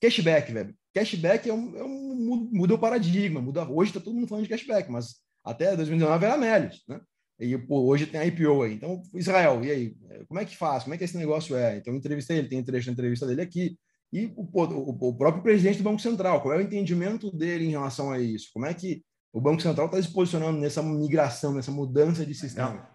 cashback, 0.00 0.52
velho, 0.52 0.74
cashback 0.94 1.48
é 1.48 1.54
um, 1.54 1.76
é 1.76 1.84
um, 1.84 2.50
muda 2.52 2.74
o 2.74 2.78
paradigma, 2.78 3.40
muda, 3.40 3.68
hoje 3.68 3.90
está 3.90 4.00
todo 4.00 4.14
mundo 4.14 4.28
falando 4.28 4.44
de 4.44 4.50
cashback, 4.50 4.90
mas 4.90 5.16
até 5.44 5.74
2019 5.74 6.24
era 6.24 6.34
Amélios, 6.34 6.82
né? 6.88 7.00
E 7.40 7.58
pô, 7.58 7.80
hoje 7.86 8.06
tem 8.06 8.20
a 8.20 8.26
IPO 8.26 8.62
aí. 8.62 8.74
Então, 8.74 9.02
Israel, 9.14 9.64
e 9.64 9.70
aí? 9.70 9.96
Como 10.28 10.38
é 10.38 10.44
que 10.44 10.56
faz? 10.56 10.84
Como 10.84 10.94
é 10.94 10.98
que 10.98 11.02
esse 11.02 11.16
negócio 11.16 11.56
é? 11.56 11.76
Então, 11.76 11.92
entrevistei 11.96 12.38
ele, 12.38 12.48
tem 12.48 12.62
trecho 12.62 12.86
da 12.86 12.92
entrevista 12.92 13.26
dele 13.26 13.42
aqui. 13.42 13.76
E 14.12 14.26
o, 14.36 14.42
o, 14.42 15.08
o, 15.08 15.16
próprio 15.16 15.42
presidente 15.42 15.78
do 15.78 15.84
Banco 15.84 16.00
Central, 16.00 16.42
qual 16.42 16.54
é 16.54 16.58
o 16.58 16.62
entendimento 16.62 17.30
dele 17.34 17.66
em 17.66 17.70
relação 17.70 18.10
a 18.10 18.18
isso? 18.18 18.50
Como 18.52 18.66
é 18.66 18.74
que 18.74 19.02
o 19.32 19.40
Banco 19.40 19.62
Central 19.62 19.86
está 19.86 20.02
se 20.02 20.12
posicionando 20.12 20.58
nessa 20.58 20.82
migração, 20.82 21.54
nessa 21.54 21.70
mudança 21.70 22.26
de 22.26 22.34
sistema? 22.34 22.88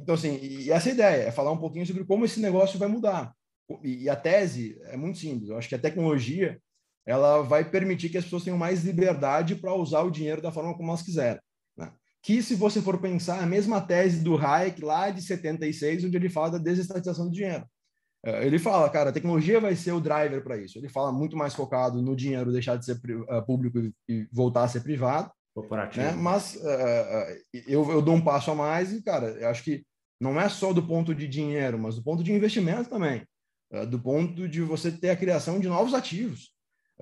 Então, 0.00 0.14
assim, 0.16 0.38
e 0.42 0.70
essa 0.70 0.88
é 0.88 0.92
ideia, 0.92 1.22
é 1.22 1.30
falar 1.30 1.52
um 1.52 1.58
pouquinho 1.58 1.86
sobre 1.86 2.04
como 2.04 2.24
esse 2.24 2.40
negócio 2.40 2.78
vai 2.78 2.88
mudar. 2.88 3.32
E, 3.84 4.08
a 4.08 4.16
tese 4.16 4.76
é 4.86 4.96
muito 4.96 5.18
simples. 5.18 5.48
Eu 5.48 5.56
acho 5.56 5.68
que 5.68 5.76
a 5.76 5.78
tecnologia 5.78 6.60
ela 7.06 7.42
vai 7.42 7.68
permitir 7.68 8.08
que 8.08 8.18
as 8.18 8.24
pessoas 8.24 8.42
tenham 8.44 8.58
mais 8.58 8.84
liberdade 8.84 9.54
para 9.54 9.74
usar 9.74 10.02
o 10.02 10.10
dinheiro 10.10 10.42
da 10.42 10.52
forma 10.52 10.74
como 10.76 10.88
elas 10.88 11.02
quiserem 11.02 11.40
que, 12.22 12.40
se 12.40 12.54
você 12.54 12.80
for 12.80 13.00
pensar, 13.00 13.42
a 13.42 13.46
mesma 13.46 13.80
tese 13.80 14.22
do 14.22 14.36
Hayek 14.36 14.80
lá 14.80 15.10
de 15.10 15.20
76, 15.20 16.04
onde 16.04 16.16
ele 16.16 16.30
fala 16.30 16.52
da 16.52 16.58
desestatização 16.58 17.26
do 17.26 17.32
dinheiro. 17.32 17.66
É, 18.24 18.46
ele 18.46 18.58
fala, 18.58 18.88
cara, 18.88 19.10
a 19.10 19.12
tecnologia 19.12 19.60
vai 19.60 19.74
ser 19.74 19.92
o 19.92 20.00
driver 20.00 20.42
para 20.42 20.56
isso. 20.56 20.78
Ele 20.78 20.88
fala 20.88 21.12
muito 21.12 21.36
mais 21.36 21.54
focado 21.54 22.00
no 22.00 22.14
dinheiro 22.14 22.52
deixar 22.52 22.76
de 22.76 22.84
ser 22.84 23.00
é, 23.28 23.40
público 23.40 23.78
e 24.08 24.26
voltar 24.32 24.64
a 24.64 24.68
ser 24.68 24.80
privado. 24.80 25.30
Corporativo. 25.54 26.06
Né? 26.06 26.12
Mas 26.12 26.54
uh, 26.54 27.60
eu, 27.66 27.90
eu 27.90 28.00
dou 28.00 28.14
um 28.14 28.24
passo 28.24 28.50
a 28.50 28.54
mais 28.54 28.92
e, 28.92 29.02
cara, 29.02 29.26
eu 29.38 29.48
acho 29.48 29.62
que 29.62 29.84
não 30.18 30.40
é 30.40 30.48
só 30.48 30.72
do 30.72 30.82
ponto 30.82 31.14
de 31.14 31.28
dinheiro, 31.28 31.78
mas 31.78 31.96
do 31.96 32.02
ponto 32.02 32.22
de 32.22 32.32
investimento 32.32 32.88
também. 32.88 33.26
Uh, 33.70 33.86
do 33.86 33.98
ponto 33.98 34.48
de 34.48 34.62
você 34.62 34.90
ter 34.90 35.10
a 35.10 35.16
criação 35.16 35.60
de 35.60 35.68
novos 35.68 35.92
ativos. 35.92 36.52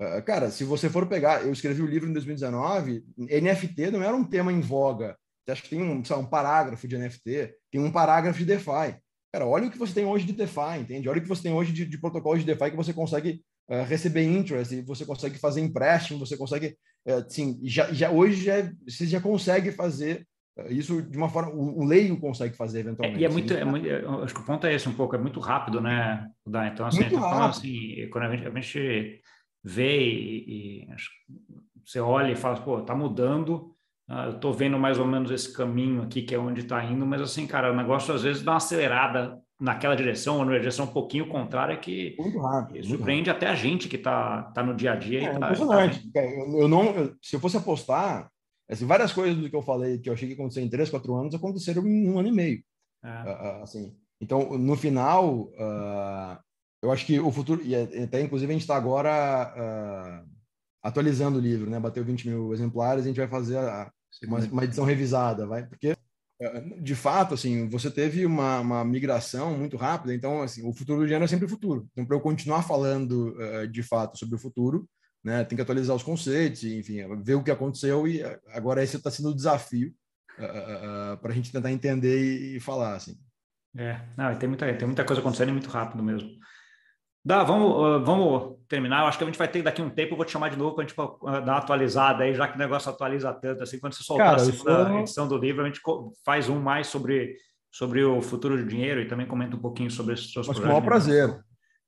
Ah, 0.01 0.21
cara, 0.21 0.49
se 0.49 0.63
você 0.63 0.89
for 0.89 1.05
pegar, 1.05 1.43
eu 1.43 1.51
escrevi 1.51 1.81
o 1.81 1.85
livro 1.85 2.09
em 2.09 2.13
2019, 2.13 3.05
NFT 3.17 3.91
não 3.91 4.01
era 4.01 4.15
um 4.15 4.23
tema 4.23 4.51
em 4.51 4.59
voga. 4.59 5.15
Acha 5.47 5.61
que 5.61 5.69
tem 5.69 5.81
um, 5.81 6.01
um 6.01 6.25
parágrafo 6.25 6.87
de 6.87 6.97
NFT, 6.97 7.53
tem 7.69 7.81
um 7.81 7.91
parágrafo 7.91 8.39
de 8.39 8.45
DeFi. 8.45 8.97
Cara, 9.33 9.47
olha 9.47 9.67
o 9.67 9.71
que 9.71 9.77
você 9.77 9.93
tem 9.93 10.05
hoje 10.05 10.25
de 10.25 10.33
DeFi, 10.33 10.79
entende? 10.81 11.07
Olha 11.07 11.19
o 11.19 11.21
que 11.21 11.29
você 11.29 11.43
tem 11.43 11.53
hoje 11.53 11.71
de, 11.71 11.85
de 11.85 11.97
protocolos 11.97 12.41
de 12.41 12.45
DeFi 12.45 12.71
que 12.71 12.77
você 12.77 12.93
consegue 12.93 13.41
uh, 13.69 13.83
receber 13.83 14.23
interest, 14.23 14.81
você 14.81 15.05
consegue 15.05 15.39
fazer 15.39 15.61
empréstimo, 15.61 16.19
você 16.19 16.35
consegue, 16.35 16.75
uh, 17.07 17.25
assim, 17.25 17.59
já, 17.63 17.91
já, 17.93 18.11
hoje 18.11 18.43
já, 18.43 18.69
você 18.85 19.07
já 19.07 19.21
consegue 19.21 19.71
fazer 19.71 20.27
uh, 20.57 20.69
isso 20.69 21.01
de 21.01 21.17
uma 21.17 21.29
forma, 21.29 21.53
o, 21.53 21.79
o 21.79 21.85
leigo 21.85 22.19
consegue 22.19 22.57
fazer 22.57 22.81
eventualmente. 22.81 23.19
É, 23.19 23.21
e 23.21 23.25
é 23.25 23.29
muito, 23.29 23.53
é 23.53 23.63
muito, 23.63 23.89
acho 24.23 24.33
que 24.33 24.41
o 24.41 24.45
ponto 24.45 24.67
é 24.67 24.73
esse 24.73 24.89
um 24.89 24.93
pouco, 24.93 25.15
é 25.15 25.19
muito 25.19 25.39
rápido, 25.39 25.79
né? 25.79 26.27
Então, 26.45 26.85
assim, 26.85 26.99
muito 26.99 27.15
rápido. 27.15 27.49
assim, 27.51 28.09
quando 28.11 28.25
a 28.25 28.35
gente, 28.35 28.47
a 28.47 28.59
gente 28.59 29.21
vê 29.63 29.97
e, 29.97 30.83
e 30.83 30.87
você 31.85 32.01
olha 32.01 32.33
e 32.33 32.35
fala, 32.35 32.61
pô, 32.61 32.81
tá 32.81 32.93
mudando, 32.93 33.73
uh, 34.11 34.27
eu 34.27 34.39
tô 34.39 34.51
vendo 34.51 34.77
mais 34.77 34.99
ou 34.99 35.07
menos 35.07 35.31
esse 35.31 35.53
caminho 35.53 36.03
aqui 36.03 36.21
que 36.21 36.35
é 36.35 36.39
onde 36.39 36.61
está 36.61 36.83
indo, 36.83 37.05
mas 37.05 37.21
assim, 37.21 37.47
cara, 37.47 37.71
o 37.71 37.75
negócio 37.75 38.13
às 38.13 38.23
vezes 38.23 38.43
dá 38.43 38.51
uma 38.51 38.57
acelerada 38.57 39.39
naquela 39.59 39.95
direção 39.95 40.39
ou 40.39 40.45
na 40.45 40.57
direção 40.57 40.85
um 40.85 40.91
pouquinho 40.91 41.27
contrária 41.27 41.77
que 41.77 42.15
muito 42.17 42.39
rápido, 42.39 42.85
surpreende 42.85 43.29
até 43.29 43.47
a 43.47 43.55
gente 43.55 43.87
que 43.87 43.95
está 43.95 44.43
tá 44.43 44.63
no 44.63 44.75
dia 44.75 44.93
a 44.93 44.95
dia. 44.95 45.23
É, 45.23 45.37
tá, 45.37 45.37
impressionante. 45.37 46.11
Tá 46.11 46.21
eu, 46.23 46.67
não, 46.67 46.85
eu, 46.95 47.15
se 47.21 47.35
eu 47.35 47.39
fosse 47.39 47.57
apostar, 47.57 48.29
assim, 48.69 48.85
várias 48.85 49.13
coisas 49.13 49.37
do 49.37 49.49
que 49.49 49.55
eu 49.55 49.61
falei 49.61 49.99
que 49.99 50.09
eu 50.09 50.13
achei 50.13 50.27
que 50.27 50.33
ia 50.33 50.39
acontecer 50.39 50.61
em 50.61 50.69
três, 50.69 50.89
quatro 50.89 51.15
anos 51.15 51.35
aconteceram 51.35 51.87
em 51.87 52.09
um 52.09 52.17
ano 52.17 52.27
e 52.27 52.31
meio. 52.31 52.63
É. 53.03 53.07
Uh, 53.07 53.63
assim, 53.63 53.95
então, 54.19 54.57
no 54.57 54.75
final, 54.75 55.43
uh, 55.43 56.37
eu 56.81 56.91
acho 56.91 57.05
que 57.05 57.19
o 57.19 57.31
futuro, 57.31 57.61
e 57.63 57.75
é, 57.75 58.03
até 58.03 58.21
inclusive 58.21 58.51
a 58.51 58.53
gente 58.53 58.61
está 58.61 58.75
agora 58.75 59.53
uh, 59.55 60.29
atualizando 60.83 61.37
o 61.37 61.41
livro, 61.41 61.69
né? 61.69 61.79
Bateu 61.79 62.03
20 62.03 62.27
mil 62.27 62.53
exemplares, 62.53 63.03
a 63.03 63.07
gente 63.07 63.19
vai 63.19 63.27
fazer 63.27 63.57
a, 63.57 63.91
uma, 64.23 64.39
uma, 64.39 64.63
edição 64.63 64.85
revisada, 64.85 65.45
vai, 65.47 65.65
porque 65.65 65.91
uh, 65.91 66.81
de 66.81 66.95
fato, 66.95 67.33
assim, 67.33 67.67
você 67.69 67.89
teve 67.89 68.25
uma, 68.25 68.59
uma, 68.59 68.85
migração 68.85 69.57
muito 69.57 69.77
rápida, 69.77 70.13
então, 70.13 70.41
assim, 70.41 70.67
o 70.67 70.73
futuro 70.73 70.99
do 70.99 71.05
dinheiro 71.05 71.25
é 71.25 71.27
sempre 71.27 71.45
o 71.45 71.49
futuro. 71.49 71.87
Então, 71.91 72.05
para 72.05 72.15
eu 72.15 72.21
continuar 72.21 72.63
falando 72.63 73.35
uh, 73.37 73.67
de 73.67 73.83
fato 73.83 74.17
sobre 74.17 74.35
o 74.35 74.39
futuro, 74.39 74.87
né, 75.23 75.43
tem 75.43 75.55
que 75.55 75.61
atualizar 75.61 75.95
os 75.95 76.03
conceitos, 76.03 76.63
enfim, 76.63 76.97
ver 77.23 77.35
o 77.35 77.43
que 77.43 77.51
aconteceu 77.51 78.07
e 78.07 78.23
agora 78.47 78.83
esse 78.83 78.97
está 78.97 79.11
sendo 79.11 79.29
o 79.29 79.35
desafio 79.35 79.93
para 81.21 81.31
a 81.31 81.31
gente 81.31 81.51
tentar 81.51 81.71
entender 81.71 82.55
e, 82.55 82.59
falar, 82.59 82.95
assim. 82.95 83.15
É, 83.77 84.01
não, 84.17 84.35
tem 84.35 84.49
muita, 84.49 84.73
tem 84.73 84.87
muita 84.87 85.05
coisa 85.05 85.21
acontecendo 85.21 85.51
muito 85.51 85.69
rápido 85.69 86.01
mesmo. 86.01 86.29
Dá, 87.23 87.43
vamos, 87.43 87.71
uh, 87.71 88.03
vamos 88.03 88.57
terminar. 88.71 89.01
Eu 89.01 89.07
acho 89.07 89.17
que 89.17 89.23
a 89.25 89.27
gente 89.27 89.37
vai 89.37 89.49
ter 89.49 89.61
daqui 89.61 89.81
um 89.81 89.89
tempo, 89.89 90.13
eu 90.13 90.17
vou 90.17 90.25
te 90.25 90.31
chamar 90.31 90.49
de 90.49 90.57
novo 90.57 90.73
para 90.73 90.85
a 90.85 90.87
gente 90.87 90.97
uh, 90.97 91.19
dar 91.21 91.41
uma 91.41 91.57
atualizada 91.57 92.23
aí, 92.23 92.33
já 92.33 92.47
que 92.47 92.55
o 92.55 92.57
negócio 92.57 92.89
atualiza 92.89 93.33
tanto. 93.33 93.61
Assim, 93.61 93.77
quando 93.77 93.93
você 93.93 94.03
soltar 94.03 94.27
Cara, 94.27 94.41
a 94.41 94.45
segunda 94.45 94.85
sou... 94.87 94.99
edição 94.99 95.27
do 95.27 95.37
livro, 95.37 95.61
a 95.61 95.67
gente 95.67 95.81
faz 96.25 96.47
um 96.47 96.59
mais 96.59 96.87
sobre, 96.87 97.35
sobre 97.69 98.01
o 98.03 98.21
futuro 98.21 98.57
do 98.57 98.65
dinheiro 98.65 99.01
e 99.01 99.07
também 99.07 99.27
comenta 99.27 99.57
um 99.57 99.59
pouquinho 99.59 99.91
sobre 99.91 100.13
esses 100.13 100.31
seus 100.31 100.47
Mas 100.47 100.57
com 100.57 100.63
o 100.63 100.67
maior 100.67 100.81
prazer. 100.81 101.37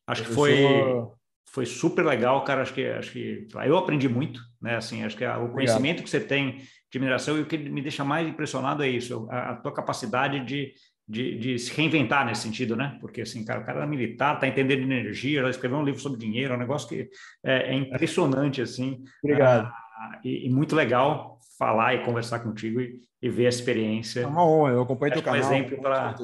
Acho 0.05 0.23
que 0.23 0.33
foi, 0.33 0.61
sou... 0.61 1.15
foi 1.49 1.65
super 1.65 2.05
legal, 2.05 2.43
cara. 2.43 2.61
Acho 2.61 2.73
que, 2.73 2.85
acho 2.85 3.11
que 3.13 3.47
eu 3.65 3.77
aprendi 3.77 4.09
muito, 4.09 4.41
né? 4.61 4.75
Assim, 4.75 5.03
acho 5.03 5.15
que 5.15 5.25
o 5.25 5.49
conhecimento 5.49 6.01
Obrigado. 6.01 6.03
que 6.03 6.09
você 6.09 6.19
tem 6.19 6.61
de 6.91 6.99
mineração 6.99 7.37
e 7.37 7.41
o 7.41 7.45
que 7.45 7.57
me 7.57 7.81
deixa 7.81 8.03
mais 8.03 8.27
impressionado 8.27 8.83
é 8.83 8.89
isso, 8.89 9.27
a, 9.31 9.51
a 9.51 9.55
tua 9.55 9.73
capacidade 9.73 10.45
de 10.45 10.73
de, 11.07 11.37
de, 11.37 11.59
se 11.59 11.73
reinventar 11.73 12.25
nesse 12.25 12.41
sentido, 12.41 12.75
né? 12.75 12.97
Porque 13.01 13.21
assim, 13.21 13.43
cara, 13.43 13.59
o 13.59 13.65
cara 13.65 13.79
era 13.79 13.87
militar, 13.87 14.39
tá 14.39 14.47
entendendo 14.47 14.79
de 14.79 14.85
energia, 14.85 15.39
ela 15.39 15.49
escreveu 15.49 15.77
um 15.77 15.83
livro 15.83 15.99
sobre 15.99 16.19
dinheiro, 16.19 16.53
é 16.53 16.55
um 16.55 16.59
negócio 16.59 16.87
que 16.87 17.09
é, 17.43 17.73
é 17.73 17.73
impressionante, 17.73 18.61
assim. 18.61 19.03
Obrigado. 19.23 19.65
Ah, 19.65 20.19
e, 20.23 20.47
e, 20.47 20.49
muito 20.49 20.75
legal 20.75 21.39
falar 21.57 21.93
e 21.93 22.03
conversar 22.03 22.39
contigo 22.39 22.81
e, 22.81 22.99
e 23.21 23.29
ver 23.29 23.45
a 23.45 23.49
experiência. 23.49 24.21
É 24.21 24.27
uma 24.27 24.45
honra, 24.45 24.71
eu 24.71 24.81
acompanho 24.81 25.13
teu 25.13 25.23
canal. 25.23 25.39
É 25.39 25.43
um 25.43 25.53
exemplo 25.53 25.81
para 25.81 26.15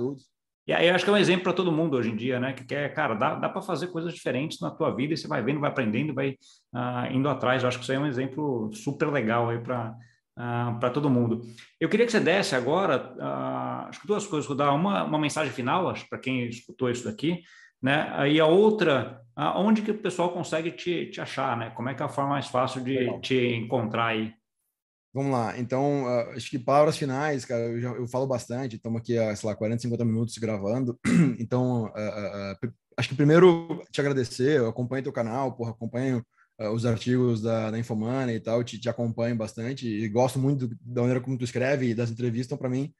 e 0.69 0.73
aí 0.73 0.87
eu 0.87 0.93
acho 0.93 1.03
que 1.03 1.09
é 1.09 1.13
um 1.13 1.17
exemplo 1.17 1.45
para 1.45 1.53
todo 1.53 1.71
mundo 1.71 1.97
hoje 1.97 2.11
em 2.11 2.15
dia, 2.15 2.39
né? 2.39 2.53
Que 2.53 2.63
quer, 2.63 2.93
cara, 2.93 3.15
dá, 3.15 3.33
dá 3.33 3.49
para 3.49 3.59
fazer 3.59 3.87
coisas 3.87 4.13
diferentes 4.13 4.59
na 4.59 4.69
tua 4.69 4.95
vida 4.95 5.15
e 5.15 5.17
você 5.17 5.27
vai 5.27 5.41
vendo, 5.41 5.59
vai 5.59 5.71
aprendendo, 5.71 6.13
vai 6.13 6.37
uh, 6.75 7.11
indo 7.11 7.27
atrás. 7.27 7.63
Eu 7.63 7.69
acho 7.69 7.79
que 7.79 7.83
isso 7.83 7.91
aí 7.91 7.97
é 7.97 7.99
um 7.99 8.05
exemplo 8.05 8.69
super 8.71 9.07
legal 9.07 9.49
aí 9.49 9.57
para 9.57 9.95
ah, 10.41 10.77
para 10.79 10.89
todo 10.89 11.09
mundo. 11.09 11.41
Eu 11.77 11.89
queria 11.89 12.05
que 12.05 12.13
você 12.13 12.19
desse 12.21 12.55
agora, 12.55 13.13
uh, 13.17 13.89
acho 13.89 13.99
que 13.99 14.07
duas 14.07 14.25
coisas, 14.25 14.47
vou 14.47 14.55
dar 14.55 14.71
uma, 14.71 15.03
uma 15.03 15.19
mensagem 15.19 15.51
final, 15.51 15.89
acho, 15.89 16.07
para 16.07 16.17
quem 16.17 16.47
escutou 16.47 16.89
isso 16.89 17.03
daqui, 17.03 17.41
né? 17.81 18.09
Aí 18.13 18.39
a 18.39 18.45
outra, 18.45 19.21
uh, 19.37 19.59
onde 19.59 19.81
que 19.81 19.91
o 19.91 19.97
pessoal 19.97 20.31
consegue 20.31 20.71
te, 20.71 21.07
te 21.07 21.19
achar, 21.19 21.57
né? 21.57 21.71
Como 21.71 21.89
é 21.89 21.93
que 21.93 22.01
é 22.01 22.05
a 22.05 22.09
forma 22.09 22.29
mais 22.29 22.47
fácil 22.47 22.81
de 22.81 22.99
Legal. 22.99 23.19
te 23.19 23.35
encontrar 23.53 24.05
aí? 24.05 24.31
Vamos 25.13 25.33
lá. 25.33 25.59
Então, 25.59 26.05
uh, 26.05 26.29
acho 26.29 26.49
que 26.49 26.57
palavras 26.57 26.97
finais, 26.97 27.43
cara, 27.43 27.63
eu, 27.63 27.81
já, 27.81 27.89
eu 27.89 28.07
falo 28.07 28.25
bastante, 28.25 28.77
estamos 28.77 29.01
aqui 29.01 29.17
há, 29.17 29.35
sei 29.35 29.49
lá, 29.49 29.53
40, 29.57 29.81
50 29.81 30.05
minutos 30.05 30.37
gravando. 30.37 30.97
Então, 31.37 31.83
uh, 31.83 32.65
uh, 32.65 32.73
acho 32.95 33.09
que 33.09 33.15
primeiro 33.15 33.83
te 33.91 33.99
agradecer, 33.99 34.59
eu 34.59 34.69
acompanho 34.69 35.03
teu 35.03 35.11
canal, 35.11 35.51
porra, 35.51 35.71
acompanho 35.71 36.25
os 36.67 36.85
artigos 36.85 37.41
da, 37.41 37.71
da 37.71 37.79
Infomoney 37.79 38.35
e 38.35 38.39
tal, 38.39 38.63
te, 38.63 38.79
te 38.79 38.89
acompanho 38.89 39.35
bastante 39.35 39.87
e 39.87 40.07
gosto 40.09 40.37
muito 40.37 40.67
do, 40.67 40.75
da 40.81 41.01
maneira 41.01 41.21
como 41.21 41.37
tu 41.37 41.43
escreve 41.43 41.87
e 41.87 41.93
das 41.95 42.11
entrevistas. 42.11 42.47
Então, 42.47 42.57
para 42.57 42.69
mim, 42.69 42.93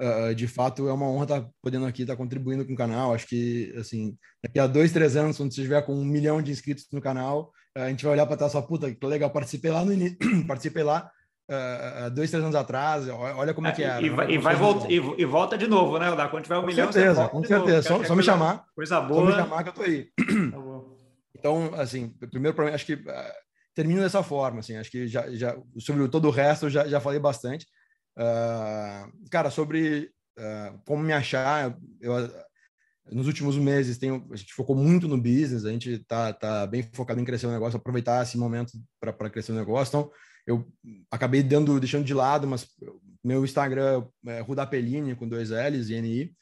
uh, 0.00 0.34
de 0.34 0.46
fato, 0.46 0.88
é 0.88 0.92
uma 0.92 1.08
honra 1.08 1.24
estar 1.24 1.40
tá 1.40 1.48
podendo 1.62 1.86
aqui, 1.86 2.02
estar 2.02 2.14
tá 2.14 2.18
contribuindo 2.18 2.66
com 2.66 2.74
o 2.74 2.76
canal. 2.76 3.14
Acho 3.14 3.26
que, 3.26 3.74
assim, 3.78 4.16
daqui 4.42 4.58
a 4.58 4.66
dois, 4.66 4.92
três 4.92 5.16
anos, 5.16 5.36
quando 5.36 5.52
você 5.52 5.60
estiver 5.60 5.80
com 5.82 5.94
um 5.94 6.04
milhão 6.04 6.42
de 6.42 6.52
inscritos 6.52 6.86
no 6.92 7.00
canal, 7.00 7.50
a 7.74 7.88
gente 7.88 8.04
vai 8.04 8.14
olhar 8.14 8.26
para 8.26 8.36
trás 8.36 8.52
e 8.52 8.54
falar, 8.54 8.66
puta, 8.66 8.94
que 8.94 9.06
legal, 9.06 9.30
participei 9.30 9.70
lá 9.70 9.84
no 9.84 9.92
início, 9.92 10.18
participei 10.46 10.82
lá 10.82 11.10
uh, 11.50 12.10
dois, 12.10 12.30
três 12.30 12.42
anos 12.42 12.56
atrás, 12.56 13.08
olha 13.08 13.54
como 13.54 13.66
é 13.66 13.72
que 13.72 13.82
era. 13.82 14.00
E, 14.00 14.08
vai, 14.08 14.30
e, 14.30 14.38
vai 14.38 14.56
volta, 14.56 14.92
e, 14.92 14.96
e, 14.96 15.24
volta 15.24 15.56
de 15.56 15.66
novo, 15.66 15.98
né? 15.98 16.10
Quando 16.30 16.42
tiver 16.42 16.58
um 16.58 16.62
com 16.62 16.66
milhão, 16.66 16.92
certeza, 16.92 17.28
com 17.28 17.44
certeza. 17.44 17.88
Só, 17.88 18.04
só, 18.04 18.14
me 18.14 18.22
chamar. 18.22 18.64
Coisa 18.74 19.00
boa. 19.00 19.20
Só 19.20 19.26
me 19.26 19.42
chamar 19.42 19.62
que 19.62 19.68
eu 19.70 19.74
tô 19.74 19.82
aí. 19.82 20.08
Então, 21.38 21.74
assim, 21.74 22.08
primeiro, 22.30 22.64
mim, 22.64 22.70
acho 22.70 22.86
que 22.86 22.94
uh, 22.94 23.32
termino 23.74 24.00
dessa 24.00 24.22
forma, 24.22 24.60
assim, 24.60 24.76
acho 24.76 24.90
que 24.90 25.06
já, 25.06 25.30
já 25.34 25.56
sobre 25.78 26.08
todo 26.08 26.28
o 26.28 26.30
resto 26.30 26.66
eu 26.66 26.70
já, 26.70 26.88
já 26.88 27.00
falei 27.00 27.18
bastante. 27.18 27.66
Uh, 28.16 29.28
cara, 29.30 29.50
sobre 29.50 30.10
uh, 30.38 30.80
como 30.86 31.02
me 31.02 31.12
achar, 31.12 31.76
eu, 32.00 32.14
nos 33.12 33.26
últimos 33.26 33.56
meses 33.56 33.98
tenho, 33.98 34.26
a 34.32 34.36
gente 34.36 34.54
focou 34.54 34.74
muito 34.74 35.06
no 35.06 35.18
business, 35.18 35.64
a 35.64 35.70
gente 35.70 35.98
tá, 36.04 36.32
tá 36.32 36.66
bem 36.66 36.82
focado 36.82 37.20
em 37.20 37.24
crescer 37.24 37.46
o 37.46 37.52
negócio, 37.52 37.76
aproveitar 37.76 38.22
esse 38.22 38.38
momento 38.38 38.72
para 38.98 39.30
crescer 39.30 39.52
o 39.52 39.56
negócio. 39.56 39.90
Então, 39.90 40.10
eu 40.46 40.66
acabei 41.10 41.42
dando, 41.42 41.78
deixando 41.78 42.04
de 42.04 42.14
lado, 42.14 42.46
mas 42.46 42.66
meu 43.22 43.44
Instagram 43.44 44.06
é 44.26 44.40
Rudapelini, 44.40 45.14
com 45.14 45.28
dois 45.28 45.50
L's 45.50 45.90
e 45.90 46.00
NI. 46.00 46.32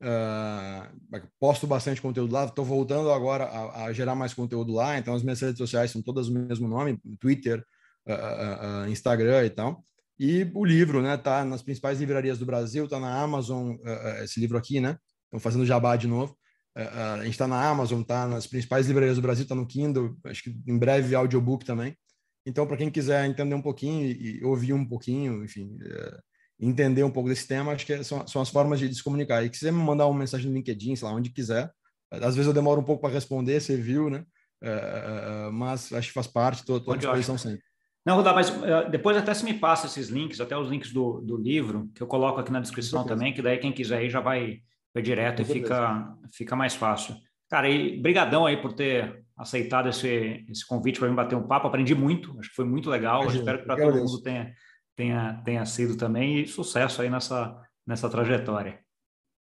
Uh, 0.00 1.26
posto 1.40 1.66
bastante 1.66 2.00
conteúdo 2.00 2.32
lá, 2.32 2.44
estou 2.44 2.64
voltando 2.64 3.10
agora 3.10 3.44
a, 3.44 3.86
a, 3.86 3.92
gerar 3.92 4.14
mais 4.14 4.32
conteúdo 4.32 4.72
lá, 4.72 4.96
então 4.96 5.12
as 5.12 5.24
minhas 5.24 5.40
redes 5.40 5.58
sociais 5.58 5.90
são 5.90 6.00
todas 6.00 6.28
o 6.28 6.32
mesmo 6.32 6.68
nome, 6.68 7.00
Twitter, 7.18 7.64
uh, 8.06 8.84
uh, 8.86 8.88
Instagram 8.88 9.44
e 9.44 9.50
tal. 9.50 9.84
E 10.16 10.48
o 10.54 10.64
livro, 10.64 11.02
né, 11.02 11.16
tá 11.16 11.44
nas 11.44 11.62
principais 11.62 11.98
livrarias 11.98 12.38
do 12.38 12.46
Brasil, 12.46 12.88
tá 12.88 13.00
na 13.00 13.20
Amazon, 13.20 13.76
esse 14.22 14.40
livro 14.40 14.58
aqui, 14.58 14.80
né, 14.80 14.96
estão 15.24 15.38
fazendo 15.38 15.66
jabá 15.66 15.96
de 15.96 16.08
novo. 16.08 16.36
a 16.74 17.22
gente 17.22 17.32
está 17.32 17.46
na 17.46 17.68
Amazon, 17.68 18.02
tá 18.02 18.26
nas 18.26 18.46
principais 18.46 18.86
livrarias 18.88 19.16
do 19.16 19.22
Brasil, 19.22 19.46
tá 19.46 19.54
no 19.54 19.66
Kindle, 19.66 20.16
acho 20.24 20.42
que 20.42 20.56
em 20.66 20.78
breve 20.78 21.14
audiobook 21.14 21.64
também. 21.64 21.96
Então, 22.44 22.66
para 22.66 22.76
quem 22.76 22.90
quiser 22.90 23.26
entender 23.26 23.54
um 23.54 23.62
pouquinho 23.62 24.06
e, 24.06 24.38
e 24.40 24.44
ouvir 24.44 24.72
um 24.72 24.84
pouquinho, 24.84 25.44
enfim, 25.44 25.76
é, 25.82 26.18
entender 26.60 27.04
um 27.04 27.10
pouco 27.10 27.28
desse 27.28 27.46
tema, 27.46 27.72
acho 27.72 27.86
que 27.86 28.02
são, 28.02 28.26
são 28.26 28.42
as 28.42 28.48
formas 28.48 28.80
de 28.80 28.92
se 28.92 29.02
comunicar. 29.02 29.44
E 29.44 29.50
quiser 29.50 29.72
me 29.72 29.78
mandar 29.78 30.06
uma 30.06 30.18
mensagem 30.18 30.48
no 30.48 30.56
LinkedIn, 30.56 30.96
sei 30.96 31.06
lá, 31.06 31.14
onde 31.14 31.30
quiser. 31.30 31.70
Às 32.10 32.34
vezes 32.34 32.46
eu 32.46 32.54
demoro 32.54 32.80
um 32.80 32.84
pouco 32.84 33.02
para 33.02 33.12
responder, 33.12 33.60
você 33.60 33.76
viu, 33.76 34.10
né? 34.10 34.24
É, 34.62 34.70
é, 34.70 35.46
é 35.46 35.50
mas 35.50 35.92
acho 35.92 36.08
que 36.08 36.14
faz 36.14 36.26
parte, 36.26 36.60
estou 36.60 36.92
à 36.92 36.96
disposição 36.96 37.38
sempre. 37.38 37.62
Não, 38.04 38.16
Rudá, 38.16 38.32
mas 38.32 38.48
uh, 38.48 38.90
depois 38.90 39.16
até 39.16 39.34
se 39.34 39.44
me 39.44 39.52
passa 39.52 39.86
esses 39.86 40.08
links, 40.08 40.40
até 40.40 40.56
os 40.56 40.70
links 40.70 40.92
do, 40.92 41.20
do 41.20 41.36
livro, 41.36 41.90
que 41.94 42.02
eu 42.02 42.06
coloco 42.06 42.40
aqui 42.40 42.50
na 42.50 42.60
descrição 42.60 43.04
também, 43.04 43.34
que 43.34 43.42
daí 43.42 43.58
quem 43.58 43.70
quiser 43.70 43.98
aí 43.98 44.08
já 44.08 44.20
vai, 44.20 44.60
vai 44.94 45.02
direto 45.02 45.42
e 45.42 45.44
fica, 45.44 46.16
fica 46.32 46.56
mais 46.56 46.74
fácil. 46.74 47.14
Cara, 47.50 47.68
e 47.68 48.00
brigadão 48.00 48.46
aí 48.46 48.56
por 48.56 48.72
ter 48.72 49.22
aceitado 49.36 49.88
esse, 49.90 50.44
esse 50.48 50.66
convite 50.66 50.98
para 50.98 51.08
me 51.08 51.14
bater 51.14 51.36
um 51.36 51.46
papo. 51.46 51.66
Aprendi 51.66 51.94
muito, 51.94 52.34
acho 52.38 52.48
que 52.48 52.56
foi 52.56 52.64
muito 52.64 52.88
legal. 52.90 53.22
Imagina, 53.22 53.42
espero 53.42 53.58
que 53.58 53.66
para 53.66 53.76
todo 53.76 53.98
mundo 53.98 54.22
tenha, 54.22 54.54
tenha, 54.98 55.40
tenha 55.44 55.64
sido 55.64 55.96
também 55.96 56.42
e 56.42 56.48
sucesso 56.48 57.00
aí 57.00 57.08
nessa, 57.08 57.56
nessa 57.86 58.10
trajetória. 58.10 58.80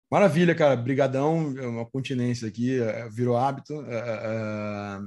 Maravilha, 0.10 0.54
cara. 0.54 0.76
Brigadão, 0.76 1.56
é 1.58 1.66
uma 1.66 1.86
continência 1.86 2.48
aqui, 2.48 2.80
é, 2.80 3.10
virou 3.10 3.36
hábito. 3.36 3.74
É, 3.88 5.00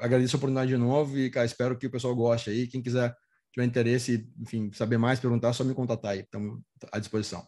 agradeço 0.00 0.34
a 0.34 0.38
oportunidade 0.38 0.70
de 0.70 0.78
novo 0.78 1.18
e, 1.18 1.28
cara, 1.28 1.44
espero 1.44 1.76
que 1.76 1.86
o 1.86 1.90
pessoal 1.90 2.16
goste 2.16 2.48
aí. 2.48 2.66
Quem 2.66 2.80
quiser 2.82 3.14
tiver 3.52 3.66
interesse, 3.66 4.26
enfim, 4.40 4.72
saber 4.72 4.96
mais, 4.96 5.20
perguntar, 5.20 5.52
só 5.52 5.62
me 5.62 5.74
contatar 5.74 6.12
aí. 6.12 6.20
Estamos 6.20 6.60
à 6.90 6.98
disposição. 6.98 7.46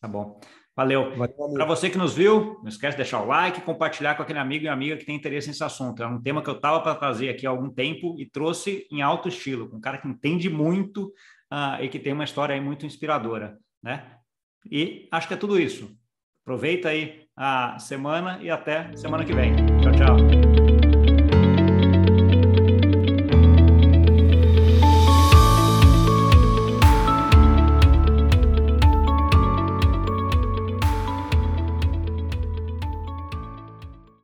Tá 0.00 0.08
bom. 0.08 0.40
Valeu. 0.74 1.14
Valeu 1.16 1.52
Para 1.52 1.66
você 1.66 1.90
que 1.90 1.98
nos 1.98 2.14
viu, 2.14 2.58
não 2.62 2.68
esquece 2.68 2.92
de 2.92 3.02
deixar 3.02 3.20
o 3.20 3.26
like, 3.26 3.60
compartilhar 3.60 4.14
com 4.14 4.22
aquele 4.22 4.38
amigo 4.38 4.64
e 4.64 4.68
amiga 4.68 4.96
que 4.96 5.04
tem 5.04 5.16
interesse 5.16 5.48
nesse 5.48 5.62
assunto. 5.62 6.02
É 6.02 6.06
um 6.06 6.22
tema 6.22 6.42
que 6.42 6.48
eu 6.48 6.56
estava 6.56 6.80
para 6.80 6.94
trazer 6.94 7.28
aqui 7.28 7.46
há 7.46 7.50
algum 7.50 7.68
tempo 7.68 8.16
e 8.18 8.24
trouxe 8.24 8.86
em 8.90 9.02
alto 9.02 9.28
estilo, 9.28 9.68
com 9.68 9.76
um 9.76 9.80
cara 9.80 9.98
que 9.98 10.08
entende 10.08 10.48
muito 10.48 11.12
uh, 11.52 11.82
e 11.82 11.88
que 11.88 11.98
tem 11.98 12.12
uma 12.12 12.24
história 12.24 12.54
aí 12.54 12.60
muito 12.60 12.86
inspiradora, 12.86 13.58
né? 13.82 14.16
E 14.70 15.08
acho 15.10 15.28
que 15.28 15.34
é 15.34 15.36
tudo 15.36 15.58
isso. 15.58 15.90
Aproveita 16.44 16.88
aí 16.88 17.24
a 17.36 17.78
semana 17.78 18.38
e 18.42 18.50
até 18.50 18.94
semana 18.96 19.24
que 19.24 19.32
vem. 19.32 19.54
Tchau, 19.80 19.92
tchau. 19.92 20.69